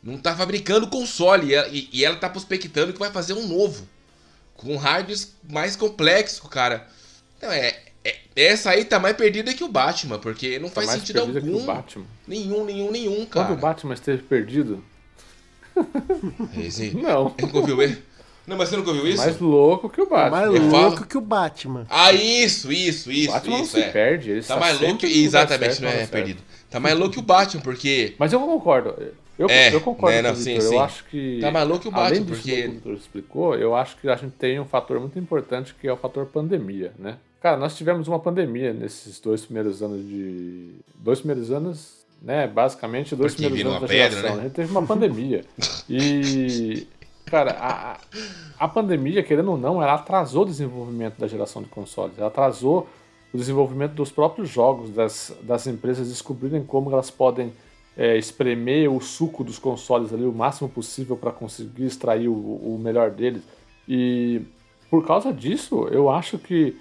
[0.03, 1.69] não tá fabricando console e ela,
[2.03, 3.87] ela tá prospectando que vai fazer um novo.
[4.55, 5.17] Com hardware
[5.49, 6.87] mais complexo, cara.
[7.37, 10.89] Então é, é, Essa aí tá mais perdida que o Batman, porque não Tá faz
[10.91, 11.65] sentido algum.
[12.27, 13.47] Nenhum, nenhum, nenhum, cara.
[13.47, 14.83] Quando o Batman esteve perdido,
[16.57, 17.35] Esse- não.
[17.39, 18.01] Nunca ouviu ele?
[18.45, 19.17] Não, mas você nunca ouviu isso?
[19.23, 20.29] Mais louco que o Batman.
[20.31, 21.07] Mais Eu louco falo.
[21.07, 21.85] que o Batman.
[21.89, 23.71] Ah, isso, isso, o isso, Batman não isso.
[23.77, 23.89] se é.
[23.89, 24.29] perde.
[24.31, 25.05] Ele Tá está mais louco que.
[25.23, 26.41] Exatamente, certo, não é perdido.
[26.69, 28.15] Tá mais louco que o Batman, porque.
[28.19, 28.95] Mas eu concordo.
[29.39, 30.73] Eu, É, eu concordo né, com não, o sim, sim.
[30.75, 31.39] Eu acho que.
[31.41, 33.97] Tá mais louco que o além Batman, disso porque- que o Victor explicou, eu acho
[33.97, 37.15] que a gente tem um fator muito importante que é o fator pandemia, né?
[37.41, 40.71] Cara, nós tivemos uma pandemia nesses dois primeiros anos de.
[40.95, 42.45] Dois primeiros anos, né?
[42.47, 44.35] Basicamente, dois Porque primeiros anos da pedra, geração.
[44.35, 44.41] né?
[44.41, 45.43] A gente teve uma pandemia.
[45.89, 46.87] E.
[47.25, 47.97] Cara, a,
[48.59, 52.17] a- pandemia, querendo ou não, ela atrasou o desenvolvimento da geração de consoles.
[52.17, 52.87] Ela atrasou
[53.33, 57.51] o desenvolvimento dos próprios jogos, das, das empresas descobrirem como elas podem
[57.97, 62.79] é, espremer o suco dos consoles ali o máximo possível para conseguir extrair o, o
[62.81, 63.41] melhor deles.
[63.87, 64.41] E
[64.89, 66.77] por causa disso, eu acho que.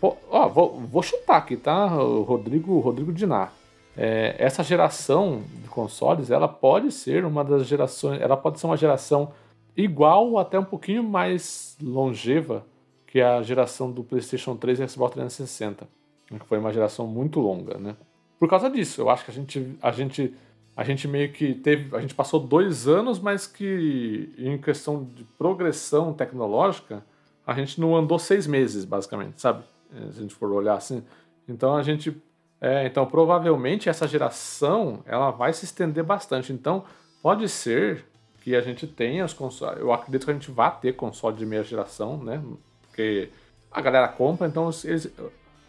[0.00, 1.86] Pô, ó, vou, vou chutar aqui, tá?
[1.86, 3.52] Rodrigo, Rodrigo Dinar.
[3.96, 8.20] É, essa geração de consoles, ela pode ser uma das gerações.
[8.20, 9.30] Ela pode ser uma geração
[9.76, 12.64] igual até um pouquinho mais longeva
[13.06, 15.86] que a geração do PlayStation 3 e Xbox 360,
[16.28, 17.94] que foi uma geração muito longa, né?
[18.38, 20.34] Por causa disso, eu acho que a gente, a gente,
[20.76, 25.24] a gente meio que teve, a gente passou dois anos, mas que em questão de
[25.38, 27.04] progressão tecnológica,
[27.46, 29.62] a gente não andou seis meses, basicamente, sabe?
[30.10, 31.04] Se a gente for olhar assim.
[31.46, 32.16] Então a gente,
[32.60, 36.52] é, então provavelmente essa geração, ela vai se estender bastante.
[36.52, 36.84] Então
[37.22, 38.04] pode ser
[38.42, 39.78] que a gente tenha os consoles.
[39.80, 42.42] Eu acredito que a gente vá ter console de meia geração, né?
[42.82, 43.28] Porque
[43.70, 45.08] a galera compra, então eles-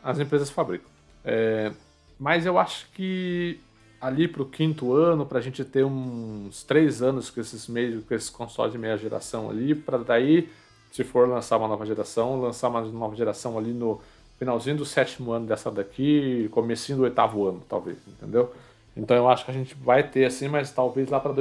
[0.03, 0.89] as empresas fabricam.
[1.23, 1.71] É,
[2.19, 3.59] mas eu acho que
[4.01, 8.29] ali pro quinto ano, pra gente ter uns três anos com esses meios, com esses
[8.29, 10.49] consoles de meia geração ali, para daí,
[10.91, 14.01] se for lançar uma nova geração, lançar uma nova geração ali no
[14.37, 18.51] finalzinho do sétimo ano dessa daqui, comecinho do oitavo ano, talvez, entendeu?
[18.97, 21.31] Então eu acho que a gente vai ter assim, mas talvez lá para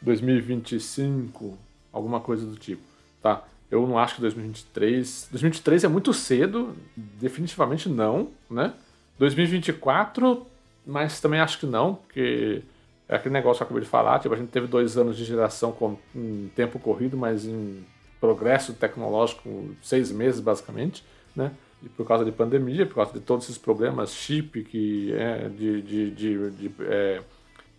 [0.00, 1.58] 2025,
[1.92, 2.82] alguma coisa do tipo,
[3.22, 3.44] tá?
[3.70, 5.28] Eu não acho que 2023.
[5.30, 8.72] 2023 é muito cedo, definitivamente não, né?
[9.18, 10.46] 2024,
[10.86, 12.62] mas também acho que não, porque
[13.08, 15.24] é aquele negócio que eu acabei de falar, tipo, a gente teve dois anos de
[15.24, 17.84] geração com em tempo corrido, mas em
[18.20, 21.04] progresso tecnológico, seis meses basicamente,
[21.34, 21.52] né?
[21.82, 25.82] E por causa de pandemia, por causa de todos esses problemas, chip, que é de,
[25.82, 27.22] de, de, de, é,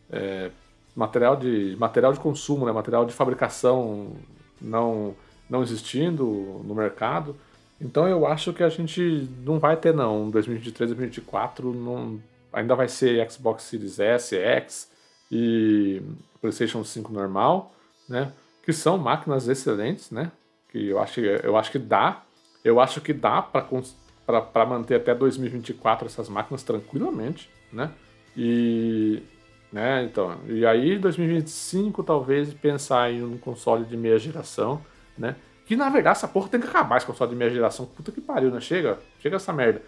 [0.10, 0.52] é,
[1.00, 2.72] material de material de consumo, né?
[2.74, 4.12] material de fabricação
[4.62, 5.16] não
[5.50, 7.36] não existindo no mercado.
[7.82, 12.20] Então eu acho que a gente não vai ter não, 2023, 2024, não,
[12.52, 14.92] ainda vai ser Xbox Series S, X
[15.32, 16.02] e
[16.42, 17.72] PlayStation 5 normal,
[18.08, 18.34] né?
[18.64, 20.32] Que são máquinas excelentes, né?
[20.70, 22.22] Que eu acho, eu acho que dá,
[22.64, 27.90] eu acho que dá para manter até 2024 essas máquinas tranquilamente, né?
[28.36, 29.24] E
[29.72, 34.82] né, então, e aí 2025 talvez pensar em um console de meia geração,
[35.18, 35.36] né?
[35.66, 37.86] Que na verdade essa porra tem que acabar esse console de meia geração.
[37.86, 38.60] Puta que pariu, né?
[38.60, 39.84] Chega, chega essa merda.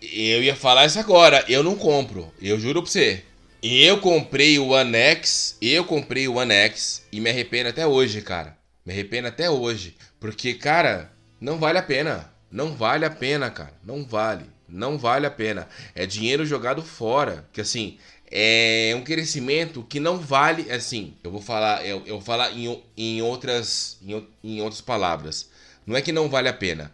[0.00, 1.44] Eu ia falar isso agora.
[1.48, 2.30] Eu não compro.
[2.40, 3.24] Eu juro pra você.
[3.62, 5.56] Eu comprei o One X.
[5.60, 7.04] Eu comprei o One X.
[7.10, 8.56] E me arrependo até hoje, cara.
[8.84, 9.96] Me arrependo até hoje.
[10.20, 12.30] Porque, cara, não vale a pena.
[12.50, 13.74] Não vale a pena, cara.
[13.82, 14.44] Não vale.
[14.68, 15.66] Não vale a pena.
[15.94, 17.48] É dinheiro jogado fora.
[17.52, 17.98] Que assim.
[18.36, 20.68] É um crescimento que não vale.
[20.72, 21.86] Assim, eu vou falar.
[21.86, 23.96] Eu, eu vou falar em, em outras.
[24.02, 25.48] Em, em outras palavras.
[25.86, 26.92] Não é que não vale a pena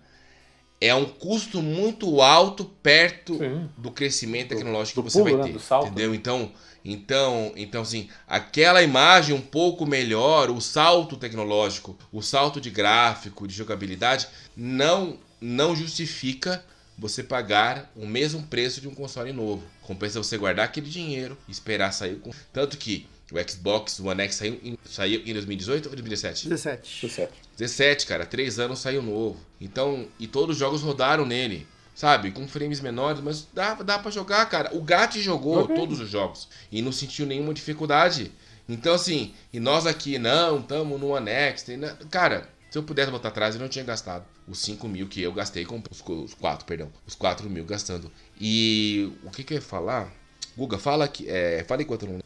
[0.80, 3.68] é um custo muito alto perto Sim.
[3.76, 5.46] do crescimento Do- tecnológico do que você pulo, vai né?
[5.48, 5.52] ter.
[5.52, 5.86] Do salto.
[5.88, 6.14] Entendeu?
[6.14, 6.50] Então,
[6.82, 13.46] então, então assim, aquela imagem um pouco melhor, o salto tecnológico, o salto de gráfico,
[13.46, 14.26] de jogabilidade,
[14.56, 16.62] não não justifica
[17.00, 19.64] você pagar o mesmo preço de um console novo.
[19.82, 24.60] Compensa você guardar aquele dinheiro, esperar sair com tanto que o Xbox One X saiu
[24.62, 26.48] em, saiu em 2018 ou 2017?
[26.48, 27.00] 17.
[27.00, 27.32] Sucesso.
[27.56, 29.40] 17, cara, 3 anos saiu novo.
[29.60, 31.66] Então, e todos os jogos rodaram nele.
[31.94, 34.74] Sabe, com frames menores, mas dá, dá pra jogar, cara.
[34.74, 35.76] O Gat jogou Ok.
[35.76, 38.32] todos os jogos e não sentiu nenhuma dificuldade.
[38.66, 41.62] Então, assim, e nós aqui, não, tamo no One X.
[41.64, 41.78] Tem,
[42.10, 45.32] cara, se eu pudesse botar atrás, eu não tinha gastado os 5 mil que eu
[45.32, 46.88] gastei com os, co- os 4, perdão.
[47.06, 48.10] Os 4 mil gastando.
[48.40, 50.12] E o que que eu ia falar?
[50.56, 51.28] Guga, fala que.
[51.28, 52.20] É, fala enquanto não.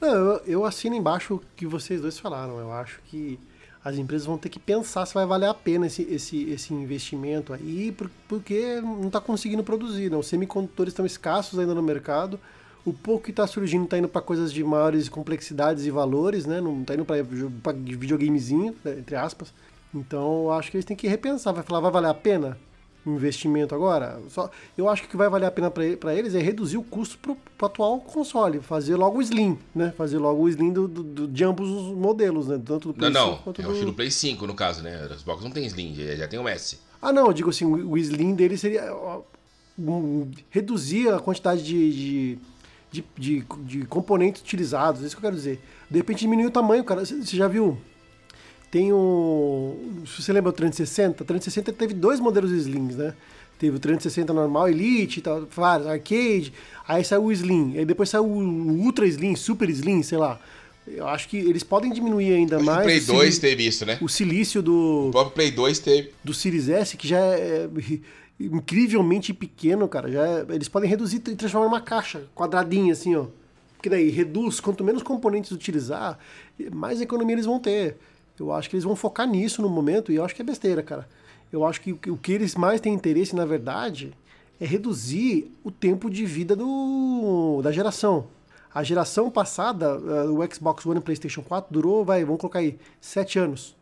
[0.00, 2.58] Não, eu, eu assino embaixo o que vocês dois falaram.
[2.58, 3.38] Eu acho que
[3.84, 7.52] as empresas vão ter que pensar se vai valer a pena esse, esse, esse investimento
[7.52, 7.94] aí,
[8.28, 10.10] porque não está conseguindo produzir.
[10.10, 10.16] Né?
[10.16, 12.38] Os semicondutores estão escassos ainda no mercado.
[12.84, 16.60] O pouco que está surgindo está indo para coisas de maiores complexidades e valores, né?
[16.60, 17.22] não está indo para
[17.72, 18.98] videogamezinho, né?
[18.98, 19.52] entre aspas.
[19.94, 21.52] Então eu acho que eles têm que repensar.
[21.52, 22.56] Vai falar, vai valer a pena?
[23.06, 24.20] investimento agora.
[24.28, 26.82] Só, eu acho que o que vai valer a pena para eles é reduzir o
[26.82, 29.92] custo para o atual console, fazer logo o Slim, né?
[29.96, 32.60] Fazer logo o Slim do, do, de ambos os modelos, né?
[32.64, 33.42] Tanto do Play não, 5 não.
[33.42, 33.90] quanto é do...
[33.90, 35.06] o Play 5, no caso, né?
[35.06, 36.78] Os Xbox não tem Slim, já tem o S.
[37.00, 38.94] Ah, não, eu digo assim, o Slim dele seria
[39.78, 42.38] um, reduzir a quantidade de, de,
[42.90, 45.60] de, de, de componentes utilizados, é isso que eu quero dizer.
[45.90, 47.04] De repente diminuir o tamanho, cara.
[47.04, 47.76] Você já viu
[48.72, 50.02] tem um.
[50.06, 53.14] Se você lembra o 360, o 360 teve dois modelos Slings, né?
[53.58, 56.52] Teve o 360 normal, Elite tal, vários, arcade,
[56.88, 60.40] aí saiu o Slim, aí depois saiu o Ultra Slim, Super Slim, sei lá.
[60.86, 62.80] Eu acho que eles podem diminuir ainda mais.
[62.80, 63.98] O Play 2 teve isso, né?
[64.00, 65.08] O silício do.
[65.08, 66.10] O próprio Play 2 teve.
[66.24, 67.68] Do Series S, que já é
[68.40, 70.10] incrivelmente pequeno, cara.
[70.10, 70.46] Já é...
[70.48, 73.26] eles podem reduzir e transformar numa caixa quadradinha, assim, ó.
[73.76, 76.18] Porque daí reduz, quanto menos componentes utilizar,
[76.72, 77.98] mais economia eles vão ter.
[78.38, 80.82] Eu acho que eles vão focar nisso no momento e eu acho que é besteira,
[80.82, 81.08] cara.
[81.52, 84.12] Eu acho que o que eles mais têm interesse, na verdade,
[84.60, 88.28] é reduzir o tempo de vida do, da geração.
[88.74, 92.78] A geração passada, eh, o Xbox One e PlayStation 4 durou, vai, vamos colocar aí,
[93.00, 93.76] sete anos.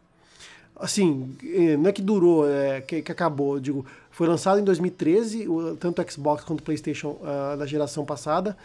[0.74, 5.46] Assim, eh, não é que durou, é que, que acabou, digo, foi lançado em 2013,
[5.78, 8.56] tanto o Xbox quanto o PlayStation uh, da geração passada,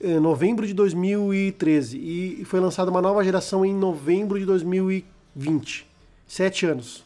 [0.00, 5.13] em novembro de 2013, e foi lançada uma nova geração em novembro de 2014.
[5.34, 5.86] 20.
[6.26, 7.04] 7 anos.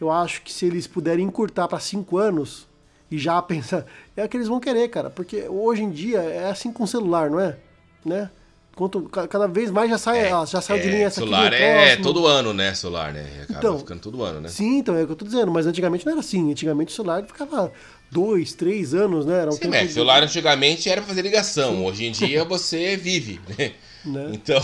[0.00, 2.66] Eu acho que se eles puderem encurtar para 5 anos
[3.10, 3.84] e já pensar.
[4.16, 5.10] É o que eles vão querer, cara.
[5.10, 7.56] Porque hoje em dia é assim com o celular, não é?
[8.04, 8.30] Né?
[8.78, 11.56] Quanto, cada vez mais já sai, é, já sai é, de linha essa celular aqui.
[11.56, 12.72] Celular é todo ano, né?
[12.74, 13.26] Celular, né?
[13.42, 14.48] Acaba então, ficando todo ano, né?
[14.48, 15.50] Sim, então é o que eu tô dizendo.
[15.50, 16.52] Mas antigamente não era assim.
[16.52, 17.72] Antigamente o celular ficava
[18.08, 19.40] dois, três anos, né?
[19.40, 19.92] Era um sim, tempo de...
[19.92, 21.74] celular antigamente era pra fazer ligação.
[21.74, 21.86] Sim.
[21.86, 23.72] Hoje em dia você vive, né?
[24.04, 24.30] né?
[24.32, 24.62] Então.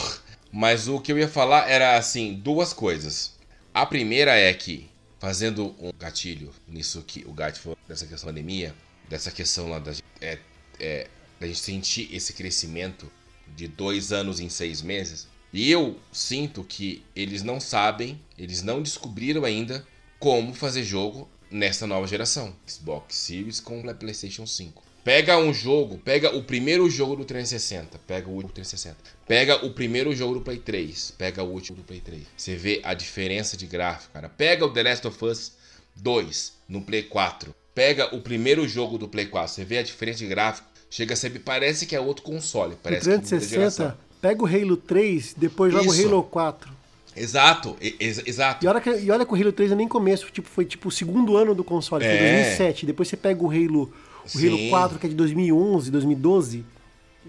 [0.56, 3.34] Mas o que eu ia falar era assim, duas coisas.
[3.74, 8.30] A primeira é que, fazendo um gatilho nisso que o Gat falou, dessa questão da
[8.30, 8.72] anemia,
[9.08, 9.90] dessa questão lá da,
[10.20, 10.38] é,
[10.78, 11.08] é,
[11.40, 13.10] da gente sentir esse crescimento
[13.56, 18.80] de dois anos em seis meses, e eu sinto que eles não sabem, eles não
[18.80, 19.84] descobriram ainda
[20.20, 22.54] como fazer jogo nessa nova geração.
[22.64, 24.83] Xbox Series com PlayStation 5.
[25.04, 28.96] Pega um jogo, pega o primeiro jogo do 360, pega o último do 360.
[29.28, 32.22] Pega o primeiro jogo do Play 3, pega o último do Play 3.
[32.34, 34.30] Você vê a diferença de gráfico, cara.
[34.30, 35.52] Pega o The Last of Us
[35.96, 37.54] 2 no Play 4.
[37.74, 40.66] Pega o primeiro jogo do Play 4, você vê a diferença de gráfico.
[40.88, 45.34] Chega a ser, parece que é outro console, parece o 360, pega o Halo 3,
[45.36, 46.72] depois joga o Halo 4.
[47.16, 48.64] Exato, ex exato.
[48.64, 50.88] E olha, que, e olha que o Halo 3 é nem começo, tipo, foi tipo
[50.88, 52.08] o segundo ano do console, é.
[52.08, 52.86] foi 2007.
[52.86, 53.92] Depois você pega o Halo
[54.24, 54.48] o Sim.
[54.48, 56.64] Halo 4, que é de 2011, 2012,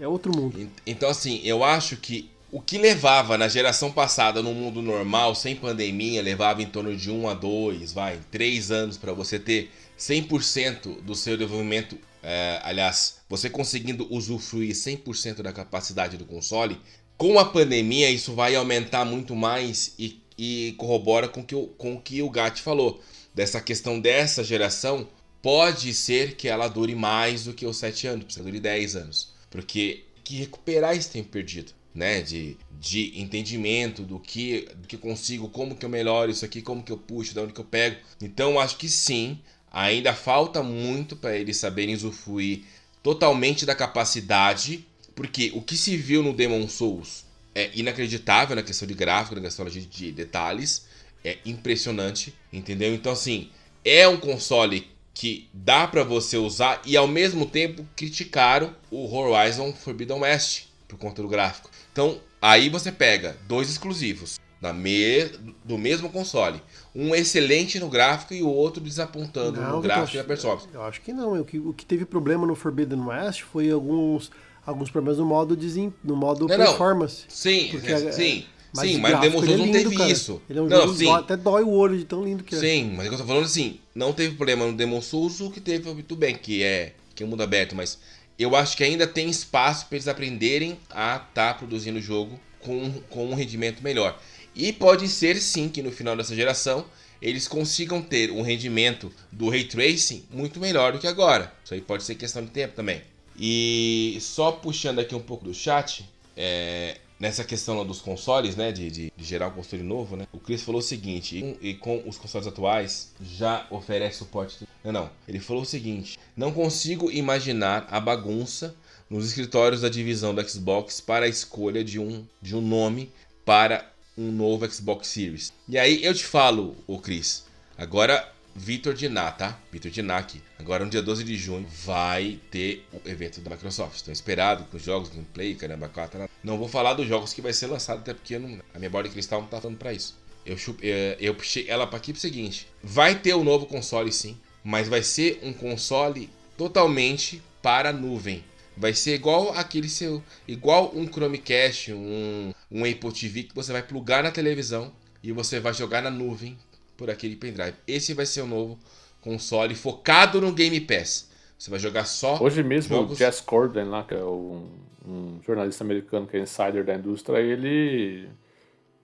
[0.00, 0.68] é outro mundo.
[0.86, 5.54] Então, assim, eu acho que o que levava na geração passada, no mundo normal, sem
[5.56, 11.02] pandemia, levava em torno de 1 a 2, vai, 3 anos para você ter 100%
[11.02, 11.98] do seu desenvolvimento.
[12.22, 16.80] É, aliás, você conseguindo usufruir 100% da capacidade do console.
[17.18, 21.94] Com a pandemia, isso vai aumentar muito mais e, e corrobora com que o, com
[21.94, 23.00] o que o Gat falou.
[23.34, 25.06] Dessa questão dessa geração
[25.42, 29.34] pode ser que ela dure mais do que os 7 anos, precisa dure 10 anos.
[29.50, 32.20] Porque que recuperar esse tempo perdido, né?
[32.20, 36.82] De, de entendimento do que, do que consigo, como que eu melhoro isso aqui, como
[36.82, 37.96] que eu puxo, de onde que eu pego.
[38.20, 39.38] Então acho que sim,
[39.70, 42.64] ainda falta muito para eles saberem usufruir
[43.02, 44.84] totalmente da capacidade,
[45.14, 49.42] porque o que se viu no Demon Souls é inacreditável na questão de gráfico, na
[49.42, 50.86] questão de, de detalhes,
[51.24, 52.92] é impressionante, entendeu?
[52.92, 53.48] Então assim,
[53.84, 59.72] é um console que dá para você usar e ao mesmo tempo criticaram o Horizon
[59.72, 61.70] Forbidden West por conta do gráfico.
[61.90, 65.24] Então, aí você pega dois exclusivos da me...
[65.64, 66.62] do mesmo console,
[66.94, 70.68] um excelente no gráfico e o outro desapontando não, no gráfico e na performance.
[70.70, 74.30] Eu acho que não, o que, o que teve problema no Forbidden West foi alguns
[74.66, 75.94] alguns problemas no modo desem...
[76.04, 77.22] no modo não, performance.
[77.22, 77.30] Não.
[77.30, 78.44] Sim, porque, é, sim.
[78.76, 80.10] Mas sim, mas o Demon Souls é não teve cara.
[80.10, 80.42] isso.
[80.48, 81.10] Ele é um não, jogo sim.
[81.10, 82.58] até dói o olho de tão lindo que é.
[82.58, 85.84] Sim, mas eu tô falando assim, não teve problema no Demon Souls, o que teve
[85.84, 87.98] foi muito bem, que é, que é mundo aberto, mas
[88.38, 92.38] eu acho que ainda tem espaço para eles aprenderem a estar tá produzindo o jogo
[92.60, 94.20] com, com um rendimento melhor.
[94.54, 96.84] E pode ser sim que no final dessa geração
[97.20, 101.52] eles consigam ter um rendimento do Ray Tracing muito melhor do que agora.
[101.64, 103.02] Isso aí pode ser questão de tempo também.
[103.38, 108.72] E só puxando aqui um pouco do chat, é, nessa questão dos consoles, né?
[108.72, 110.26] De, de, de gerar um console novo, né?
[110.32, 114.66] O Chris falou o seguinte: e, e com os consoles atuais já oferece suporte.
[114.84, 115.10] Não, não.
[115.26, 118.74] Ele falou o seguinte: não consigo imaginar a bagunça
[119.08, 123.12] nos escritórios da divisão do Xbox para a escolha de um, de um nome
[123.44, 123.88] para
[124.18, 125.52] um novo Xbox Series.
[125.68, 127.44] E aí eu te falo, o Chris,
[127.76, 129.58] agora Vitor Diná, tá?
[129.70, 130.40] Vitor Diná aqui.
[130.58, 133.96] Agora no dia 12 de junho vai ter o evento da Microsoft.
[133.96, 136.26] Estão esperado com jogos, gameplay, caramba, quatro.
[136.42, 139.04] Não vou falar dos jogos que vai ser lançado, até porque não, a minha bola
[139.04, 140.16] de cristal não tá falando pra isso.
[140.46, 140.80] Eu, chup,
[141.20, 145.02] eu, puxei ela pra aqui pro seguinte: vai ter um novo console sim, mas vai
[145.02, 148.42] ser um console totalmente para nuvem.
[148.74, 150.22] Vai ser igual aquele seu.
[150.48, 154.92] Igual um Chromecast, um, um Apple TV que você vai plugar na televisão
[155.22, 156.56] e você vai jogar na nuvem
[156.96, 157.76] por aquele pendrive.
[157.86, 158.78] Esse vai ser o novo
[159.20, 161.30] console focado no Game Pass.
[161.58, 162.38] Você vai jogar só.
[162.40, 163.12] Hoje mesmo jogos...
[163.12, 164.66] o Jess Corden lá, que é um,
[165.06, 168.28] um, jornalista americano que é insider da indústria, ele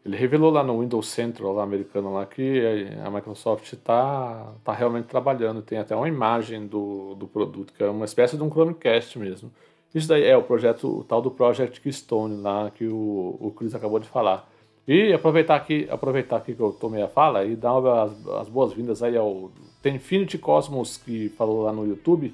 [0.04, 2.60] ele revelou lá no Windows Central lá, americano lá que
[3.04, 5.62] a Microsoft está tá realmente trabalhando.
[5.62, 9.52] Tem até uma imagem do, do produto, que é uma espécie de um Chromecast mesmo.
[9.94, 13.74] Isso daí é o projeto, o tal do Project Keystone lá que o, o Chris
[13.74, 14.50] acabou de falar.
[14.86, 19.02] E aproveitar aqui, aproveitar aqui que eu tomei a fala e dar as, as boas-vindas
[19.02, 19.50] aí ao
[19.80, 22.32] tem Infinity Cosmos que falou lá no YouTube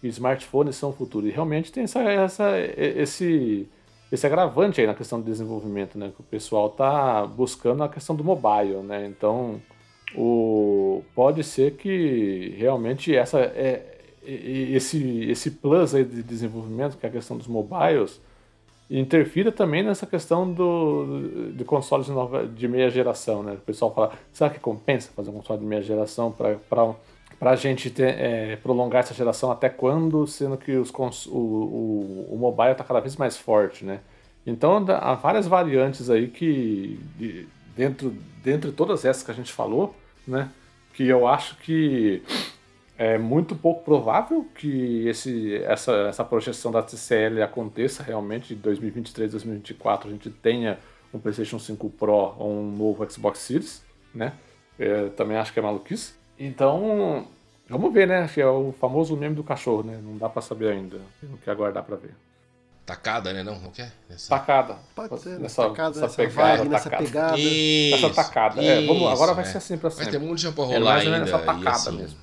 [0.00, 1.28] que smartphones são o futuro.
[1.28, 3.68] E realmente tem essa, essa, esse,
[4.10, 6.10] esse agravante aí na questão do desenvolvimento, né?
[6.14, 9.06] Que o pessoal tá buscando a questão do mobile, né?
[9.06, 9.60] Então,
[10.16, 13.92] o, pode ser que realmente essa é,
[14.24, 18.20] esse, esse plus aí de desenvolvimento, que é a questão dos mobiles,
[18.90, 23.52] interfira também nessa questão do, de consoles de, nova, de meia geração, né?
[23.52, 26.90] O pessoal fala, será que compensa fazer um console de meia geração para
[27.40, 30.90] a gente ter, é, prolongar essa geração até quando, sendo que os
[31.26, 34.00] o, o, o mobile está cada vez mais forte, né?
[34.46, 36.98] Então há várias variantes aí que
[37.76, 39.94] dentro, dentro de todas essas que a gente falou,
[40.26, 40.50] né?
[40.94, 42.22] Que eu acho que
[42.98, 49.32] é muito pouco provável que esse, essa, essa projeção da TCL aconteça realmente em 2023,
[49.32, 50.78] 2024 a gente tenha
[51.12, 53.82] um PlayStation 5 Pro ou um novo Xbox Series,
[54.14, 54.32] né?
[54.78, 56.14] É, também acho que é maluquice.
[56.38, 57.26] Então,
[57.68, 58.28] vamos ver, né?
[58.32, 59.98] Que é o famoso meme do cachorro, né?
[60.02, 60.98] Não dá para saber ainda.
[61.20, 62.14] Tem que aguardar para ver.
[62.84, 63.42] Tacada, né?
[63.42, 63.92] Não, não quer?
[64.08, 64.28] Nessa...
[64.28, 64.76] Tacada.
[64.94, 67.04] Pode ser, nessa, tacada, nessa, nessa pegada, vibe, nessa tacada.
[67.04, 67.38] pegada.
[67.38, 68.60] Isso, Essa tacada.
[68.60, 69.46] Isso, é, vamos, agora vai é.
[69.46, 70.12] ser assim pra Vai sempre.
[70.12, 71.24] ter muito pra É rolar mais ou ainda.
[71.24, 72.18] menos essa tacada assim, mesmo.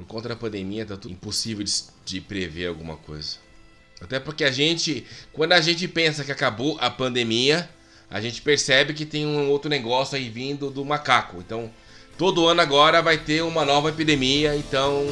[0.00, 1.72] Por conta da pandemia, tá tudo impossível de,
[2.06, 3.36] de prever alguma coisa.
[4.00, 7.68] Até porque a gente, quando a gente pensa que acabou a pandemia,
[8.08, 11.36] a gente percebe que tem um outro negócio aí vindo do macaco.
[11.38, 11.70] Então,
[12.16, 15.04] todo ano agora vai ter uma nova epidemia, então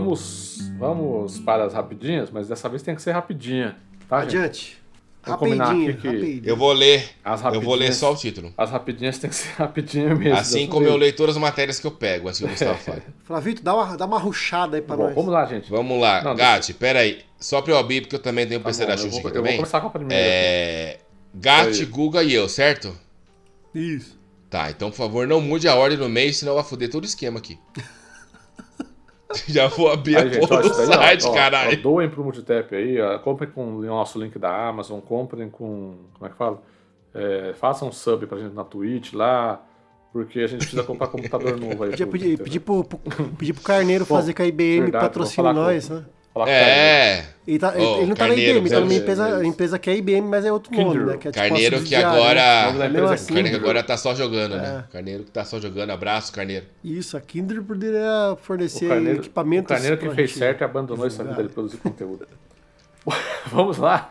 [0.00, 3.76] Vamos, vamos para as rapidinhas, mas dessa vez tem que ser rapidinha.
[4.08, 4.18] Tá?
[4.18, 4.76] Adiante.
[5.24, 6.42] Vou combinar Rapidinho, aqui que- rapidinho.
[6.44, 7.08] eu vou ler.
[7.24, 8.52] As Eu vou ler só o título.
[8.56, 10.36] As rapidinhas tem que ser rapidinha mesmo.
[10.38, 13.02] Assim como eu leio todas as matérias que eu pego, assim o Gustavo fala.
[13.24, 15.14] Flavito, dá uma, dá uma ruchada aí pra Bom, nós.
[15.14, 15.68] vamos lá, gente.
[15.70, 17.24] Vamos lá, Não, Gatti, pera aí.
[17.40, 19.26] Só pra eu abrir, porque eu também tenho Tá PC bom, da Xuxa vou, aqui
[19.28, 19.56] eu vou também.
[19.56, 20.22] começar com a primeira.
[20.22, 20.98] É.
[21.34, 21.84] Gatti.
[21.86, 22.96] Guga e eu, certo?
[23.74, 24.16] Isso.
[24.48, 27.06] Tá, então por favor não mude a ordem no meio, senão vai foder todo o
[27.06, 27.58] esquema aqui.
[29.48, 31.78] Já vou abrir Aí, a gente, porra do site, ó, caralho.
[31.78, 35.96] ó, doem pro Multitap aí, ó, comprem com o nosso link da Amazon, comprem com.
[36.14, 36.62] Como é que fala?
[37.14, 39.64] É, façam um sub pra gente na Twitch lá,
[40.12, 41.90] porque a gente precisa comprar computador novo aí.
[41.90, 42.44] Podia pedir, entendeu?
[42.44, 42.98] pedir, pro, pro-
[43.38, 45.18] pedir pro Carneiro Bom, fazer com a IBM verdade,
[45.54, 46.04] nós, com- né?
[46.36, 46.80] Falar com o Carneiro.
[46.80, 49.88] É, Ele, tá- Ô, ele não tá Carneiro, na IBM, tá numa empresa, empresa que
[49.90, 51.06] é IBM, mas é outro nome, Kindle.
[51.06, 51.16] né?
[51.16, 52.66] Que é tipo Carneiro uma que agora.
[52.66, 54.84] Nome da Mesmo empresa é assim, Carneiro agora tá só jogando, né?
[54.88, 54.92] É.
[54.92, 55.90] Carneiro que tá só jogando.
[55.90, 56.66] Abraço, Carneiro.
[56.84, 59.70] Isso, a Kindle poderia fornecer O Carneiro, equipamentos.
[59.70, 61.36] o Carneiro que fez gente certo e abandonou essa divulgar.
[61.36, 62.26] vida de produzir conteúdo.
[63.46, 64.08] Vamos lá.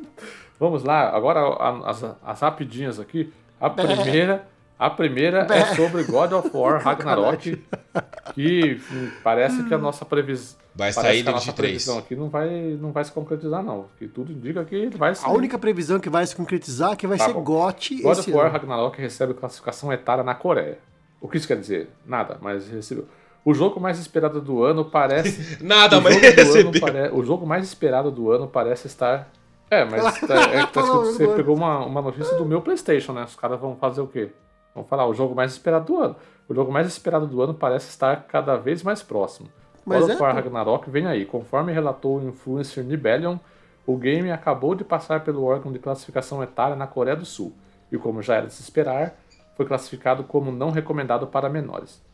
[0.58, 1.14] Vamos lá.
[1.14, 1.40] Agora
[1.90, 3.32] as, as rapidinhas aqui.
[3.60, 4.46] A primeira,
[4.78, 7.62] a primeira é sobre God of War Ragnarok,
[8.34, 8.80] que
[9.22, 11.56] parece que a nossa previsão Vai sair que a no nossa 23.
[11.70, 13.86] previsão aqui não vai, não vai se concretizar não.
[13.98, 15.30] Que tudo indica que vai sair.
[15.30, 17.42] A única previsão que vai se concretizar é que vai Tá ser bom.
[17.42, 18.52] GOT God esse of War ano.
[18.52, 20.78] Ragnarok recebe classificação etária na Coreia.
[21.18, 21.88] O que isso quer dizer?
[22.04, 23.06] Nada, mas recebeu.
[23.42, 25.56] O jogo mais esperado do ano parece.
[25.64, 26.78] Nada, mas do recebeu.
[26.80, 29.30] pare- O jogo mais esperado do ano parece estar.
[29.70, 33.24] É, mas tá- é, que tá você pegou uma, uma notícia do meu PlayStation, né?
[33.24, 34.28] Os caras vão fazer o quê?
[34.76, 36.16] Vão falar, o jogo mais esperado do ano.
[36.46, 39.48] O jogo mais esperado do ano parece estar cada vez mais próximo.
[39.86, 40.34] Mas God é, of War.
[40.34, 41.24] Ragnarok vem aí.
[41.24, 43.38] Conforme relatou o influencer Nibelion,
[43.86, 47.54] o game acabou de passar pelo órgão de classificação etária na Coreia do Sul.
[47.90, 49.16] E como já era de se esperar,
[49.56, 52.04] foi classificado como não recomendado para menores.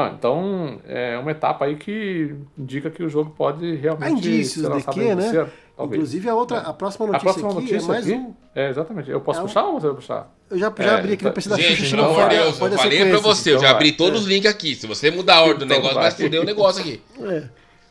[0.00, 4.52] Ah, então é uma etapa aí que indica que o jogo pode realmente Há indícios
[4.54, 5.50] ser de lançado que, ainda né?
[5.80, 8.34] Inclusive, a outra, a próxima a notícia, próxima aqui notícia é mais aqui, um.
[8.54, 9.10] é exatamente.
[9.10, 10.34] Eu posso É um- puxar ou você vai puxar?
[10.48, 12.28] Eu já, já É, abri aqui no então- PC da Gente, Xuxa, pelo não amor
[12.28, 14.74] de Deus, eu a falei pra você, eu já Então abri todos os links aqui.
[14.76, 16.10] Se você mudar a ordem do Então negócio, vai.
[16.12, 17.02] foder o negócio aqui.
[17.20, 17.44] É.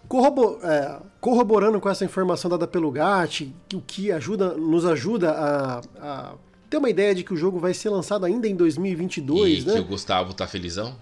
[0.08, 5.32] Corrobo- é, corroborando com essa informação dada pelo GAT, que o que ajuda, nos ajuda
[5.32, 6.34] a, a
[6.70, 9.74] ter uma ideia de que o jogo vai ser lançado ainda em 2022, e né?
[9.74, 10.96] que o Gustavo tá felizão.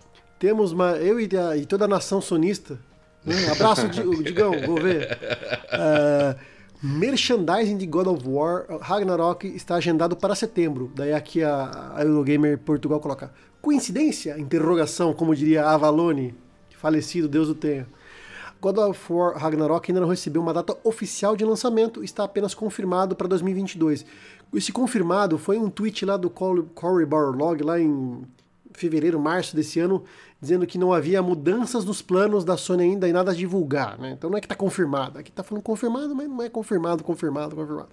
[0.46, 2.78] Temos uma, eu e, a- e toda a nação sonista.
[3.26, 3.34] né?
[3.52, 5.18] Abraço, Digão, vou ver.
[5.72, 6.36] É,
[6.84, 10.92] merchandising de God of War Ragnarok está agendado para setembro.
[10.96, 14.38] Daí aqui a, a Eurogamer Portugal coloca coincidência?
[14.40, 16.36] Interrogação, como diria Avalone,
[16.78, 17.88] falecido, Deus o tenha.
[18.62, 23.16] God of War Ragnarok ainda não recebeu uma data oficial de lançamento, está apenas confirmado
[23.16, 24.06] para 2022.
[24.54, 28.22] Esse confirmado foi um tweet lá do Cory Barlog, lá em
[28.78, 30.04] fevereiro, março desse ano,
[30.42, 34.12] dizendo que não havia mudanças nos planos da Sony ainda e nada a divulgar, né?
[34.12, 37.56] Então não é que está confirmado, aqui está falando confirmado, mas não é confirmado, confirmado,
[37.56, 37.90] confirmado.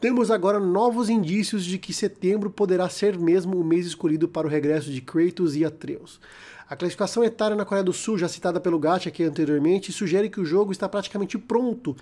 [0.00, 4.50] Temos agora novos indícios de que setembro poderá ser mesmo o mês escolhido para o
[4.50, 6.20] regresso de Kratos e Atreus.
[6.68, 10.40] A classificação etária na Coreia do Sul, já citada pelo Gat aqui anteriormente, sugere que
[10.40, 11.94] o jogo está praticamente pronto.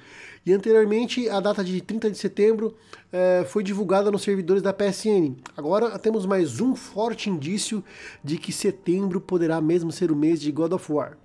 [0.47, 2.77] E anteriormente, a data de 30 de setembro
[3.13, 5.35] eh, foi divulgada nos servidores da PSN.
[5.57, 7.83] Agora temos mais um forte indício
[8.23, 11.19] de que setembro poderá mesmo ser o mês de God of War.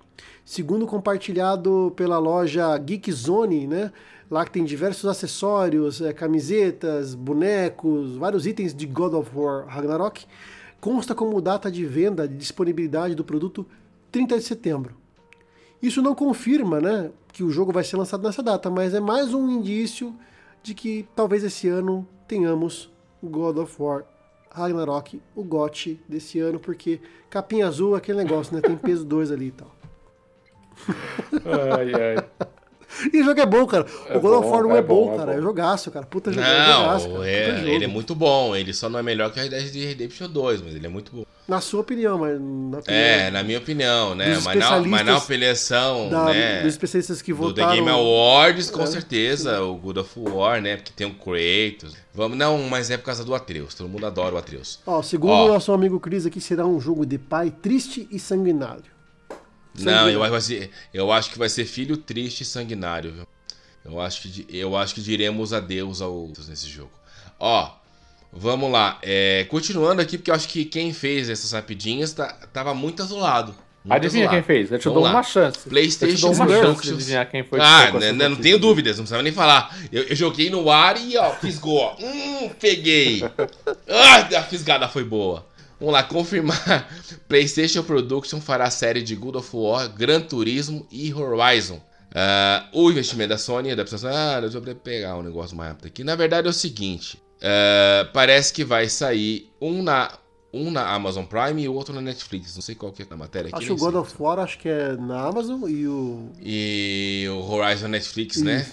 [0.44, 3.92] Segundo compartilhado pela loja Geek Zone, né?
[4.28, 10.26] Lá que tem diversos acessórios, eh, camisetas, bonecos, vários itens de God of War Ragnarok,
[10.80, 13.66] consta como data de venda de disponibilidade do produto
[14.10, 14.94] 30 de setembro.
[15.80, 19.32] Isso não confirma, né, que o jogo vai ser lançado nessa data, mas é mais
[19.32, 20.14] um indício
[20.62, 22.90] de que talvez esse ano tenhamos
[23.22, 24.04] God of War
[24.50, 27.00] Ragnarok, o GOT desse ano, porque
[27.30, 28.60] capinha azul é aquele negócio, né?
[28.60, 29.70] Tem peso 2 ali e tal.
[31.76, 32.48] Ai, ai.
[33.12, 33.86] E o jogo é bom, cara.
[34.08, 35.34] É o God of War não é bom, é cara.
[35.34, 36.06] É, jogaço, cara.
[36.06, 37.28] Puta jogo, é jogaço, Não, cara.
[37.30, 37.68] é- Puta jogo.
[37.70, 38.56] ele é muito bom.
[38.56, 41.12] Ele só não é melhor que a Red Dead Redemption 2, mas ele é muito
[41.14, 41.24] bom.
[41.46, 44.38] Na sua opinião, mas na opinião É, na minha opinião, né?
[44.44, 46.60] Mas na, mas na opinião, da- né?
[46.62, 47.74] dos especialistas que Do The votaram.
[47.74, 50.76] Game Awards, com É, certeza, o God of War, né?
[50.76, 51.96] Porque tem o Kratos.
[52.12, 53.74] Vamos, não, mas é por causa do Atreus.
[53.74, 54.78] Todo mundo adora o Atreus.
[54.86, 58.97] Ó, segundo o nosso amigo Cris aqui, será um jogo de pai triste e sanguinário.
[59.84, 63.12] Não, eu acho, que vai ser- eu acho que vai ser filho triste e sanguinário,
[63.12, 63.26] viu?
[63.84, 66.90] Eu acho que, eu acho que diremos adeus ao nesse jogo.
[67.38, 67.70] Ó,
[68.32, 68.98] vamos lá.
[69.02, 73.54] É, continuando aqui, porque eu acho que quem fez essas rapidinhas tá, tava muito azulado.
[73.84, 74.44] Muito Adivinha azulado.
[74.44, 74.72] quem fez?
[74.72, 75.10] Eu te dou lá.
[75.10, 75.60] uma chance.
[75.68, 78.16] PlayStation eu te dou uma chance de adivinhar quem foi que Ah, colocou né, essa
[78.16, 79.74] né, não tenho dúvidas, não precisava nem falar.
[79.90, 81.78] Eu, eu joguei no ar e, ó, fisgou.
[81.78, 81.96] ó.
[81.98, 83.22] Hum, peguei.
[83.88, 85.46] Ah, a fisgada foi boa.
[85.78, 86.88] Vamos lá, confirmar.
[87.28, 91.80] PlayStation Production fará a série de God of War, Gran Turismo e Horizon.
[92.14, 95.86] Ah, o investimento da Sony, da pessoa, ah, deixa eu pegar um negócio mais rápido
[95.86, 96.02] aqui.
[96.02, 100.10] Na verdade é o seguinte: ah, parece que vai sair um na,
[100.52, 102.54] um na Amazon Prime e o outro na Netflix.
[102.54, 103.58] Não sei qual que é a matéria aqui.
[103.58, 106.30] Acho que o God of War acho que é na Amazon e o.
[106.40, 108.66] E o Horizon Netflix, né?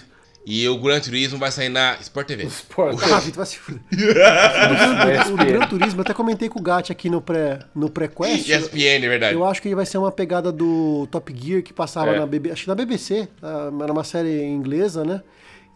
[0.48, 2.44] E o Gran Turismo vai sair na Sport TV.
[2.46, 2.98] Sport.
[3.02, 3.80] Ah, Vitor, vai se fuder.
[5.32, 8.48] O Gran Turismo, eu até comentei com o Gat aqui no pré no pré-quest.
[8.48, 9.34] ESPN, é verdade.
[9.34, 12.18] Eu acho que vai ser uma pegada do Top Gear que passava É.
[12.20, 13.28] na BBC, acho que na BBC,
[13.82, 15.20] era uma série inglesa, né?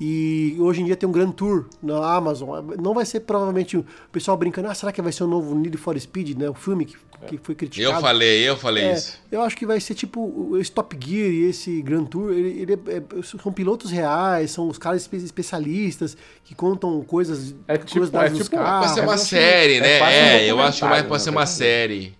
[0.02, 2.48] E hoje em dia tem um Grand Tour na Amazon.
[2.82, 5.76] Não vai ser provavelmente o pessoal brincando, ah, será que vai ser o novo Need
[5.76, 6.48] for Speed, né?
[6.48, 6.96] O filme que,
[7.28, 7.94] que foi criticado.
[7.96, 9.18] Eu falei, eu falei É, isso.
[9.30, 12.62] eu acho que vai ser tipo o- esse Top Gear e esse Grand Tour, ele,
[12.62, 17.76] ele é- é- são pilotos reais, são os caras espe- especialistas que contam coisas, É
[17.76, 18.86] tipo- é tipo- carros.
[18.86, 19.98] Vai ser uma série, é né?
[19.98, 22.19] quase um É, eu acho que vai documentário, pode ser uma série.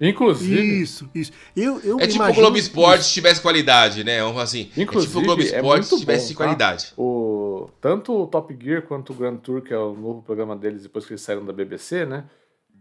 [0.00, 1.30] Inclusive, Isso, isso.
[1.54, 4.18] Eu, eu É tipo o Globo Esporte se tivesse qualidade, né?
[4.20, 4.70] Vamos falar assim.
[4.74, 6.44] é Inclusive, tipo o Globo é Esporte se muito tivesse bom, tá?
[6.44, 6.92] qualidade.
[6.96, 10.82] o, tanto o Top Gear quanto o Grand Tour, que é o novo programa deles
[10.82, 12.24] depois que eles saíram da BBC, né?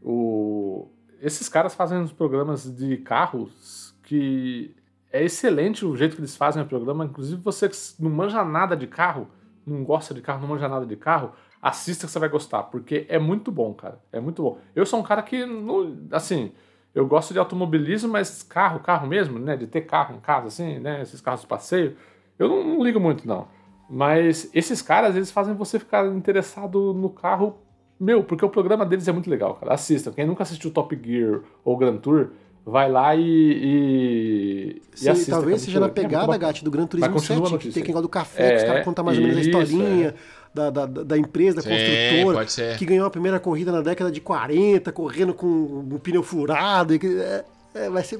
[0.02, 0.90] O,
[1.22, 4.74] esses caras fazem uns programas de carros que
[5.12, 7.04] é excelente o jeito que eles fazem o programa.
[7.04, 9.28] Inclusive, você que não manja nada de carro,
[9.66, 13.06] não gosta de carro, não manja nada de carro, assista que você vai gostar, porque
[13.10, 14.00] é muito bom, cara.
[14.12, 14.58] É muito bom.
[14.74, 16.54] Eu sou um cara que, não, assim,
[16.94, 19.56] eu gosto de automobilismo, mas carro, carro mesmo, né?
[19.56, 21.02] De ter carro em casa, assim, né?
[21.02, 21.96] Esses carros de passeio,
[22.38, 23.48] eu não, não ligo muito, não.
[23.90, 27.58] Mas esses caras, eles fazem você ficar interessado no carro,
[28.00, 29.74] meu, porque o programa deles é muito legal, cara.
[29.74, 30.12] Assistam.
[30.12, 32.30] Quem nunca assistiu Top Gear ou Grand Tour,
[32.66, 33.22] vai lá e.
[33.24, 36.38] e, Sim, e assista, talvez seja na é pegada, bacana.
[36.38, 38.64] Gatti, do Gran Turismo continua a 7, que tem aquele negócio do café, que os
[38.64, 40.16] É, caras contam mais ou menos a isso, historinha
[40.60, 44.20] da, da, da empresa, da Sim, construtora, que ganhou a primeira corrida na década de
[44.20, 46.94] 40, correndo com um pneu furado.
[46.94, 47.46] e que- é,
[47.76, 48.20] é, vai ser,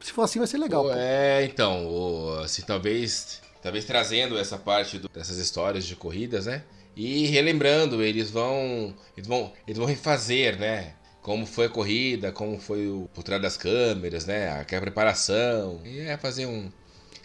[0.00, 0.82] se for assim, vai ser legal.
[0.84, 0.92] Pô.
[0.92, 6.62] É, então, o- assim, talvez, talvez trazendo essa parte do- dessas histórias de corridas, né?
[6.96, 10.94] E relembrando, eles vão, eles vão, eles vão refazer, né?
[11.22, 14.50] Como foi a corrida, como foi o por trás das câmeras, né?
[14.60, 15.80] Aquela preparação.
[15.84, 16.70] E é fazer um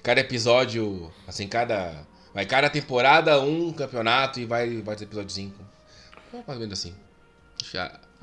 [0.03, 2.06] cada episódio, assim, cada
[2.36, 5.57] vai cada temporada um campeonato e vai vai ter episódio 5.
[6.34, 6.94] Mais ou menos assim.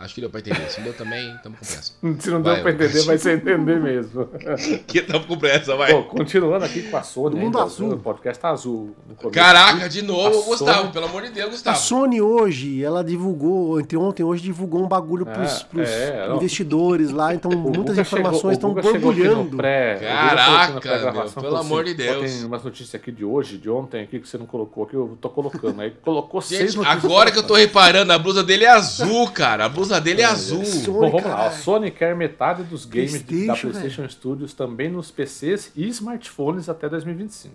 [0.03, 0.69] Acho que deu pra entender.
[0.71, 1.93] Se não deu também, tamo com pressa.
[2.21, 4.29] Se não deu Vai, pra eu- entender, vai ser entender mesmo.
[4.87, 5.93] Que tamo com pressa, vai.
[5.93, 7.31] Pô, continuando aqui com a Sony.
[7.31, 7.93] Do mundo ainda, azul.
[7.93, 8.95] O podcast tá azul.
[9.33, 11.79] Caraca, de novo, A Gustavo, Sony- pelo amor de Deus, A Gustavo.
[11.79, 16.29] Sony hoje, ela divulgou, entre ontem e hoje, divulgou um bagulho pros, É, pros é,
[16.35, 19.57] investidores lá, então O muitas informações estão o Guga chegou aqui no borbulhando.
[19.57, 22.17] pré- o Guga Caraca, pré-gravação, meu, pelo amor de Deus.
[22.17, 24.95] "Pô, Tem umas notícias aqui de hoje, de ontem aqui, que você não colocou aqui,
[24.95, 25.81] eu tô colocando.
[25.81, 27.05] Aí colocou seis Gente, notícias.
[27.05, 29.65] agora que eu tô reparando, a blusa dele é azul, cara.
[29.67, 30.65] A blusa dele é azul.
[30.65, 31.33] Sony, Bom, vamos lá.
[31.33, 31.63] A caralho.
[31.63, 33.25] Sony quer metade dos games de- da
[33.55, 37.55] PlayStation, PlayStation Studios também nos PCs e smartphones até 2025.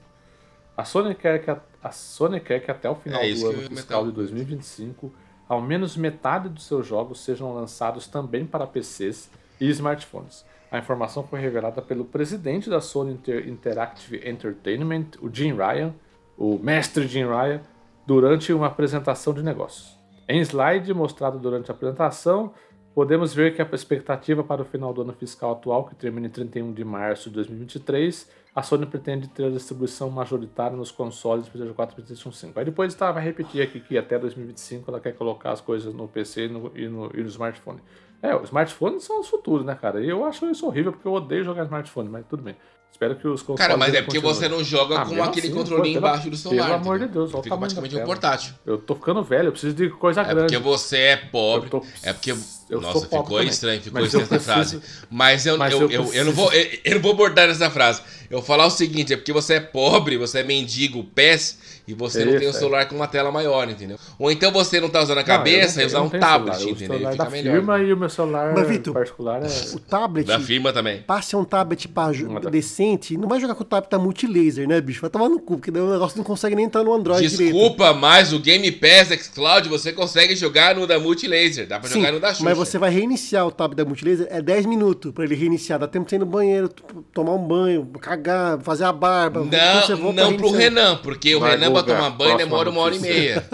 [0.75, 3.61] A Sony quer que, a, a Sony quer que até o final É do ano
[3.63, 4.13] fiscal de comentar.
[4.13, 5.11] 2025,
[5.49, 10.45] ao menos metade dos seus jogos sejam lançados também para PCs e smartphones.
[10.69, 15.93] A informação foi revelada pelo presidente da Sony Inter- Interactive Entertainment, o Jim Ryan,
[16.37, 17.61] o mestre Jim Ryan,
[18.05, 19.96] durante uma apresentação de negócios.
[20.29, 22.51] Em slide mostrado durante a apresentação,
[22.93, 26.29] podemos ver que a expectativa para o final do ano fiscal atual, que termina em
[26.29, 31.75] 31 de março de 2023, a Sony pretende ter a distribuição majoritária nos consoles PlayStation
[31.75, 32.59] 4 e PlayStation 5.
[32.59, 36.07] Aí depois tá, vai repetir aqui que até 2025 ela quer colocar as coisas no
[36.07, 37.79] PC e no, e no, e no smartphone.
[38.21, 40.03] É, os smartphones são os futuros, né, cara?
[40.03, 42.57] E eu acho isso horrível porque eu odeio jogar smartphone, mas tudo bem.
[42.91, 43.59] Espero que os consoles.
[43.61, 44.35] Cara, mas é porque continuem.
[44.35, 46.63] você não joga Ah, com aquele assim, pô, pelo- embaixo do celular.
[46.65, 47.21] Pelo amor de entendeu?
[47.23, 48.53] Deus, olha Fica praticamente um portátil.
[48.65, 50.39] Eu tô ficando velho, eu preciso de coisa É grande.
[50.41, 51.69] porque você é pobre.
[51.69, 52.31] Tô- É porque.
[52.31, 54.81] eu Nossa, ficou estranho, ficou estranha essa preciso- frase.
[55.11, 57.69] Mas eu, Mas eu, eu eu, eu não vou, eu, eu não vou abordar essa
[57.69, 58.01] frase.
[58.29, 61.93] Eu vou falar o seguinte: é porque você é pobre, você é mendigo, pés, e
[61.93, 62.53] você não Isso, tem um é.
[62.53, 63.97] celular com uma tela maior, entendeu?
[64.19, 66.09] Ou então você não tá usando a Não, eu cabeça não- e eu usar um
[66.09, 66.87] tablet, celular, entendeu?
[66.95, 67.53] celular Fica da melhor.
[67.55, 69.47] firma e o meu celular Mas, Vitor, particular é.
[69.75, 71.01] O tablet, Da firma também.
[71.03, 72.11] passe um tablet pra
[72.51, 74.99] decente, não vai jogar com o tablet da multilaser, né, bicho?
[75.01, 77.53] Vai tomar no cu, porque o negócio não consegue nem entrar no Android direito.
[77.53, 81.67] Desculpa, mas o Game Pass xCloud você consegue jogar no da Multilaser.
[81.67, 82.43] Dá pra Sim, jogar no da Xuxa.
[82.43, 85.79] mas você vai reiniciar o tablet da multilaser, é 10 minutos pra ele reiniciar.
[85.79, 86.69] Dá tempo de você ir no banheiro,
[87.13, 88.16] tomar um banho, cagar,
[88.63, 89.39] fazer a barba.
[89.41, 90.51] Não, volta não pro.
[90.51, 93.43] Renan, porque o Vai, Renan pra tomar banho demora uma hora e meia.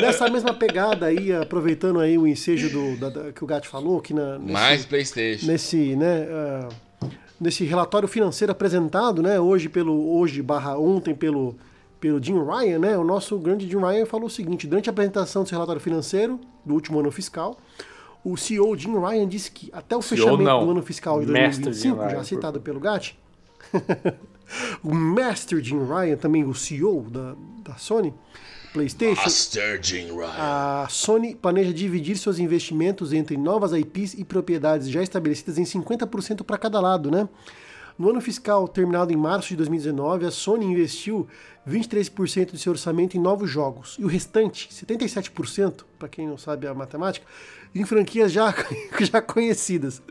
[0.00, 4.00] Nessa mesma pegada aí, aproveitando aí o ensejo do, da- da- que o Gato falou,
[4.00, 5.46] que na, nesse, Mais Playstation.
[5.46, 6.68] nesse, né, ah,
[7.40, 11.56] nesse relatório financeiro apresentado, né, hoje pelo hoje barra ontem pelo
[12.00, 15.42] pelo Jim Ryan, né, o nosso grande Jim Ryan falou o seguinte: durante a apresentação
[15.42, 17.58] desse relatório financeiro do último ano fiscal,
[18.24, 21.26] o CEO Jim Ryan disse que até o CEO fechamento não, do ano fiscal de
[21.26, 23.18] Mestre 2025, Jim Ryan, já por citado pelo Gatti,
[24.82, 28.14] o Master Jim Ryan, também o CEO da, da Sony
[28.72, 30.32] PlayStation, Master Jim Ryan.
[30.36, 36.42] a Sony planeja dividir seus investimentos entre novas IPs e propriedades já estabelecidas em 50%
[36.42, 37.28] para cada lado, né?
[37.96, 41.28] No ano fiscal terminado em março de 2019, a Sony investiu
[41.68, 46.66] 23% de seu orçamento em novos jogos e o restante, 77%, para quem não sabe
[46.66, 47.24] a matemática,
[47.74, 48.54] em franquias já,
[49.00, 50.02] já conhecidas.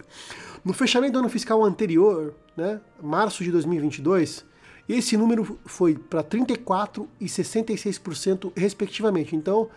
[0.63, 4.45] No fechamento do ano fiscal anterior, né, março de 2022,
[4.87, 9.35] esse número foi para 34% e 66%, respectivamente.
[9.35, 9.69] Então,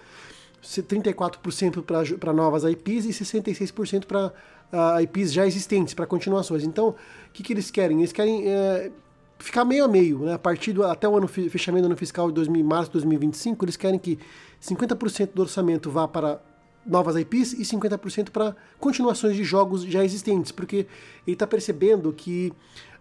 [0.60, 4.32] se 34% para novas IPs e 66% para
[4.72, 6.64] uh, IPs já existentes, para continuações.
[6.64, 6.94] Então, o
[7.32, 7.98] que, que eles querem?
[7.98, 8.90] Eles querem é,
[9.38, 10.34] ficar meio a meio, né?
[10.34, 13.64] A partir do, até o ano, fechamento do ano fiscal de 2000, março de 2025,
[13.64, 14.18] eles querem que
[14.60, 16.40] 50% do orçamento vá para
[16.86, 20.86] novas IPs e 50% para continuações de jogos já existentes, porque
[21.26, 22.52] ele está percebendo que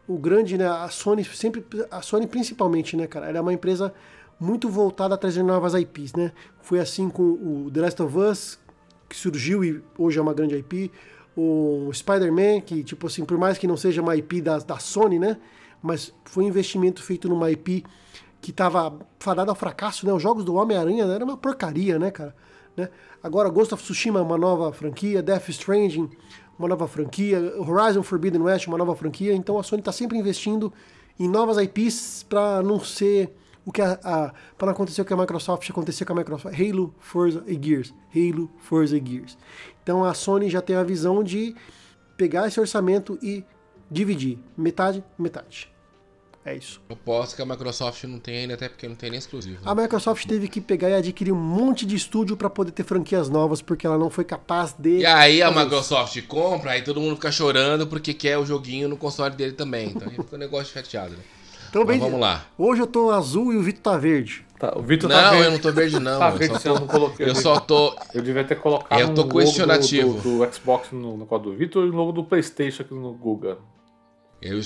[0.08, 3.94] o grande, né, a Sony sempre, a Sony principalmente, né, cara, ela é uma empresa
[4.40, 6.32] muito voltada a trazer novas IPs, né?
[6.62, 8.60] Foi assim com o The Last of Us,
[9.08, 10.92] que surgiu e hoje é uma grande IP,
[11.38, 15.20] o Spider-Man, que, tipo assim, por mais que não seja uma IP da, da Sony,
[15.20, 15.38] né?
[15.82, 17.84] Mas foi um investimento feito numa IP
[18.42, 20.14] que estava fadada ao fracasso, né?
[20.14, 22.36] Os jogos do Homem-Aranha né, era uma porcaria, né, cara?
[22.76, 22.90] Né?
[23.24, 26.10] Agora, Ghost of Tsushima é uma nova franquia, Death Stranding,
[26.58, 29.34] uma nova franquia, Horizon Forbidden West, uma nova franquia.
[29.34, 30.72] Então a Sony está sempre investindo
[31.20, 33.36] em novas IPs para não ser
[33.66, 36.94] o que a, a para acontecer o que a Microsoft aconteceu com a Microsoft, Halo,
[37.00, 39.38] Forza e Gears, Halo, Forza e Gears.
[39.84, 41.56] Então a Sony já tem a visão de
[42.16, 43.44] pegar esse orçamento e
[43.90, 45.75] dividir, metade, metade.
[46.46, 46.80] É isso.
[46.88, 49.56] Eu posso que a Microsoft não tem ainda, até porque não tem nem exclusivo.
[49.56, 49.62] né?
[49.66, 53.30] A Microsoft teve que pegar e adquirir um monte de estúdio para poder ter franquias
[53.30, 55.00] novas, porque ela não foi capaz de.
[55.00, 55.66] E aí a fazer isso.
[55.66, 59.90] Microsoft compra, aí todo mundo fica chorando porque quer o joguinho no console dele também.
[59.90, 61.24] Então aí fica um negócio chateado, né?
[61.70, 62.46] Então, Mas bem, vamos lá.
[62.58, 64.46] Hoje eu tô azul e o Vitor tá verde.
[64.60, 65.46] Tá, o Vitor Não, tá verde.
[65.46, 66.20] eu não tô verde não.
[66.20, 67.28] Tá eu verde, só se eu não coloquei.
[67.28, 67.94] Eu só tô.
[68.14, 70.14] Eu devia ter colocado Eu tô um logo questionativo.
[70.22, 72.94] Do, do, do Xbox no, no quadro do Vitor e o logo do Playstation aqui
[72.94, 73.58] no Google.
[74.42, 74.62] Eu,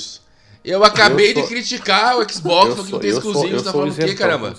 [0.63, 3.57] eu acabei Eu sou- de criticar o Xbox porque sou- não tem sou- exclusivo.
[3.57, 4.53] tá sou falando o quê, caramba?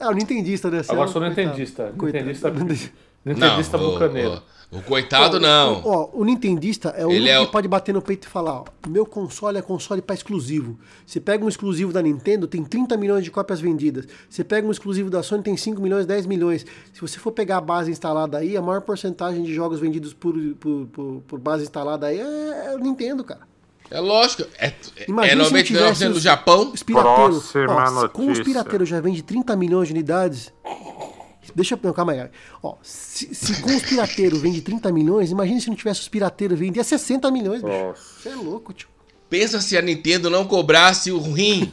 [0.00, 0.82] É, o Nintendista, né?
[0.88, 1.40] Agora é sou coitado.
[1.42, 1.92] Nintendista.
[1.96, 2.24] Coitado.
[2.24, 2.92] Nintendista,
[3.24, 4.42] Nintendista Não, o, bucaneiro.
[4.72, 5.80] o, o coitado não.
[5.84, 8.28] Ó, o Nintendista é o Ele único é que o- pode bater no peito e
[8.30, 10.76] falar, ó, meu console é console para exclusivo.
[11.06, 14.08] Você pega um exclusivo da Nintendo, tem 30 milhões de cópias vendidas.
[14.28, 16.66] Você pega um exclusivo da Sony, tem 5 milhões, 10 milhões.
[16.92, 20.34] Se você for pegar a base instalada aí, a maior porcentagem de jogos vendidos por,
[20.58, 23.51] por, por, por base instalada aí é, é o Nintendo, cara.
[23.92, 24.44] É lógico.
[24.58, 24.74] É, é
[25.08, 26.70] Imagina se não 99% tivesse do os- Japão.
[26.72, 27.50] Os pirateiros.
[27.52, 28.44] Próxima ó, com os notícia.
[28.44, 30.52] pirateiros já vende 30 milhões de unidades.
[31.54, 31.78] Deixa eu.
[31.82, 32.28] Não, calma aí.
[32.62, 36.58] Ó, se, se com os pirateiros vende 30 milhões, imagina se não tivesse os pirateiros
[36.58, 37.74] vendia 60 milhões, bicho.
[37.76, 38.00] Nossa.
[38.22, 38.88] Você é louco, tio.
[39.28, 41.70] Pensa se a Nintendo não cobrasse o rim.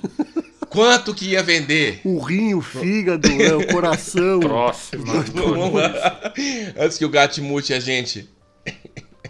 [0.70, 2.00] Quanto que ia vender?
[2.04, 4.40] O rim, o fígado, é, o coração.
[4.46, 4.74] Lá.
[6.78, 8.30] Antes que o gato mute a gente.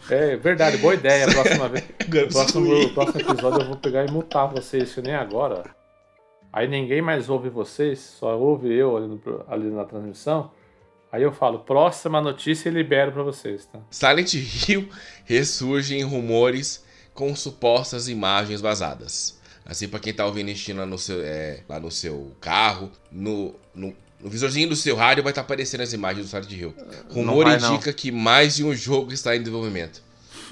[0.09, 1.27] É verdade, boa ideia.
[1.27, 1.85] Próxima vez.
[2.31, 5.63] Próximo, próximo episódio eu vou pegar e mutar vocês, que nem agora.
[6.51, 10.51] Aí ninguém mais ouve vocês, só ouve eu ali, no ali na transmissão.
[11.11, 13.79] Aí eu falo, próxima notícia e libero pra vocês, tá?
[13.89, 14.89] Silent Hill
[15.25, 16.83] ressurge em rumores
[17.13, 19.39] com supostas imagens vazadas.
[19.65, 23.53] Assim, pra quem tá ouvindo isso lá no seu, é, lá no seu carro, no,
[23.73, 26.73] no, no visorzinho do seu rádio vai estar aparecendo as imagens do Silent Hill.
[27.09, 27.73] Rumor vai, não.
[27.73, 30.01] indica que mais de um jogo está em desenvolvimento.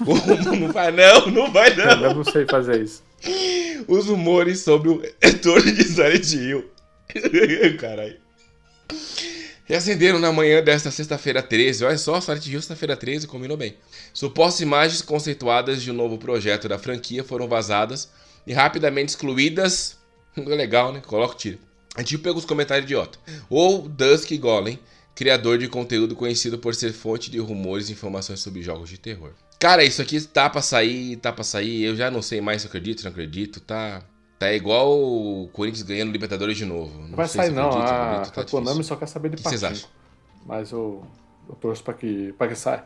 [0.00, 2.04] não vai não, não vai não.
[2.04, 3.02] Eu não sei fazer isso.
[3.86, 6.70] Os rumores sobre o retorno de Silent Hill.
[7.78, 8.16] Caralho.
[9.64, 11.84] Reacenderam na manhã desta sexta-feira 13.
[11.84, 13.76] Olha só, Silent Hill sexta-feira 13 combinou bem.
[14.14, 18.08] Supostas imagens conceituadas de um novo projeto da franquia foram vazadas
[18.46, 19.98] e rapidamente excluídas.
[20.36, 21.02] Legal, né?
[21.06, 21.58] Coloca o tiro.
[21.94, 23.18] A gente pega os comentários idiota.
[23.48, 24.78] Ou Dusk Golem,
[25.14, 29.32] criador de conteúdo conhecido por ser fonte de rumores e informações sobre jogos de terror.
[29.58, 31.82] Cara, isso aqui tá pra sair, tá pra sair.
[31.82, 33.58] Eu já não sei mais se eu acredito, se não acredito.
[33.60, 34.02] Tá,
[34.38, 36.96] tá igual o Corinthians ganhando Libertadores de novo.
[37.00, 39.30] Não vai sei se sair não, acredito, a, acredito, tá a Konami só quer saber
[39.30, 39.88] de que vocês patinco.
[40.46, 41.04] Mas eu,
[41.48, 42.84] eu torço pra que, pra que saia.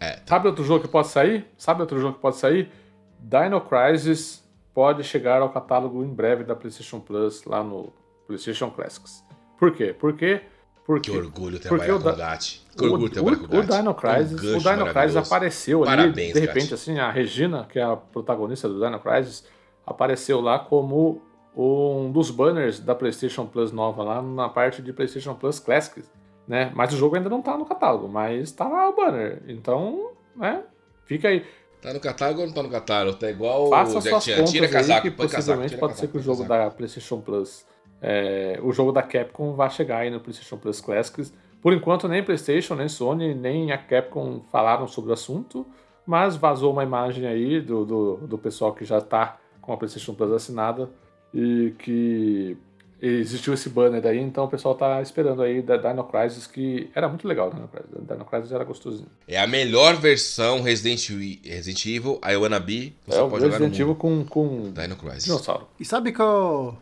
[0.00, 0.36] É, tá.
[0.36, 1.46] Sabe outro jogo que pode sair?
[1.58, 2.70] Sabe outro jogo que pode sair?
[3.18, 4.42] Dino Crisis
[4.72, 7.92] pode chegar ao catálogo em breve da PlayStation Plus lá no
[8.26, 9.24] PlayStation Classics.
[9.58, 9.94] Por quê?
[9.98, 10.42] Porque
[10.86, 12.62] porque Que orgulho Porque trabalhar o com o Gat.
[12.76, 13.64] Que o, orgulho trabalhar com o, o o.
[13.64, 16.74] Dino Crisis, Um o Dino Crisis apareceu ali, Parabéns, de repente, Gat.
[16.74, 19.44] assim, a Regina, que é a protagonista do Dino Crisis,
[19.84, 21.20] apareceu lá como
[21.56, 26.08] um dos banners da PlayStation Plus nova lá na parte de PlayStation Plus Classics,
[26.46, 26.70] né?
[26.74, 29.42] Mas o jogo ainda não tá no catálogo, mas tá lá o banner.
[29.48, 30.62] Então, né?
[31.04, 31.44] Fica aí.
[31.80, 33.18] Tá no catálogo ou não tá no catálogo?
[33.18, 34.44] Tá igual Faça o Jack suas Chan.
[34.44, 35.36] Tira aí, casaco, que põe casaco.
[35.36, 36.70] possivelmente tira pode casaco, ser que o jogo casaco.
[36.70, 37.66] da PlayStation Plus,
[38.00, 41.32] é, o jogo da Capcom vá chegar aí no PlayStation Plus Classics.
[41.60, 45.66] Por enquanto, nem PlayStation, nem Sony, nem a Capcom falaram sobre o assunto,
[46.06, 50.14] mas vazou uma imagem aí do, do, do pessoal que já tá com a PlayStation
[50.14, 50.88] Plus assinada
[51.34, 52.56] e que
[53.00, 57.08] existiu esse banner aí, então o pessoal tá esperando aí da Dino Crisis, que era
[57.08, 57.90] muito legal, Dino Crisis.
[58.08, 59.08] Dino Crisis era gostosinho.
[59.28, 62.94] É a melhor versão Resident Evil, Resident Evil I Wanna Be.
[63.06, 63.98] Você é o pode jogar no Resident Evil mundo.
[63.98, 65.24] com, com Dino Crisis.
[65.24, 65.66] dinossauro.
[65.78, 66.78] E sabe qual.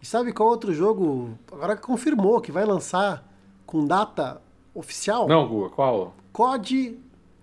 [0.00, 1.30] E sabe qual outro jogo?
[1.50, 3.26] Agora que confirmou que vai lançar
[3.66, 4.40] com data
[4.74, 5.26] oficial?
[5.28, 6.14] Não, Guga, qual?
[6.32, 6.98] COD.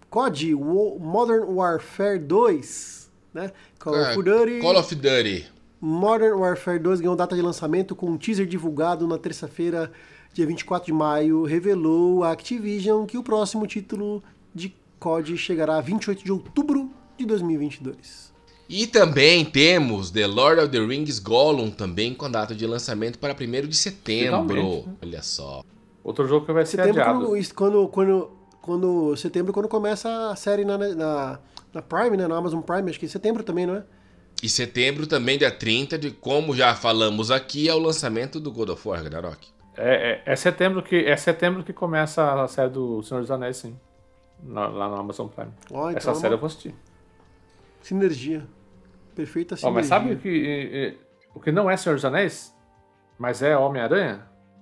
[0.10, 3.12] COD Modern Warfare 2.
[3.34, 3.52] Né?
[3.78, 4.60] Call É, of Duty.
[4.62, 5.46] Call of Duty.
[5.82, 9.92] Modern Warfare 2 ganhou data de lançamento com um teaser divulgado na terça-feira,
[10.34, 11.44] dia 24 de maio.
[11.44, 14.24] Revelou a Activision que o próximo título
[14.54, 18.34] de COD chegará a 28 de outubro de 2022.
[18.68, 23.20] E também temos The Lord of the Rings Gollum também com a data de lançamento
[23.20, 24.48] para 1 de setembro.
[24.48, 24.96] Finalmente, né?
[25.04, 25.64] Olha só.
[26.04, 27.26] Outro jogo que vai ser Setembro, adiado.
[27.26, 28.32] quando, quando, quando,
[28.62, 31.40] quando, setembro, quando começa a série na, na,
[31.74, 32.28] na Prime, né?
[32.28, 33.84] Na Amazon Prime, acho que em setembro também, não é?
[34.42, 38.70] E setembro também, dia 30, de como já falamos aqui, é o lançamento do God
[38.70, 39.48] of War, Ragnarok.
[39.78, 43.58] É, é, é setembro que, é setembro que começa a série do Senhor dos Anéis,
[43.58, 43.76] sim.
[44.44, 45.52] Na- lá no Amazon Prime.
[45.72, 46.76] Ó, então Essa é uma série eu vou assistir.
[47.82, 48.46] Sinergia.
[49.16, 49.76] Perfeita Ó, sinergia.
[49.80, 50.30] mas sabe que.
[50.30, 50.98] e- e-
[51.34, 52.56] o que não é Senhor dos Anéis,
[53.20, 54.22] mas é Homem-Aranha,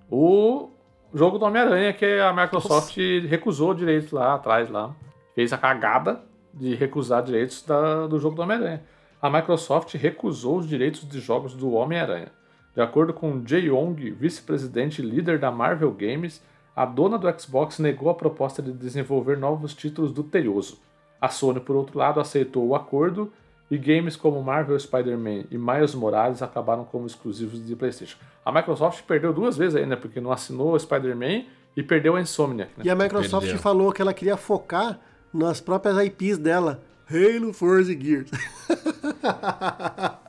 [0.10, 0.70] o
[1.14, 3.28] jogo do Homem-Aranha que a Microsoft Nossa.
[3.28, 4.96] recusou direitos lá atrás lá.
[5.36, 6.22] Fez a cagada
[6.54, 8.84] de recusar direitos da, do jogo do Homem-Aranha.
[9.22, 12.28] A Microsoft recusou os direitos de jogos do Homem-Aranha.
[12.76, 16.42] De acordo com Jay Young, vice-presidente e líder da Marvel Games,
[16.76, 20.82] a dona do Xbox negou a proposta de desenvolver novos títulos do Teioso.
[21.22, 23.32] A Sony, por outro lado, aceitou o acordo
[23.74, 28.18] e games como Marvel Spider-Man e Miles Morales acabaram como exclusivos de PlayStation.
[28.46, 31.46] A Microsoft perdeu duas vezes ainda, porque não assinou o Spider-Man
[31.76, 32.70] e perdeu a Insomniac.
[32.78, 32.84] Né?
[32.86, 33.60] E a Microsoft perdeu.
[33.60, 35.00] falou que ela queria focar
[35.34, 36.84] nas próprias IPs dela.
[37.10, 38.30] Halo, Forza e Gears.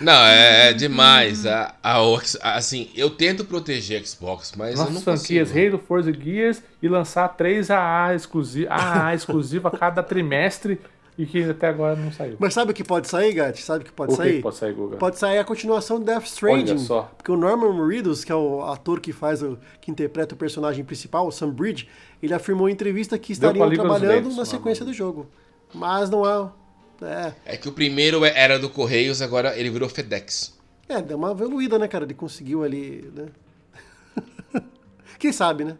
[0.00, 1.44] Não, é, é demais.
[1.44, 5.68] A, a, a, assim, eu tento proteger a Xbox, mas Nossas eu não franquias consigo.
[5.74, 10.80] Halo, Forza Gears e lançar três AA exclusiva, AA exclusiva a cada trimestre
[11.18, 12.36] e que até agora não saiu.
[12.38, 13.60] Mas sabe o que pode sair, Gat?
[13.60, 14.36] Sabe o que pode o sair?
[14.36, 14.96] Que pode sair, Guga?
[14.98, 16.70] Pode sair a continuação do Death Stranding.
[16.70, 17.10] Olha só.
[17.16, 20.84] Porque o Norman Reedus, que é o ator que faz o, que interpreta o personagem
[20.84, 21.88] principal, o Sam Bridge,
[22.22, 25.26] ele afirmou em entrevista que estariam trabalhando na sequência do jogo.
[25.74, 26.52] Mas não há.
[27.02, 27.32] É.
[27.54, 30.56] é que o primeiro era do Correios, agora ele virou FedEx.
[30.88, 32.04] É, deu uma evoluída, né, cara?
[32.04, 33.26] Ele conseguiu ali, né?
[35.18, 35.76] Quem sabe, né?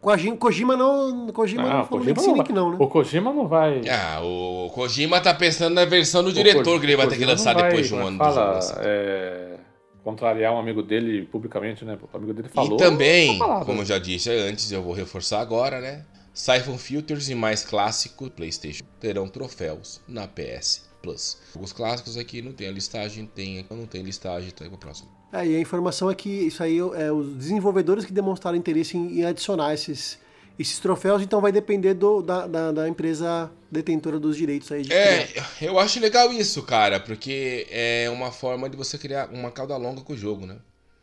[0.00, 2.76] Kojima, Kojima não, Kojima não, não falou Kojima não, não, né?
[2.78, 3.80] O Kojima não vai.
[3.88, 7.54] Ah, o Kojima tá pensando na versão do diretor que ele vai ter que lançar
[7.54, 8.18] vai, depois de um ano.
[8.18, 9.56] Fala, é,
[10.04, 11.98] contrariar um amigo dele publicamente, né?
[12.00, 12.74] O amigo dele falou.
[12.74, 16.04] E também, como eu já disse antes, eu vou reforçar agora, né?
[16.32, 21.38] Siphon Filters e mais clássico PlayStation terão troféus na PS Plus.
[21.60, 25.08] Os clássicos aqui não tem a listagem, tem, não tem listagem, então é pro próximo.
[25.32, 29.20] É, e a informação é que isso aí é os desenvolvedores que demonstraram interesse em,
[29.20, 30.18] em adicionar esses,
[30.58, 34.82] esses troféus, então vai depender do, da, da, da, empresa detentora dos direitos aí.
[34.82, 35.50] De é, criar.
[35.62, 40.00] eu acho legal isso, cara, porque é uma forma de você criar uma cauda longa
[40.02, 40.56] com o jogo, né?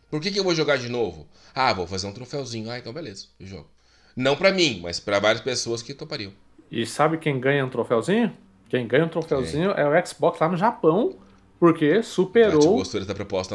[0.10, 1.28] Por que, que eu vou jogar de novo?
[1.56, 2.70] Ah, vou fazer um troféuzinho.
[2.70, 3.70] Ah, então beleza, eu jogo.
[4.16, 6.32] Não para mim, mas para várias pessoas que topariam.
[6.72, 8.36] E sabe quem ganha um troféuzinho?
[8.74, 11.16] Quem ganha um troféuzinho é, é o Xbox lá no Japão,
[11.60, 12.82] porque superou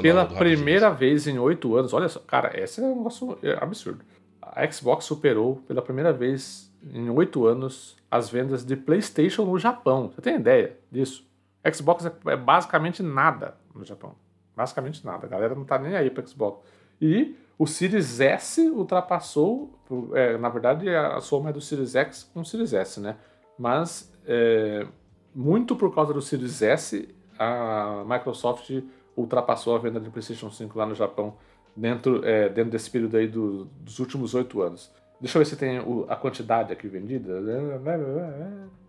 [0.01, 1.93] pela primeira vez em oito anos.
[1.93, 4.05] Olha só, cara, esse é um negócio absurdo.
[4.41, 10.13] A Xbox superou pela primeira vez em oito anos as vendas de PlayStation no Japão.
[10.15, 11.29] Você tem ideia disso?
[11.75, 14.15] Xbox é, é basicamente nada no Japão.
[14.57, 15.27] Basicamente nada.
[15.27, 16.63] A galera não tá nem aí para Xbox.
[17.03, 19.77] E o Series S ultrapassou,
[20.15, 23.17] é, na verdade, a soma é do Series X com o Series S, né?
[23.59, 24.87] Mas é,
[25.35, 28.71] muito por causa do Series S a Microsoft
[29.17, 31.35] ultrapassou a venda de PlayStation 5 lá no Japão
[31.77, 34.91] dentro, é, dentro desse período aí do, dos últimos oito anos.
[35.21, 37.41] Deixa eu ver se tem o, a quantidade aqui vendida.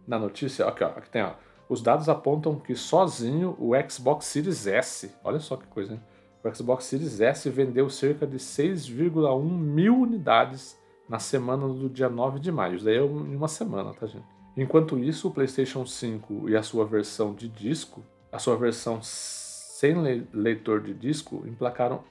[0.08, 1.34] Na notícia, aqui, ó, aqui tem, ó.
[1.68, 6.02] Os dados apontam que sozinho o Xbox Series S, olha só que coisa, hein?
[6.44, 12.40] O Xbox Series S vendeu cerca de 6,1 mil unidades na semana do dia 9
[12.40, 12.76] de maio.
[12.76, 14.39] Isso daí é em uma semana, tá, gente?
[14.58, 19.96] Enquanto isso, o PlayStation 5 e a sua versão de disco a sua versão sem
[20.34, 22.04] leitor de disco emplacaram.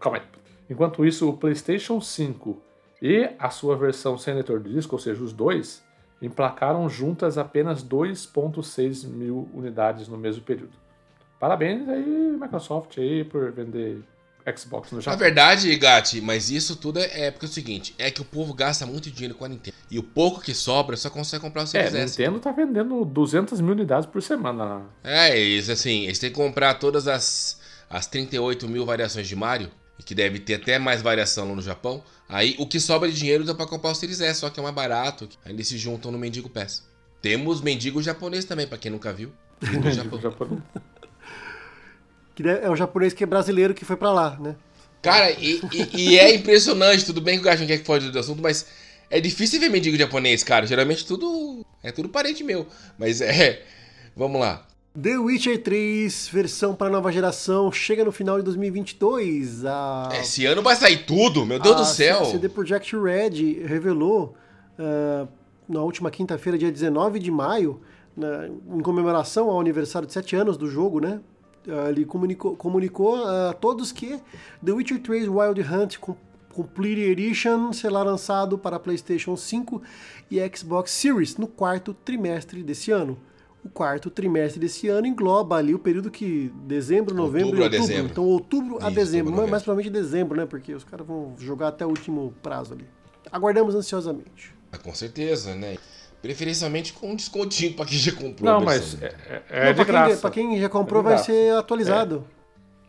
[0.00, 0.24] Calma aí.
[0.68, 2.60] Enquanto isso, o PlayStation 5
[3.00, 5.84] e a sua versão sem leitor de disco, ou seja, os dois,
[6.20, 10.72] emplacaram juntas apenas 2,6 mil unidades no mesmo período.
[11.38, 14.02] Parabéns aí, Microsoft, aí, por vender
[14.56, 15.18] Xbox no Japão.
[15.18, 18.24] Na verdade, Gatti, mas isso tudo é, é porque é o seguinte, é que o
[18.24, 19.76] povo gasta muito dinheiro com a Nintendo.
[19.90, 23.04] E o pouco que sobra só consegue comprar o Series é, A Nintendo tá vendendo
[23.04, 24.82] 200 mil unidades por semana.
[25.04, 29.70] É, isso assim, eles têm que comprar todas as, as 38 mil variações de Mario,
[30.04, 32.02] que deve ter até mais variação lá no Japão.
[32.28, 34.62] Aí o que sobra de dinheiro dá pra comprar o Series S, só que é
[34.62, 35.28] mais barato.
[35.44, 36.82] Aí eles se juntam no Mendigo Pass.
[37.20, 39.32] Temos mendigo japonês também, pra quem nunca viu.
[39.62, 40.60] No Japão.
[42.34, 44.54] Que é o japonês que é brasileiro que foi para lá, né?
[45.02, 48.18] Cara, e, e, e, é impressionante, tudo bem que o Gajo quer que foge do
[48.18, 48.66] assunto, mas
[49.10, 50.64] é difícil ver mendigo japonês, cara.
[50.64, 51.66] Geralmente tudo.
[51.82, 52.66] É tudo parente meu.
[52.98, 53.62] Mas é.
[54.16, 54.66] Vamos lá.
[55.00, 59.64] The Witcher 3, versão para nova geração, chega no final de 2022.
[59.64, 60.10] A...
[60.20, 62.20] Esse ano vai sair tudo, meu Deus do céu.
[62.20, 64.34] A CD Projekt Red revelou
[64.78, 65.26] uh,
[65.66, 67.80] na última quinta-feira, dia 19 de maio,
[68.14, 71.20] na, em comemoração ao aniversário de 7 anos do jogo, né?
[71.90, 74.20] Ele comunicou, comunicou a todos que
[74.64, 75.98] The Witcher 3 Wild Hunt
[76.52, 79.82] Complete Edition será lançado para PlayStation 5
[80.30, 83.18] e Xbox Series no quarto trimestre desse ano.
[83.64, 87.86] O quarto trimestre desse ano engloba ali o período que dezembro, novembro outubro e outubro.
[87.86, 88.10] Dezembro.
[88.10, 90.46] Então outubro Isso, a dezembro, outubro, mais provavelmente dezembro, né?
[90.46, 92.84] Porque os caras vão jogar até o último prazo ali.
[93.30, 94.52] Aguardamos ansiosamente.
[94.72, 95.76] Ah, com certeza, né?
[96.22, 98.52] Preferencialmente com um descontinho para quem já comprou.
[98.52, 100.10] Não, mas é, é, é Não, de graça.
[100.12, 102.24] Quem, pra quem já comprou é vai ser atualizado.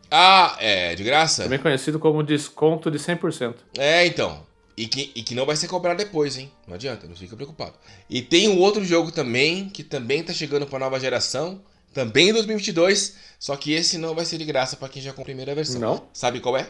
[0.09, 1.43] Ah, é, de graça?
[1.43, 3.55] Também conhecido como desconto de 100%.
[3.77, 4.43] É, então.
[4.77, 6.51] E que, e que não vai ser cobrado depois, hein?
[6.67, 7.73] Não adianta, não fica preocupado.
[8.07, 11.61] E tem um outro jogo também, que também tá chegando pra nova geração,
[11.93, 15.23] também em 2022, só que esse não vai ser de graça pra quem já comprou
[15.23, 15.79] a primeira versão.
[15.79, 16.03] Não?
[16.13, 16.69] Sabe qual é?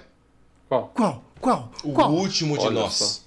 [0.67, 0.91] Qual?
[0.95, 1.23] Qual?
[1.39, 1.71] Qual?
[1.83, 2.11] O Qual?
[2.11, 2.93] último de Olha nós.
[2.93, 3.21] só.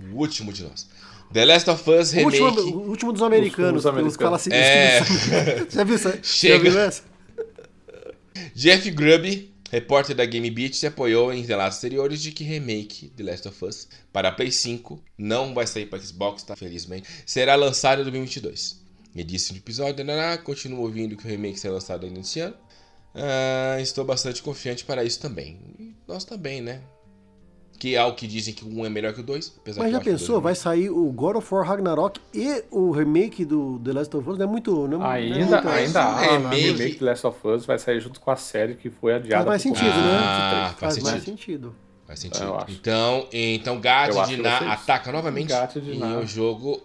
[0.00, 0.88] O último de nós.
[1.32, 2.40] The Last of Us O Remake.
[2.42, 3.84] último, o último dos americanos.
[3.84, 5.00] Os- os Os caras assim, É.
[5.70, 6.18] Já viu essa?
[6.24, 6.64] Chega.
[6.64, 7.02] Já viu essa?
[8.54, 13.22] Jeff Grubb, repórter da Game Beat, se apoiou em relatos anteriores de que remake The
[13.22, 16.56] Last of Us para Play 5 não vai sair para Xbox, tá?
[16.56, 18.80] Felizmente, será lançado em 2022.
[19.14, 22.54] Ele disse no episódio, "Nanã, continuo ouvindo que o remake será lançado ainda esse ano.
[23.14, 25.58] Ah, estou bastante confiante para isso também.
[25.78, 26.80] E nós também, né?
[27.80, 29.52] Que é o que dizem que um é melhor que o dois.
[29.58, 30.26] apesar Mas que já que o pensou?
[30.28, 34.14] dois é Vai sair o God of War Ragnarok e o remake do The Last
[34.16, 34.36] of Us.
[34.38, 34.70] Não é muito.
[34.86, 37.78] Não, não é Ainda, muito- ainda há remake- remake, remake de Last of Us vai
[37.78, 39.46] sair junto com a série que foi adiada.
[39.46, 40.18] Faz mais por sentido, né?
[40.22, 41.24] Ah, Faz, faz mais sentido.
[41.38, 41.74] sentido.
[42.06, 42.44] Faz sentido.
[42.44, 42.70] Eu acho.
[42.70, 45.48] Então, então Gat de que Na ataca novamente.
[45.48, 46.82] Gat de e o jogo,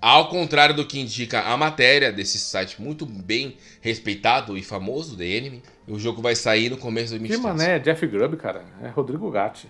[0.00, 5.24] ao contrário do que indica a matéria desse site muito bem respeitado e famoso, The
[5.24, 7.68] Enemy, o jogo vai sair no começo de Que 2023.
[7.68, 8.64] mané, Jeff Grubb, cara.
[8.82, 9.68] É Rodrigo Gatti.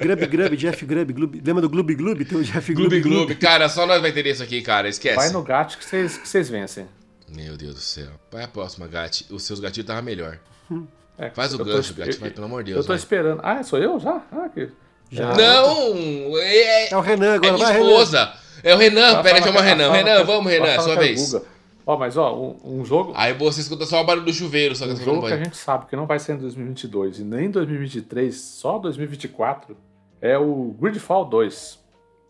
[0.00, 1.42] Grub Grub, Jeff Grub, Glub.
[1.44, 2.24] Lembra do Gloob Gloob?
[2.24, 3.26] Tem o Jeff Gloob Gloob Gloob.
[3.26, 3.40] Gloob.
[3.40, 4.88] Cara, só nós vai ter isso aqui, cara.
[4.88, 5.16] Esquece.
[5.16, 6.86] Vai no Gatti que vocês que vocês vencem.
[7.34, 8.08] Meu Deus do céu.
[8.30, 9.26] Vai a próxima, Gat.
[9.30, 10.38] Os seus gatilhos estavam melhor.
[11.18, 12.16] É, Faz o eu tô gancho, Gat.
[12.18, 12.86] Vai, pelo amor de Eu Deus.
[12.86, 12.98] tô vai.
[12.98, 13.40] esperando.
[13.42, 14.22] Ah, sou eu já?
[14.32, 14.68] Ah, que...
[15.10, 15.34] Já.
[15.34, 16.38] Não!
[16.38, 17.88] É, É o Renan é agora, minha vai, Renan.
[17.90, 18.32] esposa.
[18.62, 19.22] É o Renan.
[19.22, 19.92] Pera, falando chama o Renan.
[19.92, 20.80] Renan, vamos, Renan.
[20.80, 21.32] Sua é vez.
[21.32, 21.44] Guga.
[21.88, 24.86] Ó, mas ó, um, um jogo, Aí você escuta só o barulho do chuveiro, só
[24.86, 27.46] que um jogo que a gente sabe que não vai ser em 2022 e nem
[27.46, 29.76] em 2023, só 2024,
[30.20, 31.78] é o Gridfall 2.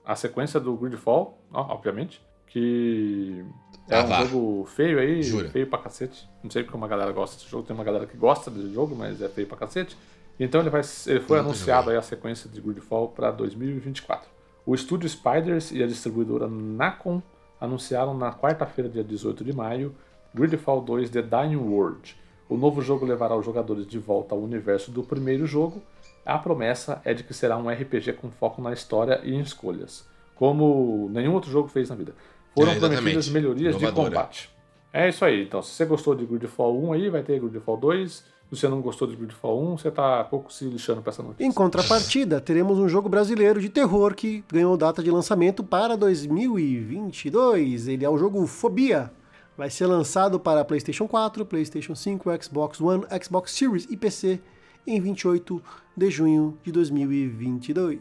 [0.04, 3.42] A sequência do Gridfall, ó, obviamente, que
[3.88, 4.24] é Ah, um vá.
[4.24, 5.48] jogo feio aí, Jura?
[5.48, 6.28] feio pra cacete.
[6.44, 8.94] Não sei porque uma galera gosta desse jogo, tem uma galera que gosta desse jogo,
[8.94, 9.96] mas é feio pra cacete.
[10.38, 14.28] Então ele, vai, ele foi anunciado aí a sequência de Gridfall para 2024.
[14.66, 17.22] O estúdio Spiders e a distribuidora Nacon
[17.60, 19.94] anunciaram na quarta-feira, dia 18 de maio,
[20.34, 22.16] Gridfall 2 The Dying World.
[22.48, 25.82] O novo jogo levará os jogadores de volta ao universo do primeiro jogo.
[26.24, 30.06] A promessa é de que será um RPG com foco na história e em escolhas,
[30.34, 32.14] como nenhum outro jogo fez na vida.
[32.54, 34.10] Foram É, prometidas melhorias de Inovadora.
[34.10, 34.50] combate.
[34.92, 35.42] É isso aí.
[35.42, 38.24] Então, se você gostou de Gridfall 1 aí, vai ter Gridfall 2.
[38.48, 41.44] Se você não gostou de Gridfall 1, você tá pouco se lixando pra essa notícia.
[41.44, 47.88] Em contrapartida, teremos um jogo brasileiro de terror que ganhou data de lançamento para 2022.
[47.88, 49.10] Ele é o jogo Fobia.
[49.56, 54.40] Vai ser lançado para PlayStation 4, PlayStation 5, Xbox One, Xbox Series e PC
[54.86, 55.60] em 28
[55.96, 57.98] de junho de 2022.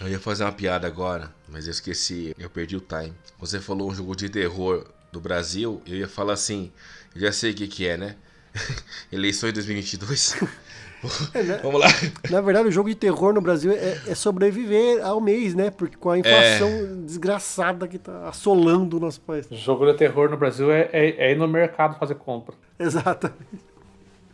[0.00, 2.34] Eu ia fazer uma piada agora, mas eu esqueci.
[2.38, 3.12] Eu perdi o time.
[3.40, 6.70] Você falou um jogo de terror do Brasil, eu ia falar assim.
[7.14, 8.16] Eu já sei o que, que é, né?
[9.12, 10.36] Eleições 2022.
[11.34, 11.60] né?
[11.62, 11.86] Vamos lá.
[12.30, 15.70] Na verdade, o jogo de terror no Brasil é, é sobreviver ao mês, né?
[15.70, 19.46] Porque com a inflação desgraçada que tá assolando o nosso país.
[19.50, 22.54] Jogo de terror no Brasil é, é- é ir no mercado fazer compra.
[22.78, 23.38] Exatamente.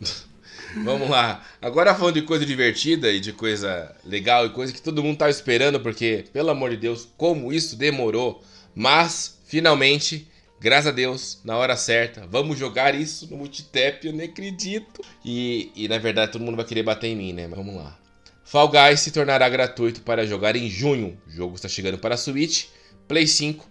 [0.83, 1.45] Vamos lá.
[1.63, 5.31] Agora falando de coisa divertida e de coisa legal e coisa que todo mundo tava
[5.31, 8.43] esperando, porque, pelo amor de Deus, como isso demorou.
[8.75, 10.29] Mas, finalmente,
[10.65, 15.05] graças a Deus, na hora certa, vamos jogar isso no Multitap, eu nem acredito.
[15.23, 17.47] E, e na verdade todo mundo vai querer bater em mim, né?
[17.47, 17.99] Mas vamos lá.
[18.43, 21.21] Fall Guys se tornará gratuito para jogar em junho.
[21.27, 22.69] O jogo está chegando para Switch,
[23.07, 23.69] Play 5,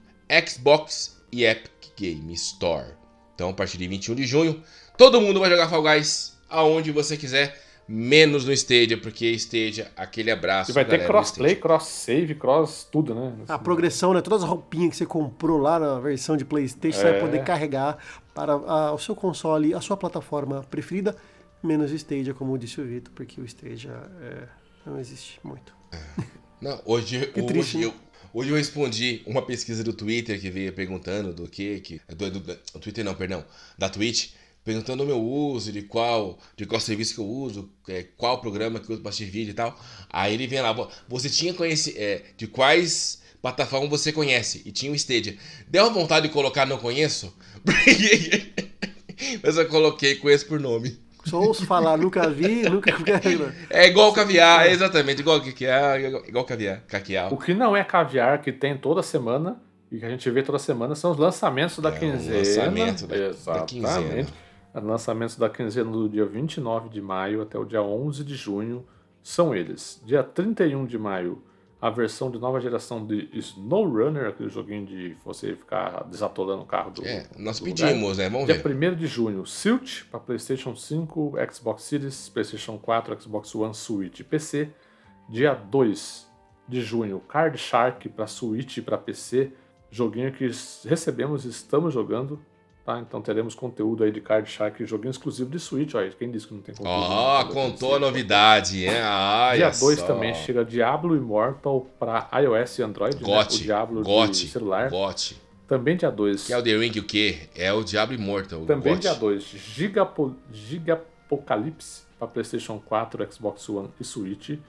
[0.48, 2.94] Xbox e Epic Game Store.
[3.34, 4.64] Então, a partir de 21 de junho,
[4.95, 10.32] todo mundo vai jogar Fall Guys aonde você quiser, menos no Stadia, porque Stadia, aquele
[10.32, 10.72] abraço.
[10.72, 13.34] E vai ter galera do crossplay, cross-save, cross tudo, né?
[13.48, 14.22] A progressão, né?
[14.22, 17.20] Todas as roupinhas que você comprou lá na versão de PlayStation, você vai É.
[17.20, 17.98] poder carregar
[18.34, 21.16] para a- o seu console, a sua plataforma preferida,
[21.62, 23.92] menos o Stadia, como disse o Vitor, porque o Stadia
[24.22, 24.48] é,
[24.86, 25.74] não existe muito.
[26.62, 27.86] Não, hoje, Que hoje, triste, né?
[27.86, 27.94] eu,
[28.34, 31.80] hoje eu respondi uma pesquisa do Twitter que veio perguntando do que.
[31.82, 33.44] que do, do, do Twitter não, perdão,
[33.78, 34.32] da Twitch,
[34.64, 38.80] perguntando o meu uso, de qual, de qual serviço que eu uso, é, qual programa
[38.80, 39.77] que eu uso para assistir vídeo e tal.
[40.10, 44.61] Aí ele vem lá, "Vo- você tinha conheci, é, de quais plataformas você conhece?
[44.65, 45.35] E tinha o Stadia.
[45.68, 47.35] Deu uma vontade de colocar não conheço?
[49.44, 50.98] Mas eu coloquei conheço por nome.
[51.26, 52.91] Só ouço falar, nunca vi, nunca.
[53.69, 57.34] É igual caviar, é exatamente, igual que é, igual, caviar, caquial.
[57.34, 59.57] O que não é caviar, que tem toda semana,
[59.90, 62.38] e que a gente vê toda semana, são os lançamentos da É, quinzena.
[62.38, 64.27] lançamento da- da quinzena.
[64.74, 68.86] Lançamentos da quinzena do dia 29 de maio até o dia 11 de junho
[69.22, 70.02] são eles.
[70.04, 71.41] Dia 31 de maio,
[71.80, 76.66] a versão de nova geração de Snow Runner, aquele joguinho de você ficar desatolando o
[76.66, 77.06] carro do.
[77.06, 78.30] É, nós do pedimos, né?
[78.30, 78.94] Vamos Dia ver.
[78.94, 84.24] 1 de junho, Silt para PlayStation 5, Xbox Series, PlayStation 4, Xbox One, Switch e
[84.24, 84.70] PC.
[85.30, 86.28] Dia 2
[86.68, 89.52] de junho, Card Shark para Switch e para PC.
[89.91, 90.50] Joguinho que
[90.86, 92.40] recebemos e estamos jogando.
[92.86, 93.00] Tá?
[93.00, 95.94] Então teremos conteúdo aí de Card Shark, joguinho exclusivo de Switch.
[95.96, 97.00] Olha, quem disse que não tem conteúdo?
[97.00, 98.90] Ó, no contou a novidade, hein?
[99.02, 100.06] Ah, Dia olha 2 só.
[100.06, 103.16] também chega Diablo Immortal para iOS e Android.
[103.16, 103.22] né?
[103.40, 104.90] O Diablo de Gote, celular.
[104.90, 105.42] Gote.
[105.66, 106.46] Também dia 2.
[106.48, 107.48] Que é o The Ring o quê?
[107.56, 108.66] É o Diablo Immortal.
[108.66, 109.02] Também Gote.
[109.04, 110.36] dia 2, Gigapo...
[110.52, 114.60] Gigapocalipse para PlayStation 4, Xbox One e Switch.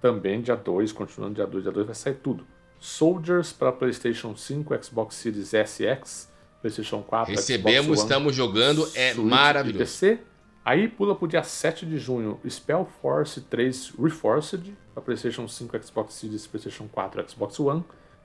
[0.00, 2.44] Também dia 2, continuando dia 2, dia 2 vai sair tudo.
[2.80, 6.28] Soldiers para PlayStation 5, Xbox Series SX,
[6.62, 9.78] PlayStation 4, Recebemos, Xbox One, estamos jogando, é Switch maravilhoso.
[9.78, 10.20] PC.
[10.64, 16.14] Aí pula pro dia 7 de junho, Spell Force 3 Reforced para PlayStation 5, Xbox
[16.14, 17.84] Series, PlayStation 4, Xbox One.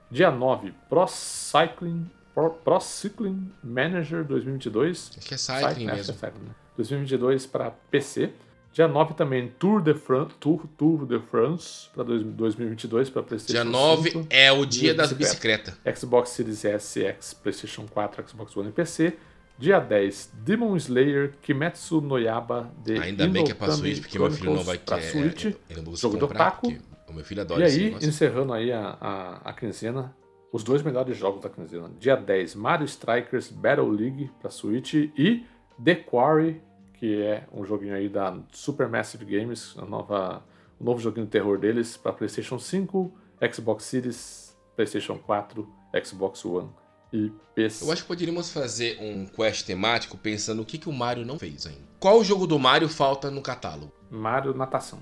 [0.09, 5.11] Dia 9, Pro Cycling, Pro, Pro Cycling Manager 2022.
[5.17, 5.95] Acho que é Cycling né?
[5.95, 6.11] mesmo.
[6.11, 6.55] Acho que é Cycling, né?
[6.77, 8.31] 2022 para PC.
[8.77, 13.63] Dia 9 também Tour de, Fran Tour, Tour de France para 2022 para PlayStation Dia
[13.63, 14.27] 9 5.
[14.29, 15.71] é o dia Dia das bicicleta.
[15.71, 15.99] bicicletas.
[15.99, 19.17] Xbox Series S, X, PlayStation 4, Xbox One e PC.
[19.57, 24.01] Dia 10, Demon Slayer Kimetsu no Yaba de Ainda bem que é pra Inokami Switch,
[24.03, 25.01] porque meu filho não vai querer.
[25.01, 25.45] Switch.
[25.45, 26.61] Ele não busca jogo do comprar, Otaku.
[26.73, 28.07] porque O meu filho adora E aí, negócio.
[28.09, 30.15] encerrando aí a, a, a quinzena,
[30.53, 31.89] os dois melhores jogos da quinzena.
[31.99, 35.43] Dia 10, Mario Strikers Battle League para Switch e
[35.83, 36.61] The Quarry,
[36.97, 40.43] que é um joguinho aí da Supermassive Games, a nova,
[40.79, 43.11] o novo joguinho de terror deles para PlayStation 5,
[43.53, 45.67] Xbox Series, PlayStation 4,
[46.03, 46.69] Xbox One
[47.13, 47.85] e PC.
[47.85, 51.39] Eu acho que poderíamos fazer um quest temático pensando o que, que o Mario não
[51.39, 51.87] fez ainda.
[51.99, 53.91] Qual jogo do Mario falta no catálogo?
[54.09, 54.99] Mario Natação.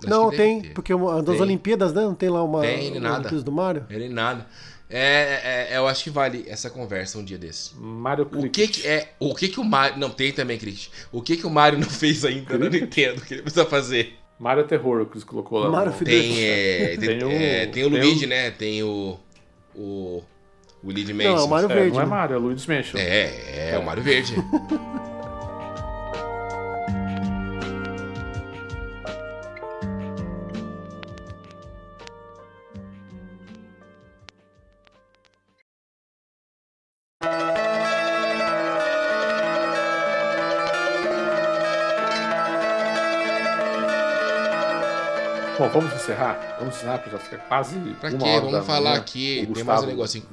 [0.00, 0.74] Acho Não, tem, ter.
[0.74, 1.42] porque uma, das Tem.
[1.42, 2.02] Olimpíadas, né?
[2.02, 3.14] Não tem lá uma, Tem, uma nada.
[3.14, 3.86] Olimpíadas do Mario?
[3.90, 4.46] Ele nada.
[4.90, 7.76] É, é, eu acho que vale essa conversa um dia desse.
[7.76, 10.90] Mario O que que é, o que que o Mario, não tem também, Cris.
[11.12, 12.54] O que que o Mario não fez ainda?
[12.54, 14.14] Eu não entendo o que ele precisa fazer.
[14.38, 15.68] Mario Terror, que eles colocou lá.
[15.68, 15.98] Mario no-.
[15.98, 18.50] Tem, é, tem, Tem o- é, tem o tem Luigi, o- né?
[18.52, 19.18] Tem o
[19.74, 20.22] o
[20.82, 21.44] o Luigi Não, Mansion.
[21.44, 21.90] o Mario É, Verde.
[21.92, 22.10] não é né?
[22.10, 22.98] Mario, é Luigi's Mansion.
[23.00, 24.34] É, é, o Mario Verde.
[45.72, 46.56] Bom, vamos encerrar?
[46.58, 48.24] Vamos encerrar, porque já fica quase Pra uma quê?
[48.24, 49.00] hora da Vamos falar manhã.
[49.00, 49.34] aqui.
[49.34, 50.24] O Tem Gustavo, mais um negocinho.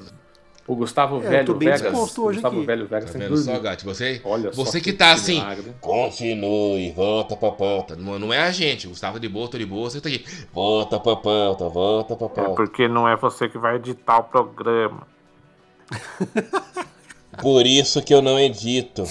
[0.68, 1.82] O Gustavo É, eu Velho tô bem Vegas.
[1.82, 2.66] disposto o hoje Gustavo aqui.
[2.66, 3.58] Velho Vegas Tá que vendo só.
[3.60, 3.84] Gatti?
[3.84, 5.34] Você, Olha só você que tá assim.
[5.34, 5.72] milagre.
[5.80, 7.94] Continue, volta pra pauta.
[7.94, 8.88] Não, não é a gente.
[8.88, 10.24] Gustavo de boa, tô de boa, você tá aqui.
[10.52, 12.54] Volta pra pauta, volta pra pauta.
[12.54, 15.06] porque não é você que vai editar o programa.
[17.40, 19.04] Por isso que eu não edito.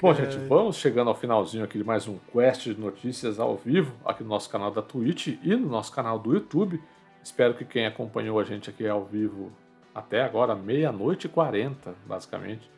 [0.00, 3.92] Bom, gente, vamos chegando ao finalzinho aqui de mais um Quest de Notícias ao vivo,
[4.04, 6.80] aqui no nosso canal da Twitch e no nosso canal do YouTube.
[7.24, 9.50] Espero que quem acompanhou a gente aqui ao vivo
[9.92, 12.70] até agora, meia-noite e 40, basicamente,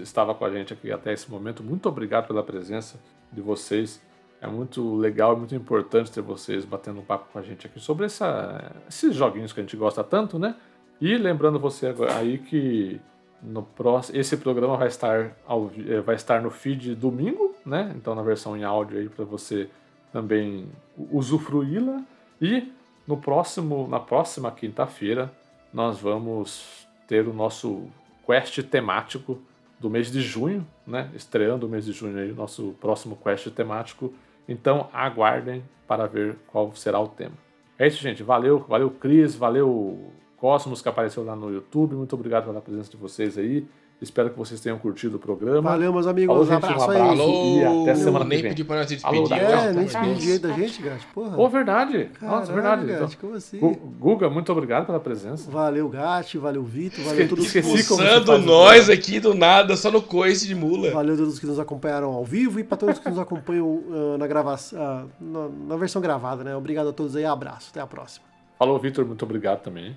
[0.00, 1.60] estava com a gente aqui até esse momento.
[1.60, 3.00] Muito obrigado pela presença
[3.32, 4.00] de vocês.
[4.40, 7.80] É muito legal e muito importante ter vocês batendo um papo com a gente aqui
[7.80, 10.54] sobre essa- esses joguinhos que a gente gosta tanto, né?
[11.00, 13.00] E lembrando você aí que
[13.42, 17.92] no próximo, esse programa vai estar, ao eh, vai estar no feed domingo, né?
[17.96, 19.68] Então na versão em áudio aí para você
[20.12, 20.68] também
[21.10, 22.02] usufruí-la.
[22.40, 22.72] E
[23.06, 25.32] no próximo, na próxima quinta-feira
[25.72, 27.88] nós vamos ter o nosso
[28.24, 29.40] quest temático
[29.80, 31.10] do mês de junho, né?
[31.14, 34.14] Estreando o mês de junho aí, o nosso próximo quest temático.
[34.48, 37.34] Então aguardem para ver qual será o tema.
[37.78, 38.22] É isso, gente.
[38.22, 40.12] Valeu, valeu Cris, valeu
[40.46, 41.94] Cosmos que apareceu lá no YouTube.
[41.94, 43.64] Muito obrigado pela presença de vocês aí.
[44.00, 45.70] Espero que vocês tenham curtido o programa.
[45.70, 46.34] Valeu, meus amigos.
[46.34, 47.00] Falou, um gente, um abraço aí.
[47.00, 47.22] abraço.
[47.22, 48.50] Alô, E até semana que nem vem.
[48.50, 49.40] pedi pra nós se Alô, despedir.
[49.46, 49.58] Daniel.
[49.60, 49.62] ó.
[49.62, 50.00] É, nem Tchau.
[50.02, 51.06] despedi direito da gente, Gato.
[51.14, 51.36] Porra.
[51.36, 52.10] Pô, verdade.
[52.20, 52.86] Nossa, Caralho, verdade.
[52.86, 53.58] Gato, Então, como assim?
[53.60, 55.48] Gu- Guga, muito obrigado pela presença.
[55.48, 56.36] Valeu, Gatti.
[56.38, 57.04] Valeu, Vitor.
[57.04, 58.92] Valeu Esque- todos esqueci como se Expulsando o nós programa.
[58.94, 60.90] aqui do nada, só no coice de mula.
[60.90, 64.18] Valeu a todos que nos acompanharam ao vivo e para todos que nos acompanham ah,
[64.18, 66.56] na gravação, ah, na, na versão gravada, né?
[66.56, 68.26] Obrigado a todos aí, abraço, até a próxima.
[68.58, 69.96] Falou, Vitor, muito obrigado também.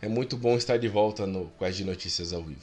[0.00, 2.60] É muito bom estar de volta no Quest de Notícias ao vivo.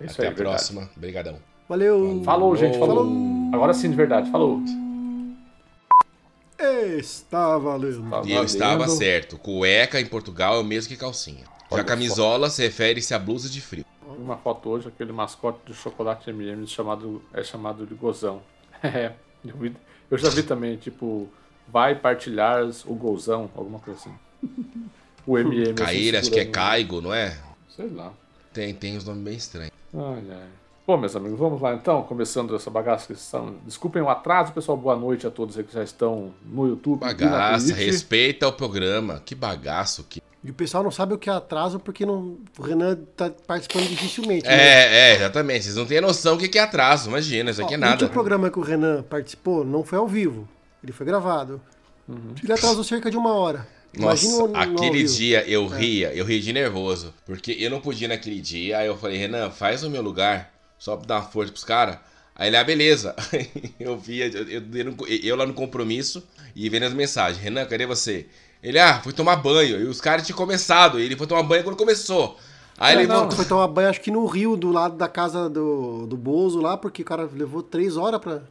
[0.00, 0.56] É isso Até aí, a verdade.
[0.56, 0.90] próxima.
[0.96, 1.38] Obrigadão.
[1.68, 2.22] Valeu!
[2.24, 2.78] Falou, gente.
[2.78, 2.96] Falou.
[3.04, 3.50] Falou.
[3.52, 4.30] Agora sim, de verdade.
[4.30, 4.60] Falou.
[6.98, 8.08] Está valendo.
[8.10, 9.38] Tá E eu estava certo.
[9.38, 11.44] Cueca em Portugal é o mesmo que calcinha.
[11.70, 13.84] Olha Já camisola se refere-se a blusa de frio.
[14.06, 18.42] Uma foto hoje, aquele mascote de chocolate M&M's chamado, é chamado de gozão.
[18.84, 19.12] É,
[19.42, 19.74] eu, vi-
[20.10, 21.26] eu já vi também, tipo,
[21.66, 24.14] vai partilhar o golzão, alguma coisa assim.
[25.26, 25.74] O MM.
[25.74, 27.36] Cair, acho que é Caigo, não é?
[27.74, 28.12] Sei lá.
[28.52, 29.72] Tem, tem uns nomes bem estranhos.
[29.94, 30.48] Ai, ai.
[30.86, 33.54] Bom, meus amigos, vamos lá então, começando essa bagaça que estão.
[33.64, 34.76] Desculpem o atraso, pessoal.
[34.76, 37.00] Boa noite a todos aí que já estão no YouTube.
[37.00, 39.22] na Bagaça, respeita o programa.
[39.24, 40.22] Que bagaço que.
[40.44, 43.88] E o pessoal não sabe o que é atraso porque não, o Renan tá participando
[43.88, 44.46] dificilmente.
[44.46, 44.52] né?
[44.54, 45.64] É, é, exatamente.
[45.64, 47.08] Vocês não têm noção do que é atraso.
[47.08, 47.92] Imagina, isso aqui é Ó, O nada.
[47.94, 50.46] último programa que o Renan participou não foi ao vivo.
[50.82, 51.62] Ele foi gravado.
[52.42, 53.66] Ele atrasou cerca de uma hora.
[53.98, 57.12] Nossa, no aquele dia eu ria, eu ria de nervoso.
[57.26, 58.78] Porque eu não podia naquele dia.
[58.78, 61.98] Aí eu falei, Renan, faz o meu lugar, só pra dar uma força pros caras.
[62.36, 63.14] Aí ele, ah, beleza.
[63.78, 66.22] eu via, eu, eu, eu- lá no compromisso
[66.54, 67.42] e vendo as mensagens.
[67.42, 68.26] Renan, cadê você?
[68.62, 69.80] Ele, ah, fui tomar banho.
[69.80, 70.98] E os caras tinham começado.
[70.98, 72.36] E ele foi tomar banho quando começou.
[72.76, 73.36] Aí É, ele não, voltou.
[73.36, 76.76] foi tomar banho, acho que no rio, do lado da casa do, do Bozo lá,
[76.76, 78.42] porque o cara levou três horas pra.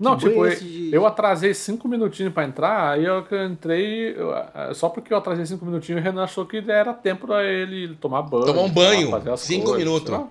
[0.00, 3.36] Não, Que tipo, eu, esse de- eu atrasei cinco minutinhos pra entrar, aí eu que
[3.44, 7.26] entrei, eu- ah, só porque eu atrasei cinco minutinhos, o Renan achou que era tempo
[7.26, 8.46] pra ele tomar banho.
[8.46, 10.10] Tomar um banho, fazer as cinco coisas, minutos.
[10.10, 10.26] lá.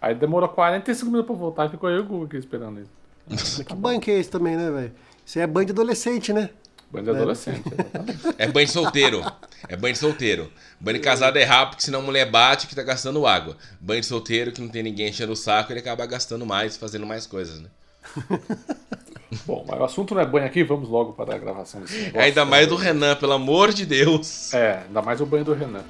[0.00, 2.88] Aí demorou 45 minutos pra voltar e ficou eu e o Google aqui esperando ele.
[3.66, 4.92] Que banho que é esse também, né, velho?
[5.26, 6.48] Isso aí é banho de adolescente, né?
[6.90, 7.62] Banho de adolescente.
[7.66, 8.18] exatamente.
[8.38, 9.22] É banho de solteiro.
[9.68, 10.50] É banho de solteiro.
[10.80, 13.56] Banho de casado é rápido, porque senão a mulher bate que tá gastando água.
[13.80, 17.06] Banho de solteiro, que não tem ninguém enchendo o saco, ele acaba gastando mais, fazendo
[17.06, 17.68] mais coisas, né?
[19.46, 22.20] Bom, mas o assunto não é banho aqui, vamos logo para a gravação desse negócio.
[22.20, 24.52] Ainda mais do Renan, pelo amor de Deus.
[24.52, 25.84] É, ainda mais o banho do Renan.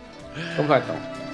[0.56, 1.29] Vamos lá então.